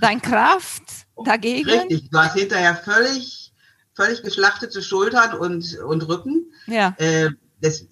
dein 0.00 0.20
Kraft 0.20 0.82
dagegen. 1.24 1.68
Richtig, 1.68 2.10
du 2.10 2.18
hast 2.18 2.34
hinterher 2.34 2.74
völlig, 2.74 3.52
völlig 3.94 4.22
geschlachtete 4.22 4.82
Schultern 4.82 5.34
und, 5.34 5.78
und 5.78 6.08
Rücken. 6.08 6.52
Ja. 6.66 6.94
Äh, 6.98 7.30
das, 7.60 7.84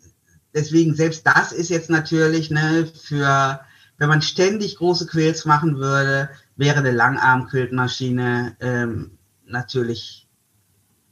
deswegen, 0.54 0.94
selbst 0.94 1.26
das 1.26 1.52
ist 1.52 1.70
jetzt 1.70 1.90
natürlich 1.90 2.50
ne, 2.50 2.86
für, 2.86 3.60
wenn 3.98 4.08
man 4.08 4.22
ständig 4.22 4.76
große 4.76 5.06
Quills 5.06 5.44
machen 5.44 5.78
würde, 5.78 6.30
wäre 6.58 6.80
eine 6.80 6.90
Langarm-Quiltmaschine 6.90 8.56
ähm, 8.60 9.18
natürlich 9.46 10.28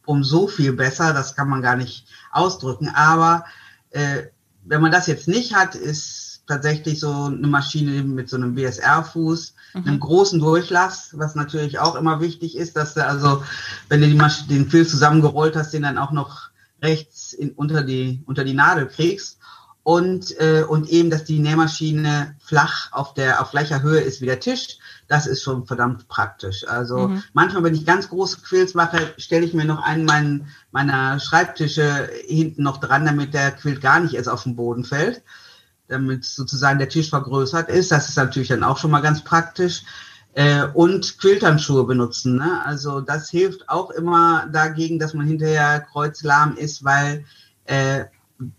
um 0.04 0.22
so 0.22 0.46
viel 0.46 0.72
besser, 0.72 1.12
das 1.12 1.34
kann 1.34 1.48
man 1.48 1.62
gar 1.62 1.76
nicht 1.76 2.06
ausdrücken. 2.30 2.88
Aber 2.88 3.44
äh, 3.90 4.24
wenn 4.64 4.80
man 4.80 4.92
das 4.92 5.06
jetzt 5.06 5.28
nicht 5.28 5.54
hat, 5.54 5.74
ist 5.74 6.42
tatsächlich 6.46 7.00
so 7.00 7.10
eine 7.24 7.46
Maschine 7.46 8.02
mit 8.02 8.28
so 8.28 8.36
einem 8.36 8.54
BSR-Fuß, 8.54 9.54
mhm. 9.74 9.84
einem 9.84 10.00
großen 10.00 10.38
Durchlass, 10.38 11.10
was 11.12 11.34
natürlich 11.34 11.78
auch 11.78 11.96
immer 11.96 12.20
wichtig 12.20 12.56
ist, 12.56 12.76
dass 12.76 12.94
du 12.94 13.04
also, 13.04 13.42
wenn 13.88 14.00
du 14.00 14.08
Masch 14.14 14.46
den 14.46 14.70
Filz 14.70 14.90
zusammengerollt 14.90 15.56
hast, 15.56 15.72
den 15.72 15.82
dann 15.82 15.98
auch 15.98 16.12
noch 16.12 16.50
rechts 16.82 17.32
in, 17.32 17.50
unter, 17.52 17.82
die, 17.82 18.22
unter 18.26 18.44
die 18.44 18.54
Nadel 18.54 18.86
kriegst. 18.86 19.38
Und, 19.82 20.38
äh, 20.40 20.64
und 20.68 20.88
eben, 20.88 21.10
dass 21.10 21.24
die 21.24 21.38
Nähmaschine 21.38 22.34
flach 22.40 22.92
auf 22.92 23.14
der 23.14 23.40
auf 23.40 23.52
gleicher 23.52 23.82
Höhe 23.82 24.00
ist 24.00 24.20
wie 24.20 24.26
der 24.26 24.40
Tisch, 24.40 24.78
das 25.08 25.26
ist 25.26 25.42
schon 25.42 25.66
verdammt 25.66 26.08
praktisch. 26.08 26.66
Also 26.66 27.08
mhm. 27.08 27.22
manchmal, 27.32 27.64
wenn 27.64 27.74
ich 27.74 27.86
ganz 27.86 28.08
große 28.08 28.40
Quills 28.40 28.74
mache, 28.74 29.14
stelle 29.18 29.44
ich 29.44 29.54
mir 29.54 29.64
noch 29.64 29.82
einen 29.82 30.04
meinen, 30.04 30.48
meiner 30.72 31.20
Schreibtische 31.20 32.08
hinten 32.26 32.62
noch 32.62 32.78
dran, 32.78 33.06
damit 33.06 33.34
der 33.34 33.52
Quilt 33.52 33.80
gar 33.80 34.00
nicht 34.00 34.14
erst 34.14 34.28
auf 34.28 34.42
den 34.42 34.56
Boden 34.56 34.84
fällt, 34.84 35.22
damit 35.88 36.24
sozusagen 36.24 36.78
der 36.78 36.88
Tisch 36.88 37.10
vergrößert 37.10 37.68
ist. 37.68 37.92
Das 37.92 38.08
ist 38.08 38.16
natürlich 38.16 38.48
dann 38.48 38.64
auch 38.64 38.78
schon 38.78 38.90
mal 38.90 39.02
ganz 39.02 39.22
praktisch. 39.22 39.82
Äh, 40.34 40.66
und 40.74 41.18
Quilternschuhe 41.18 41.84
benutzen. 41.84 42.36
Ne? 42.36 42.60
Also 42.62 43.00
das 43.00 43.30
hilft 43.30 43.70
auch 43.70 43.90
immer 43.90 44.46
dagegen, 44.52 44.98
dass 44.98 45.14
man 45.14 45.26
hinterher 45.26 45.80
kreuzlahm 45.80 46.58
ist, 46.58 46.84
weil 46.84 47.24
äh, 47.64 48.04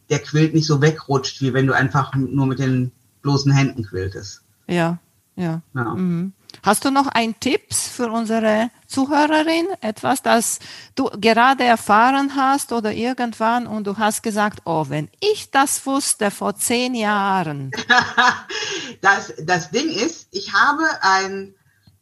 der 0.09 0.19
Quilt 0.19 0.55
nicht 0.55 0.65
so 0.65 0.81
wegrutscht, 0.81 1.39
wie 1.41 1.53
wenn 1.53 1.67
du 1.67 1.73
einfach 1.73 2.15
nur 2.15 2.47
mit 2.47 2.57
den 2.57 2.91
bloßen 3.21 3.51
Händen 3.51 3.83
quiltest. 3.83 4.41
Ja, 4.67 4.97
ja. 5.35 5.61
ja. 5.75 5.83
Mhm. 5.93 6.33
Hast 6.63 6.85
du 6.85 6.91
noch 6.91 7.07
einen 7.07 7.39
Tipps 7.39 7.87
für 7.87 8.11
unsere 8.11 8.69
Zuhörerin? 8.87 9.67
Etwas, 9.81 10.21
das 10.21 10.59
du 10.95 11.09
gerade 11.19 11.63
erfahren 11.63 12.35
hast 12.35 12.71
oder 12.71 12.91
irgendwann 12.91 13.67
und 13.67 13.85
du 13.85 13.97
hast 13.97 14.23
gesagt, 14.23 14.61
oh, 14.65 14.85
wenn 14.89 15.09
ich 15.19 15.51
das 15.51 15.85
wusste 15.85 16.31
vor 16.31 16.55
zehn 16.55 16.95
Jahren. 16.95 17.71
das, 19.01 19.33
das 19.41 19.71
Ding 19.71 19.89
ist, 19.89 20.27
ich 20.31 20.53
habe 20.53 20.83
ein 21.01 21.53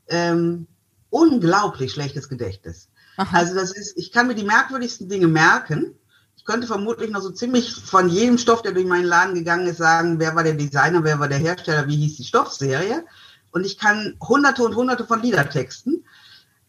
ähm, 0.08 0.68
unglaublich 1.10 1.92
schlechtes 1.92 2.30
Gedächtnis. 2.30 2.90
Aha. 3.18 3.38
Also 3.38 3.56
das 3.56 3.72
ist, 3.72 3.98
ich 3.98 4.12
kann 4.12 4.28
mir 4.28 4.36
die 4.36 4.44
merkwürdigsten 4.44 5.08
Dinge 5.08 5.28
merken. 5.28 5.96
Ich 6.38 6.44
könnte 6.46 6.68
vermutlich 6.68 7.10
noch 7.10 7.22
so 7.22 7.32
ziemlich 7.32 7.74
von 7.74 8.10
jedem 8.10 8.38
Stoff, 8.38 8.62
der 8.62 8.74
durch 8.74 8.86
meinen 8.86 9.06
Laden 9.06 9.34
gegangen 9.34 9.68
ist, 9.68 9.78
sagen, 9.78 10.20
wer 10.20 10.36
war 10.36 10.44
der 10.44 10.54
Designer, 10.54 11.04
wer 11.04 11.20
war 11.20 11.28
der 11.28 11.40
Hersteller, 11.40 11.88
wie 11.88 11.96
hieß 11.96 12.18
die 12.18 12.26
Stoffserie. 12.26 13.06
Und 13.56 13.66
ich 13.66 13.78
kann 13.80 14.18
hunderte 14.22 14.64
und 14.64 14.76
hunderte 14.76 15.06
von 15.06 15.22
Liedertexten. 15.22 16.04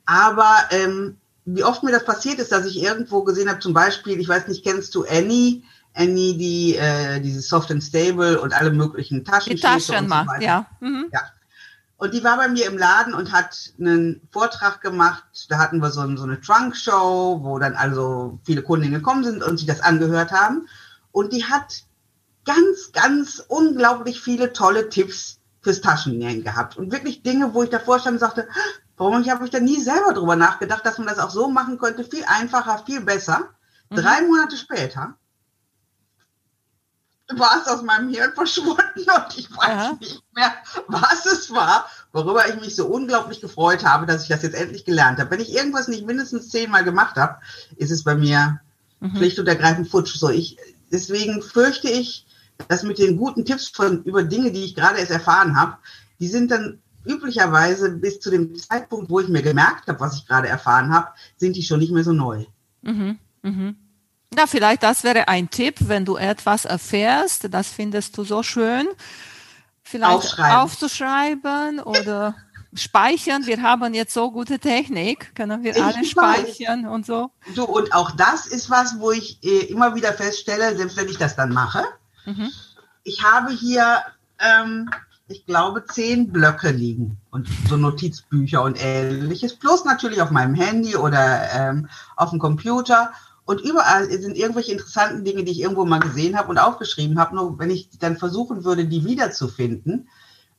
Aber 0.05 0.55
ähm, 0.70 1.16
wie 1.45 1.64
oft 1.64 1.82
mir 1.82 1.91
das 1.91 2.05
passiert 2.05 2.39
ist, 2.39 2.53
dass 2.53 2.64
ich 2.64 2.80
irgendwo 2.80 3.24
gesehen 3.24 3.49
habe, 3.49 3.59
zum 3.59 3.74
Beispiel, 3.74 4.20
ich 4.20 4.28
weiß 4.28 4.47
nicht, 4.47 4.64
kennst 4.64 4.95
du 4.95 5.05
Annie? 5.05 5.64
Annie, 5.95 6.39
die 6.39 6.76
äh, 6.76 7.20
dieses 7.20 7.49
Soft 7.49 7.72
and 7.72 7.82
Stable 7.82 8.41
und 8.41 8.55
alle 8.55 8.70
möglichen 8.70 9.24
Taschen. 9.24 9.57
Die 9.57 9.61
Taschen 9.61 10.07
macht, 10.07 10.39
so 10.39 10.47
ja. 10.47 10.66
Mhm. 10.78 11.07
Ja, 11.12 11.22
und 11.97 12.14
die 12.14 12.22
war 12.22 12.37
bei 12.37 12.47
mir 12.47 12.66
im 12.66 12.78
Laden 12.78 13.14
und 13.14 13.32
hat 13.32 13.72
einen 13.80 14.20
Vortrag 14.30 14.80
gemacht. 14.80 15.24
Da 15.49 15.59
hatten 15.59 15.80
wir 15.80 15.91
so, 15.91 16.03
so 16.16 16.22
eine 16.22 16.41
Trunk-Show, 16.41 17.41
wo 17.43 17.59
dann 17.59 17.74
also 17.74 18.39
viele 18.45 18.62
Kundinnen 18.62 18.95
gekommen 18.95 19.24
sind 19.24 19.43
und 19.43 19.57
sich 19.57 19.66
das 19.66 19.80
angehört 19.80 20.30
haben. 20.30 20.68
Und 21.11 21.32
die 21.32 21.47
hat 21.47 21.82
ganz, 22.45 22.93
ganz 22.93 23.43
unglaublich 23.49 24.20
viele 24.20 24.53
tolle 24.53 24.89
Tipps 24.89 25.41
fürs 25.66 25.80
Taschennähen 25.80 26.44
gehabt. 26.44 26.76
Und 26.76 26.92
wirklich 26.92 27.24
Dinge, 27.24 27.52
wo 27.52 27.64
ich 27.64 27.70
davor 27.70 27.98
stand 27.98 28.14
und 28.14 28.20
sagte, 28.20 28.46
warum 28.96 29.20
ich 29.20 29.30
habe 29.30 29.44
ich 29.44 29.50
da 29.50 29.58
nie 29.58 29.82
selber 29.82 30.12
drüber 30.14 30.36
nachgedacht, 30.36 30.86
dass 30.86 30.98
man 30.98 31.08
das 31.08 31.18
auch 31.18 31.30
so 31.30 31.48
machen 31.48 31.76
könnte, 31.76 32.04
viel 32.04 32.24
einfacher, 32.24 32.84
viel 32.86 33.00
besser. 33.00 33.50
Mhm. 33.90 33.96
Drei 33.96 34.22
Monate 34.22 34.56
später 34.56 35.16
war 37.34 37.60
es 37.60 37.66
aus 37.66 37.82
meinem 37.82 38.10
Hirn 38.10 38.32
verschwunden 38.32 38.76
und 38.96 39.36
ich 39.38 39.50
weiß 39.50 39.68
ja. 39.68 39.96
nicht 39.98 40.22
mehr, 40.36 40.52
was 40.86 41.26
es 41.26 41.50
war, 41.50 41.90
worüber 42.12 42.48
ich 42.48 42.60
mich 42.60 42.76
so 42.76 42.86
unglaublich 42.86 43.40
gefreut 43.40 43.84
habe, 43.84 44.06
dass 44.06 44.22
ich 44.22 44.28
das 44.28 44.42
jetzt 44.42 44.54
endlich 44.54 44.84
gelernt 44.84 45.18
habe. 45.18 45.32
Wenn 45.32 45.40
ich 45.40 45.52
irgendwas 45.52 45.88
nicht 45.88 46.06
mindestens 46.06 46.50
zehnmal 46.50 46.84
gemacht 46.84 47.16
habe, 47.16 47.40
ist 47.74 47.90
es 47.90 48.04
bei 48.04 48.14
mir 48.14 48.60
mhm. 49.00 49.16
schlicht 49.16 49.40
und 49.40 49.48
ergreifend 49.48 49.88
futsch. 49.88 50.16
So, 50.16 50.30
ich, 50.30 50.58
deswegen 50.92 51.42
fürchte 51.42 51.88
ich, 51.88 52.24
dass 52.68 52.82
mit 52.82 52.98
den 52.98 53.16
guten 53.16 53.44
Tipps 53.44 53.68
von, 53.68 54.02
über 54.04 54.22
Dinge, 54.22 54.50
die 54.52 54.64
ich 54.64 54.74
gerade 54.74 54.98
erst 54.98 55.11
erfahren 55.11 55.57
habe, 55.57 55.76
die 56.20 56.28
sind 56.28 56.50
dann 56.50 56.80
üblicherweise 57.04 57.90
bis 57.90 58.20
zu 58.20 58.30
dem 58.30 58.57
Zeitpunkt, 58.57 59.11
wo 59.11 59.20
ich 59.20 59.28
mir 59.28 59.42
gemerkt 59.42 59.86
habe, 59.86 60.00
was 60.00 60.16
ich 60.16 60.26
gerade 60.26 60.48
erfahren 60.48 60.92
habe, 60.92 61.09
sind 61.36 61.57
die 61.57 61.62
schon 61.62 61.78
nicht 61.78 61.92
mehr 61.92 62.04
so 62.04 62.12
neu. 62.12 62.44
Mhm. 62.82 63.18
Mhm. 63.42 63.76
Na, 64.34 64.46
vielleicht 64.46 64.82
das 64.82 65.04
wäre 65.04 65.28
ein 65.28 65.50
Tipp, 65.50 65.76
wenn 65.80 66.04
du 66.04 66.16
etwas 66.16 66.64
erfährst, 66.64 67.46
das 67.52 67.68
findest 67.68 68.18
du 68.18 68.24
so 68.24 68.42
schön, 68.42 68.88
vielleicht 69.82 70.38
aufzuschreiben 70.40 71.78
oder 71.80 72.34
speichern. 72.74 73.46
Wir 73.46 73.62
haben 73.62 73.94
jetzt 73.94 74.12
so 74.12 74.30
gute 74.30 74.59
Technik, 74.59 75.34
können 75.34 75.62
wir 75.62 75.76
ich 75.76 75.82
alle 75.82 76.04
speichern 76.04 76.84
weiß. 76.84 76.92
und 76.92 77.07
so. 77.07 77.30
So, 77.54 77.66
und 77.66 77.94
auch 77.94 78.11
das 78.11 78.46
ist 78.46 78.68
was, 78.68 78.98
wo 78.98 79.12
ich 79.12 79.42
äh, 79.44 79.66
immer 79.66 79.94
wieder 79.94 80.12
feststelle, 80.12 80.76
selbst 80.76 80.96
wenn 80.96 81.09
ich 81.09 81.18
das 81.18 81.36
dann 81.36 81.52
mache, 81.52 81.84
mhm. 82.27 82.51
ich 83.05 83.22
habe 83.22 83.53
hier, 83.53 84.03
ähm, 84.39 84.91
ich 85.29 85.47
glaube, 85.47 85.85
zehn 85.87 86.31
Blöcke 86.31 86.70
liegen 86.70 87.18
und 87.31 87.49
so 87.68 87.77
Notizbücher 87.77 88.62
und 88.62 88.77
ähnliches, 88.79 89.57
plus 89.57 89.85
natürlich 89.85 90.20
auf 90.20 90.31
meinem 90.31 90.55
Handy 90.55 90.97
oder 90.97 91.51
ähm, 91.53 91.89
auf 92.16 92.31
dem 92.31 92.39
Computer. 92.39 93.12
Und 93.45 93.61
überall 93.61 94.11
sind 94.11 94.37
irgendwelche 94.37 94.72
interessanten 94.72 95.24
Dinge, 95.24 95.45
die 95.45 95.53
ich 95.53 95.61
irgendwo 95.61 95.85
mal 95.85 96.01
gesehen 96.01 96.37
habe 96.37 96.49
und 96.49 96.59
aufgeschrieben 96.59 97.18
habe. 97.18 97.37
Nur 97.37 97.59
wenn 97.59 97.70
ich 97.70 97.89
dann 97.99 98.16
versuchen 98.16 98.64
würde, 98.64 98.87
die 98.87 99.05
wiederzufinden, 99.05 100.09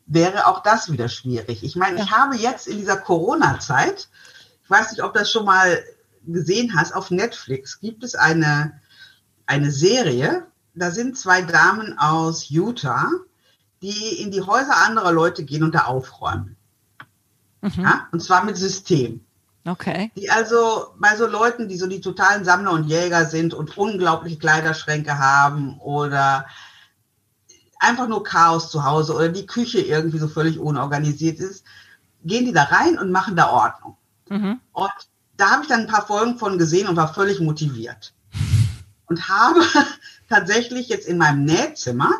wäre 0.05 0.47
auch 0.47 0.63
das 0.63 0.91
wieder 0.91 1.09
schwierig. 1.09 1.63
Ich 1.63 1.75
meine, 1.75 2.01
ich 2.01 2.11
habe 2.11 2.35
jetzt 2.37 2.67
in 2.67 2.77
dieser 2.77 2.97
Corona-Zeit, 2.97 4.07
ich 4.63 4.69
weiß 4.69 4.91
nicht, 4.91 5.03
ob 5.03 5.13
du 5.13 5.19
das 5.19 5.31
schon 5.31 5.45
mal 5.45 5.83
gesehen 6.25 6.73
hast, 6.75 6.93
auf 6.93 7.11
Netflix 7.11 7.79
gibt 7.79 8.03
es 8.03 8.15
eine, 8.15 8.79
eine 9.45 9.71
Serie. 9.71 10.47
Da 10.79 10.91
sind 10.91 11.17
zwei 11.17 11.41
Damen 11.41 11.97
aus 11.97 12.49
Utah, 12.49 13.09
die 13.81 14.21
in 14.21 14.31
die 14.31 14.41
Häuser 14.41 14.77
anderer 14.77 15.11
Leute 15.11 15.43
gehen 15.43 15.63
und 15.63 15.75
da 15.75 15.85
aufräumen. 15.85 16.55
Mhm. 17.61 17.71
Ja? 17.77 18.07
Und 18.11 18.21
zwar 18.21 18.43
mit 18.43 18.57
System. 18.57 19.21
Okay. 19.65 20.11
Die 20.15 20.29
also 20.29 20.93
bei 20.97 21.15
so 21.17 21.27
Leuten, 21.27 21.67
die 21.67 21.77
so 21.77 21.87
die 21.87 21.99
totalen 21.99 22.45
Sammler 22.45 22.71
und 22.71 22.85
Jäger 22.85 23.25
sind 23.25 23.53
und 23.53 23.77
unglaubliche 23.77 24.37
Kleiderschränke 24.37 25.17
haben 25.17 25.77
oder 25.79 26.45
einfach 27.79 28.07
nur 28.07 28.23
Chaos 28.23 28.71
zu 28.71 28.85
Hause 28.85 29.13
oder 29.13 29.29
die 29.29 29.45
Küche 29.45 29.79
irgendwie 29.79 30.19
so 30.19 30.27
völlig 30.27 30.57
unorganisiert 30.57 31.39
ist, 31.39 31.65
gehen 32.23 32.45
die 32.45 32.53
da 32.53 32.63
rein 32.63 32.97
und 32.97 33.11
machen 33.11 33.35
da 33.35 33.49
Ordnung. 33.49 33.97
Mhm. 34.29 34.59
Und 34.71 34.91
da 35.35 35.51
habe 35.51 35.63
ich 35.63 35.67
dann 35.67 35.81
ein 35.81 35.87
paar 35.87 36.07
Folgen 36.07 36.37
von 36.37 36.57
gesehen 36.57 36.87
und 36.87 36.95
war 36.95 37.13
völlig 37.13 37.39
motiviert. 37.39 38.13
Und 39.07 39.27
habe 39.29 39.61
tatsächlich 40.29 40.89
jetzt 40.89 41.07
in 41.07 41.17
meinem 41.17 41.45
Nähzimmer 41.45 42.11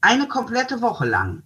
eine 0.00 0.28
komplette 0.28 0.80
Woche 0.80 1.06
lang 1.06 1.42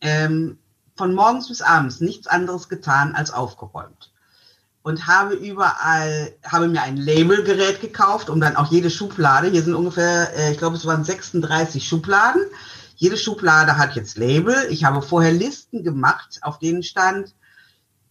ähm, 0.00 0.58
von 0.96 1.14
morgens 1.14 1.48
bis 1.48 1.62
abends 1.62 2.00
nichts 2.00 2.26
anderes 2.26 2.68
getan 2.68 3.14
als 3.14 3.32
aufgeräumt 3.32 4.12
und 4.82 5.06
habe 5.06 5.34
überall, 5.34 6.34
habe 6.44 6.68
mir 6.68 6.82
ein 6.82 6.96
Labelgerät 6.96 7.80
gekauft, 7.80 8.28
um 8.28 8.40
dann 8.40 8.56
auch 8.56 8.70
jede 8.70 8.90
Schublade, 8.90 9.48
hier 9.48 9.62
sind 9.62 9.74
ungefähr, 9.74 10.36
äh, 10.36 10.52
ich 10.52 10.58
glaube, 10.58 10.76
es 10.76 10.86
waren 10.86 11.04
36 11.04 11.86
Schubladen. 11.86 12.42
Jede 12.96 13.16
Schublade 13.16 13.78
hat 13.78 13.94
jetzt 13.94 14.18
Label. 14.18 14.54
Ich 14.70 14.84
habe 14.84 15.02
vorher 15.02 15.32
Listen 15.32 15.82
gemacht, 15.82 16.40
auf 16.42 16.58
denen 16.58 16.82
stand, 16.82 17.34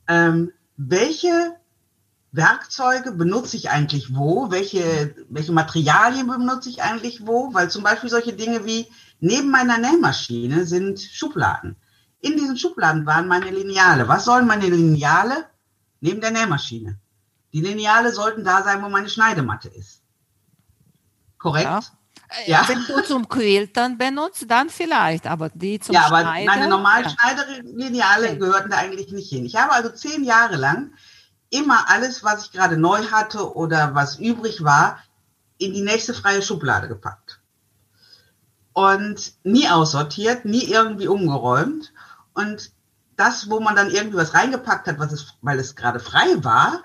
ähm, 0.07 0.51
welche 0.77 1.55
Werkzeuge 2.31 3.11
benutze 3.11 3.57
ich 3.57 3.69
eigentlich 3.69 4.15
wo, 4.15 4.51
welche, 4.51 5.13
welche 5.29 5.51
Materialien 5.51 6.27
benutze 6.27 6.69
ich 6.69 6.81
eigentlich 6.81 7.27
wo, 7.27 7.53
weil 7.53 7.69
zum 7.69 7.83
Beispiel 7.83 8.09
solche 8.09 8.33
Dinge 8.33 8.65
wie 8.65 8.87
neben 9.19 9.51
meiner 9.51 9.77
Nähmaschine 9.77 10.65
sind 10.65 10.99
Schubladen. 10.99 11.75
in 12.21 12.37
diesen 12.37 12.57
Schubladen 12.57 13.05
waren 13.05 13.27
meine 13.27 13.49
Lineale. 13.49 14.07
Was 14.07 14.25
sollen 14.25 14.47
meine 14.47 14.67
Lineale? 14.67 15.45
Neben 15.99 16.21
der 16.21 16.31
Nähmaschine. 16.31 16.99
Die 17.53 17.61
Lineale 17.61 18.11
sollten 18.11 18.43
da 18.43 18.63
sein, 18.63 18.81
wo 18.81 18.89
meine 18.89 19.09
Schneidematte 19.09 19.67
ist. 19.69 20.01
Korrekt? 21.37 21.65
Ja. 21.65 21.81
Ja. 22.45 22.65
Wenn 22.67 22.85
du 22.87 23.03
zum 23.03 23.27
Quiltern 23.27 23.97
benutzt, 23.97 24.45
dann 24.47 24.69
vielleicht, 24.69 25.27
aber 25.27 25.49
die 25.49 25.79
zum 25.79 25.93
Ja, 25.93 26.05
aber 26.05 26.21
Schneiden, 26.21 26.45
meine 26.45 26.69
normalen 26.69 27.03
ja. 27.03 27.09
Schneiderlineale 27.09 28.37
gehörten 28.37 28.69
da 28.69 28.77
eigentlich 28.77 29.11
nicht 29.11 29.29
hin. 29.29 29.45
Ich 29.45 29.57
habe 29.57 29.73
also 29.73 29.89
zehn 29.89 30.23
Jahre 30.23 30.55
lang 30.55 30.93
immer 31.51 31.89
alles, 31.89 32.23
was 32.23 32.45
ich 32.45 32.51
gerade 32.51 32.77
neu 32.77 32.97
hatte 33.11 33.55
oder 33.55 33.93
was 33.93 34.17
übrig 34.17 34.63
war, 34.63 34.99
in 35.59 35.73
die 35.73 35.81
nächste 35.81 36.13
freie 36.15 36.41
Schublade 36.41 36.87
gepackt. 36.87 37.39
Und 38.73 39.33
nie 39.43 39.69
aussortiert, 39.69 40.45
nie 40.45 40.63
irgendwie 40.63 41.07
umgeräumt. 41.07 41.93
Und 42.33 42.71
das, 43.17 43.49
wo 43.49 43.59
man 43.59 43.75
dann 43.75 43.91
irgendwie 43.91 44.17
was 44.17 44.33
reingepackt 44.33 44.87
hat, 44.87 44.97
was 44.97 45.11
es, 45.11 45.35
weil 45.41 45.59
es 45.59 45.75
gerade 45.75 45.99
frei 45.99 46.43
war, 46.43 46.83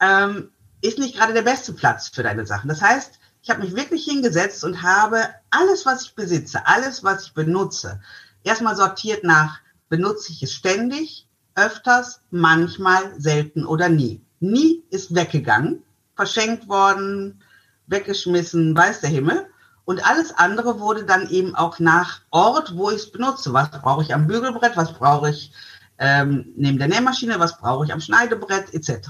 ähm, 0.00 0.50
ist 0.82 0.98
nicht 0.98 1.16
gerade 1.16 1.32
der 1.32 1.42
beste 1.42 1.72
Platz 1.72 2.08
für 2.08 2.22
deine 2.22 2.44
Sachen. 2.44 2.68
Das 2.68 2.82
heißt, 2.82 3.18
ich 3.42 3.50
habe 3.50 3.62
mich 3.62 3.74
wirklich 3.74 4.04
hingesetzt 4.04 4.64
und 4.64 4.82
habe 4.82 5.28
alles, 5.50 5.86
was 5.86 6.02
ich 6.02 6.14
besitze, 6.14 6.66
alles, 6.66 7.04
was 7.04 7.26
ich 7.26 7.34
benutze, 7.34 8.00
erstmal 8.42 8.76
sortiert 8.76 9.24
nach, 9.24 9.60
benutze 9.88 10.32
ich 10.32 10.42
es 10.42 10.52
ständig, 10.52 11.27
öfters, 11.58 12.20
manchmal, 12.30 13.20
selten 13.20 13.66
oder 13.66 13.88
nie. 13.88 14.22
Nie 14.40 14.84
ist 14.90 15.14
weggegangen, 15.14 15.82
verschenkt 16.14 16.68
worden, 16.68 17.42
weggeschmissen, 17.88 18.76
weiß 18.76 19.00
der 19.00 19.10
Himmel. 19.10 19.46
Und 19.84 20.06
alles 20.08 20.32
andere 20.36 20.80
wurde 20.80 21.04
dann 21.04 21.28
eben 21.30 21.54
auch 21.54 21.78
nach 21.78 22.20
Ort, 22.30 22.76
wo 22.76 22.90
ich 22.90 22.96
es 22.96 23.10
benutze. 23.10 23.52
Was 23.52 23.70
brauche 23.70 24.02
ich 24.02 24.14
am 24.14 24.26
Bügelbrett, 24.26 24.76
was 24.76 24.92
brauche 24.92 25.30
ich 25.30 25.52
ähm, 25.98 26.52
neben 26.56 26.78
der 26.78 26.88
Nähmaschine, 26.88 27.40
was 27.40 27.58
brauche 27.58 27.86
ich 27.86 27.92
am 27.92 28.00
Schneidebrett 28.00 28.72
etc. 28.72 29.08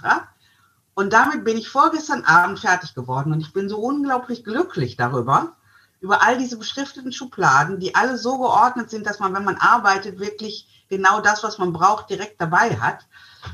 Und 0.94 1.12
damit 1.12 1.44
bin 1.44 1.58
ich 1.58 1.68
vorgestern 1.68 2.24
Abend 2.24 2.58
fertig 2.58 2.94
geworden 2.94 3.32
und 3.32 3.40
ich 3.40 3.52
bin 3.52 3.68
so 3.68 3.78
unglaublich 3.78 4.44
glücklich 4.44 4.96
darüber, 4.96 5.56
über 6.00 6.22
all 6.22 6.38
diese 6.38 6.56
beschrifteten 6.56 7.12
Schubladen, 7.12 7.78
die 7.80 7.94
alle 7.94 8.16
so 8.18 8.38
geordnet 8.38 8.90
sind, 8.90 9.06
dass 9.06 9.18
man, 9.18 9.34
wenn 9.34 9.44
man 9.44 9.56
arbeitet, 9.56 10.18
wirklich 10.18 10.77
genau 10.88 11.20
das, 11.20 11.42
was 11.42 11.58
man 11.58 11.72
braucht, 11.72 12.10
direkt 12.10 12.40
dabei 12.40 12.76
hat. 12.76 13.06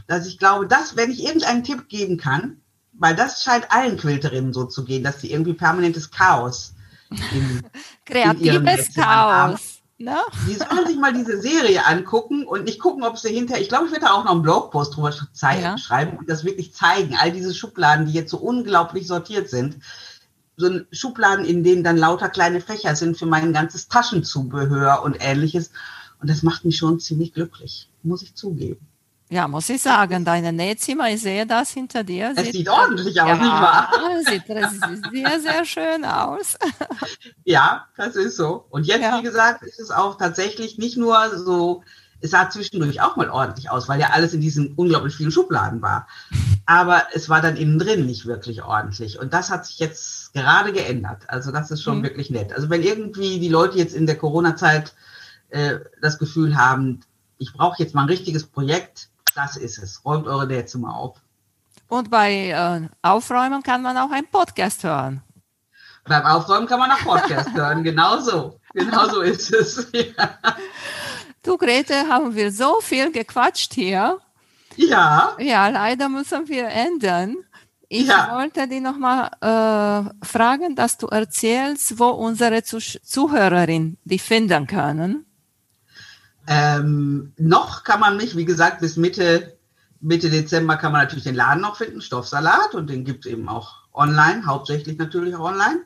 Dass 0.07 0.27
ich 0.27 0.39
glaube, 0.39 0.67
dass, 0.67 0.97
wenn 0.97 1.11
ich 1.11 1.25
irgendeinen 1.25 1.65
Tipp 1.65 1.89
geben 1.89 2.17
kann, 2.17 2.61
weil 2.93 3.17
das 3.17 3.43
scheint 3.43 3.71
allen 3.71 3.97
Quilterinnen 3.97 4.53
so 4.53 4.65
zu 4.65 4.85
gehen, 4.85 5.05
dass 5.05 5.21
sie 5.21 5.31
irgendwie 5.31 5.55
permanentes 5.55 6.11
Chaos 6.11 6.75
in, 7.11 7.63
Kreatives 8.05 8.89
in 8.89 9.03
Chaos. 9.03 9.75
Ne? 9.97 10.17
Die 10.49 10.55
sollen 10.55 10.87
sich 10.87 10.97
mal 10.97 11.13
diese 11.13 11.41
Serie 11.41 11.87
angucken 11.87 12.45
und 12.45 12.65
nicht 12.65 12.81
gucken, 12.81 13.05
ob 13.05 13.17
sie 13.17 13.33
hinterher, 13.33 13.63
ich 13.63 13.69
glaube, 13.69 13.87
ich 13.87 13.93
werde 13.93 14.07
da 14.07 14.13
auch 14.13 14.25
noch 14.25 14.33
einen 14.33 14.43
Blogpost 14.43 14.97
drüber 14.97 15.15
ja. 15.41 15.79
schreiben 15.79 16.19
und 16.19 16.29
das 16.29 16.45
wirklich 16.45 16.75
zeigen. 16.75 17.17
All 17.17 17.31
diese 17.31 17.55
Schubladen, 17.55 18.07
die 18.07 18.13
jetzt 18.13 18.31
so 18.31 18.39
unglaublich 18.39 19.07
sortiert 19.07 19.49
sind. 19.49 19.77
So 20.57 20.81
Schubladen, 20.91 21.45
in 21.45 21.63
denen 21.63 21.85
dann 21.85 21.97
lauter 21.97 22.29
kleine 22.29 22.61
Fächer 22.61 22.97
sind 22.97 23.17
für 23.17 23.27
mein 23.27 23.53
ganzes 23.53 23.89
Taschenzubehör 23.89 25.03
und 25.03 25.17
ähnliches. 25.21 25.71
Und 26.25 26.31
das 26.31 26.43
macht 26.43 26.65
mich 26.65 26.79
schon 26.79 27.01
ziemlich 27.01 27.35
glücklich, 27.35 27.87
muss 28.03 28.23
ich 28.23 28.35
zugeben. 28.35 28.81
Ja, 29.29 29.47
muss 29.47 29.69
ich 29.69 29.83
sagen, 29.83 30.25
deine 30.25 30.55
Nähzimmer, 30.55 31.11
ich 31.11 31.21
sehe 31.21 31.45
das 31.45 31.73
hinter 31.73 32.03
dir. 32.03 32.33
Es 32.35 32.45
sieht, 32.47 32.55
sieht 32.55 32.69
ordentlich 32.71 33.21
aus, 33.21 33.29
ja, 33.29 33.35
nicht 33.35 33.45
wahr? 33.45 33.93
Sieht 34.25 34.47
sehr, 35.13 35.41
sehr 35.41 35.65
schön 35.67 36.03
aus. 36.07 36.57
Ja, 37.45 37.89
das 37.99 38.17
ist 38.17 38.39
so. 38.39 38.65
Und 38.71 38.87
jetzt, 38.87 39.03
ja. 39.03 39.19
wie 39.19 39.23
gesagt, 39.23 39.65
ist 39.65 39.79
es 39.79 39.91
auch 39.91 40.17
tatsächlich 40.17 40.79
nicht 40.79 40.97
nur 40.97 41.37
so, 41.37 41.83
es 42.23 42.31
sah 42.31 42.49
zwischendurch 42.49 43.03
auch 43.03 43.17
mal 43.17 43.29
ordentlich 43.29 43.69
aus, 43.69 43.87
weil 43.87 44.01
ja 44.01 44.09
alles 44.13 44.33
in 44.33 44.41
diesen 44.41 44.73
unglaublich 44.77 45.15
vielen 45.15 45.31
Schubladen 45.31 45.83
war. 45.83 46.09
Aber 46.65 47.03
es 47.13 47.29
war 47.29 47.43
dann 47.43 47.59
innen 47.59 47.79
drin 47.79 48.07
nicht 48.07 48.25
wirklich 48.25 48.63
ordentlich. 48.63 49.19
Und 49.19 49.35
das 49.35 49.51
hat 49.51 49.67
sich 49.67 49.79
jetzt 49.79 50.33
gerade 50.33 50.73
geändert. 50.73 51.25
Also 51.27 51.53
das 51.53 51.71
ist 51.71 51.83
schon 51.83 51.99
mhm. 51.99 52.05
wirklich 52.05 52.31
nett. 52.31 52.55
Also 52.55 52.71
wenn 52.71 52.83
irgendwie 52.83 53.41
die 53.41 53.51
Leute 53.51 53.77
jetzt 53.77 53.95
in 53.95 54.07
der 54.07 54.17
Corona-Zeit 54.17 54.95
äh, 55.55 55.79
das 56.03 56.19
Gefühl 56.19 56.57
haben, 56.57 57.01
ich 57.39 57.53
brauche 57.53 57.83
jetzt 57.83 57.95
mal 57.95 58.03
ein 58.03 58.09
richtiges 58.09 58.45
Projekt, 58.45 59.09
das 59.35 59.57
ist 59.57 59.79
es. 59.79 60.05
Räumt 60.05 60.27
eure 60.27 60.47
Nähzimmer 60.47 60.97
auf. 60.97 61.21
Und 61.89 62.11
bei 62.11 62.49
äh, 62.49 62.89
Aufräumen 63.03 63.63
kann 63.63 63.83
man 63.83 63.97
auch 63.97 64.11
einen 64.11 64.27
Podcast 64.27 64.83
hören. 64.83 65.23
Beim 66.05 66.25
Aufräumen 66.27 66.67
kann 66.67 66.81
man 66.81 66.91
auch 66.91 66.99
Podcast 66.99 67.53
hören, 67.55 67.85
genau 67.85 68.19
so. 68.21 68.59
Genau 68.73 69.09
so 69.09 69.21
ist 69.23 69.53
es. 69.53 69.87
Ja. 69.95 70.39
Du, 71.43 71.59
Grete, 71.59 72.09
haben 72.09 72.35
wir 72.35 72.51
so 72.51 72.81
viel 72.81 73.13
gequatscht 73.13 73.75
hier. 73.75 74.19
Ja. 74.77 75.37
Ja, 75.39 75.69
leider 75.69 76.09
müssen 76.09 76.49
wir 76.49 76.69
ändern. 76.69 77.37
Ich 77.89 78.07
ja. 78.07 78.35
wollte 78.35 78.67
dich 78.67 78.81
nochmal 78.81 79.31
äh, 79.41 80.27
fragen, 80.27 80.75
dass 80.75 80.97
du 80.97 81.07
erzählst, 81.07 81.99
wo 81.99 82.09
unsere 82.09 82.63
Zuhörerinnen 82.63 83.99
die 84.05 84.19
finden 84.19 84.67
können. 84.67 85.27
Ähm, 86.47 87.33
noch 87.39 87.85
kann 87.85 88.01
man 88.01 88.17
mich, 88.17 88.37
wie 88.37 88.45
gesagt, 88.45 88.81
bis 88.81 88.97
Mitte, 88.97 89.57
Mitte 90.01 90.31
Dezember 90.31 90.77
kann 90.77 90.93
man 90.93 91.03
natürlich 91.03 91.25
den 91.25 91.35
Laden 91.35 91.63
noch 91.63 91.77
finden, 91.77 92.03
Stoffsalat, 92.03 92.75
und 92.75 92.91
den 92.91 93.05
gibt 93.05 93.25
es 93.25 93.33
eben 93.33 93.49
auch 93.49 93.85
online, 93.93 94.45
hauptsächlich 94.45 94.99
natürlich 94.99 95.35
auch 95.35 95.51
online. 95.51 95.81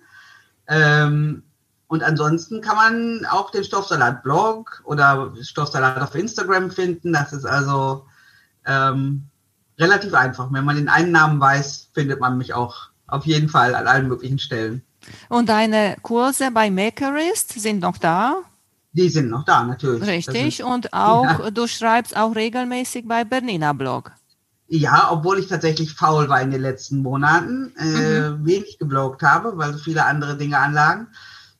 Ähm, 0.66 1.42
und 1.86 2.02
ansonsten 2.02 2.60
kann 2.60 2.76
man 2.76 3.26
auch 3.26 3.50
den 3.50 3.64
Stoffsalat-Blog 3.64 4.82
oder 4.84 5.32
Stoffsalat 5.40 6.02
auf 6.02 6.14
Instagram 6.14 6.70
finden. 6.70 7.14
Das 7.14 7.32
ist 7.32 7.46
also 7.46 8.04
ähm, 8.66 9.24
relativ 9.78 10.12
einfach. 10.12 10.52
Wenn 10.52 10.66
man 10.66 10.76
den 10.76 10.90
einen 10.90 11.12
Namen 11.12 11.40
weiß, 11.40 11.88
findet 11.94 12.20
man 12.20 12.36
mich 12.36 12.52
auch 12.52 12.90
auf 13.06 13.24
jeden 13.24 13.48
Fall 13.48 13.74
an 13.74 13.86
allen 13.86 14.08
möglichen 14.08 14.38
Stellen. 14.38 14.82
Und 15.30 15.48
deine 15.48 15.96
Kurse 16.02 16.50
bei 16.50 16.70
Makerist 16.70 17.58
sind 17.58 17.80
noch 17.80 17.96
da? 17.96 18.42
Die 18.92 19.08
sind 19.08 19.28
noch 19.28 19.44
da, 19.44 19.64
natürlich. 19.64 20.06
Richtig. 20.06 20.56
Sind, 20.56 20.66
und 20.66 20.92
auch, 20.92 21.24
ja. 21.24 21.50
du 21.50 21.66
schreibst 21.66 22.16
auch 22.16 22.34
regelmäßig 22.34 23.06
bei 23.06 23.24
Bernina 23.24 23.72
Blog. 23.72 24.12
Ja, 24.66 25.08
obwohl 25.10 25.38
ich 25.38 25.48
tatsächlich 25.48 25.94
faul 25.94 26.28
war 26.28 26.42
in 26.42 26.50
den 26.50 26.60
letzten 26.60 27.02
Monaten, 27.02 27.72
äh, 27.78 28.30
mhm. 28.30 28.46
wenig 28.46 28.78
gebloggt 28.78 29.22
habe, 29.22 29.56
weil 29.56 29.72
so 29.72 29.78
viele 29.78 30.04
andere 30.04 30.36
Dinge 30.36 30.58
anlagen. 30.58 31.08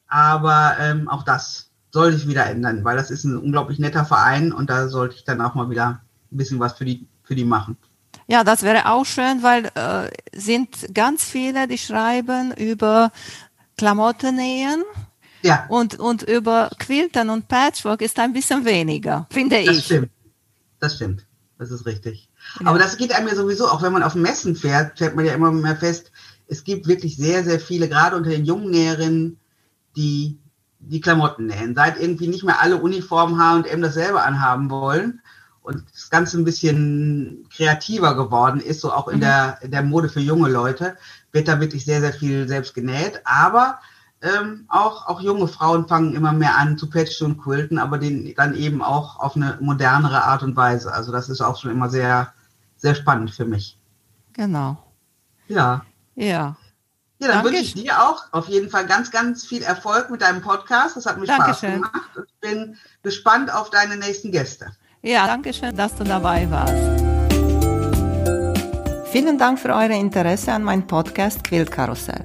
Aber 0.09 0.77
ähm, 0.79 1.09
auch 1.09 1.23
das 1.23 1.71
soll 1.91 2.13
sich 2.13 2.29
wieder 2.29 2.47
ändern, 2.47 2.85
weil 2.85 2.97
das 2.97 3.11
ist 3.11 3.25
ein 3.25 3.39
unglaublich 3.39 3.79
netter 3.79 4.05
Verein 4.05 4.53
und 4.53 4.69
da 4.69 4.89
sollte 4.89 5.17
ich 5.17 5.25
dann 5.25 5.41
auch 5.41 5.55
mal 5.55 5.71
wieder 5.71 6.01
ein 6.31 6.37
bisschen 6.37 6.61
was 6.61 6.75
für 6.75 6.85
die, 6.85 7.07
für 7.23 7.35
die 7.35 7.45
machen. 7.45 7.79
Ja, 8.27 8.45
das 8.45 8.63
wäre 8.63 8.91
auch 8.91 9.07
schön, 9.07 9.43
weil 9.43 9.71
äh, 9.75 10.11
sind 10.39 10.95
ganz 10.95 11.25
viele, 11.25 11.67
die 11.67 11.79
schreiben 11.79 12.53
über 12.53 13.11
Klamotten 13.79 14.37
nähen 14.37 14.85
ja. 15.43 15.67
Und, 15.69 15.99
und 15.99 16.23
über 16.23 16.71
Quiltern 16.79 17.31
und 17.31 17.49
Patchwork 17.49 18.03
ist 18.03 18.19
ein 18.19 18.33
bisschen 18.33 18.65
weniger, 18.65 19.27
finde 19.31 19.65
das 19.65 19.77
ich. 19.77 19.85
Stimmt. 19.85 20.11
Das 20.81 20.97
stimmt. 20.97 21.27
Das 21.59 21.71
ist 21.71 21.87
richtig. 21.87 22.29
Ja. 22.61 22.67
Aber 22.67 22.79
das 22.79 22.97
geht 22.97 23.13
einem 23.13 23.29
ja 23.29 23.35
sowieso, 23.35 23.69
auch 23.69 23.83
wenn 23.83 23.93
man 23.93 24.03
auf 24.03 24.15
Messen 24.15 24.55
fährt, 24.55 24.97
stellt 24.97 25.17
man 25.17 25.25
ja 25.25 25.35
immer 25.35 25.51
mehr 25.51 25.77
fest, 25.77 26.13
es 26.47 26.65
gibt 26.65 26.87
wirklich 26.87 27.17
sehr, 27.17 27.45
sehr 27.45 27.61
viele, 27.61 27.89
gerade 27.89 28.17
unter 28.17 28.31
den 28.31 28.45
jungen 28.45 28.71
Näherinnen, 28.71 29.39
die 29.97 30.39
die 30.81 31.01
Klamotten 31.01 31.47
nähen. 31.47 31.75
Seit 31.75 32.01
irgendwie 32.01 32.29
nicht 32.29 32.45
mehr 32.45 32.61
alle 32.61 32.77
Uniformen 32.77 33.39
H&M 33.39 33.83
dasselbe 33.83 34.23
anhaben 34.23 34.71
wollen 34.71 35.21
und 35.61 35.85
das 35.93 36.09
Ganze 36.09 36.39
ein 36.39 36.45
bisschen 36.45 37.47
kreativer 37.55 38.15
geworden 38.15 38.61
ist, 38.61 38.81
so 38.81 38.93
auch 38.93 39.09
in, 39.09 39.17
mhm. 39.17 39.23
der, 39.23 39.59
in 39.61 39.71
der 39.71 39.83
Mode 39.83 40.09
für 40.09 40.21
junge 40.21 40.49
Leute, 40.49 40.97
wird 41.33 41.49
da 41.49 41.61
wirklich 41.61 41.85
sehr, 41.85 42.01
sehr 42.01 42.13
viel 42.13 42.49
selbst 42.49 42.75
genäht. 42.75 43.21
Aber 43.25 43.81
ähm, 44.21 44.65
auch, 44.69 45.07
auch 45.07 45.21
junge 45.21 45.47
Frauen 45.47 45.87
fangen 45.87 46.15
immer 46.15 46.33
mehr 46.33 46.57
an 46.57 46.77
zu 46.77 46.91
patchen 46.91 47.27
und 47.27 47.39
quilten, 47.39 47.79
aber 47.79 47.99
den, 47.99 48.35
dann 48.35 48.55
eben 48.55 48.83
auch 48.83 49.21
auf 49.21 49.37
eine 49.37 49.59
modernere 49.61 50.25
Art 50.25 50.43
und 50.43 50.57
Weise. 50.57 50.93
Also 50.93 51.13
das 51.13 51.29
ist 51.29 51.41
auch 51.41 51.59
schon 51.59 51.71
immer 51.71 51.89
sehr, 51.89 52.33
sehr 52.77 52.95
spannend 52.95 53.31
für 53.31 53.45
mich. 53.45 53.79
Genau. 54.33 54.77
Ja. 55.47 55.85
Ja. 56.15 56.57
Ja, 57.21 57.27
dann 57.27 57.39
Danke. 57.39 57.51
wünsche 57.51 57.63
ich 57.63 57.75
dir 57.75 58.01
auch 58.01 58.25
auf 58.33 58.49
jeden 58.49 58.71
Fall 58.71 58.87
ganz, 58.87 59.11
ganz 59.11 59.45
viel 59.45 59.63
Erfolg 59.63 60.09
mit 60.11 60.23
deinem 60.23 60.41
Podcast. 60.41 60.97
Das 60.97 61.07
hat 61.07 61.19
mich 61.19 61.29
Dankeschön. 61.29 61.79
Spaß 61.79 61.93
gemacht. 61.93 62.11
Ich 62.27 62.41
bin 62.41 62.77
gespannt 63.03 63.53
auf 63.53 63.71
deine 63.71 63.97
nächsten 63.97 64.31
Gäste. 64.31 64.71
Ja, 65.03 65.27
danke 65.27 65.53
schön, 65.53 65.77
dass 65.77 65.95
du 65.97 66.05
dabei 66.05 66.49
warst. 66.51 66.75
Vielen 69.11 69.39
Dank 69.39 69.59
für 69.59 69.71
euer 69.71 69.91
Interesse 69.91 70.53
an 70.53 70.63
meinem 70.63 70.87
Podcast 70.87 71.43
Quillkarussell. 71.43 72.25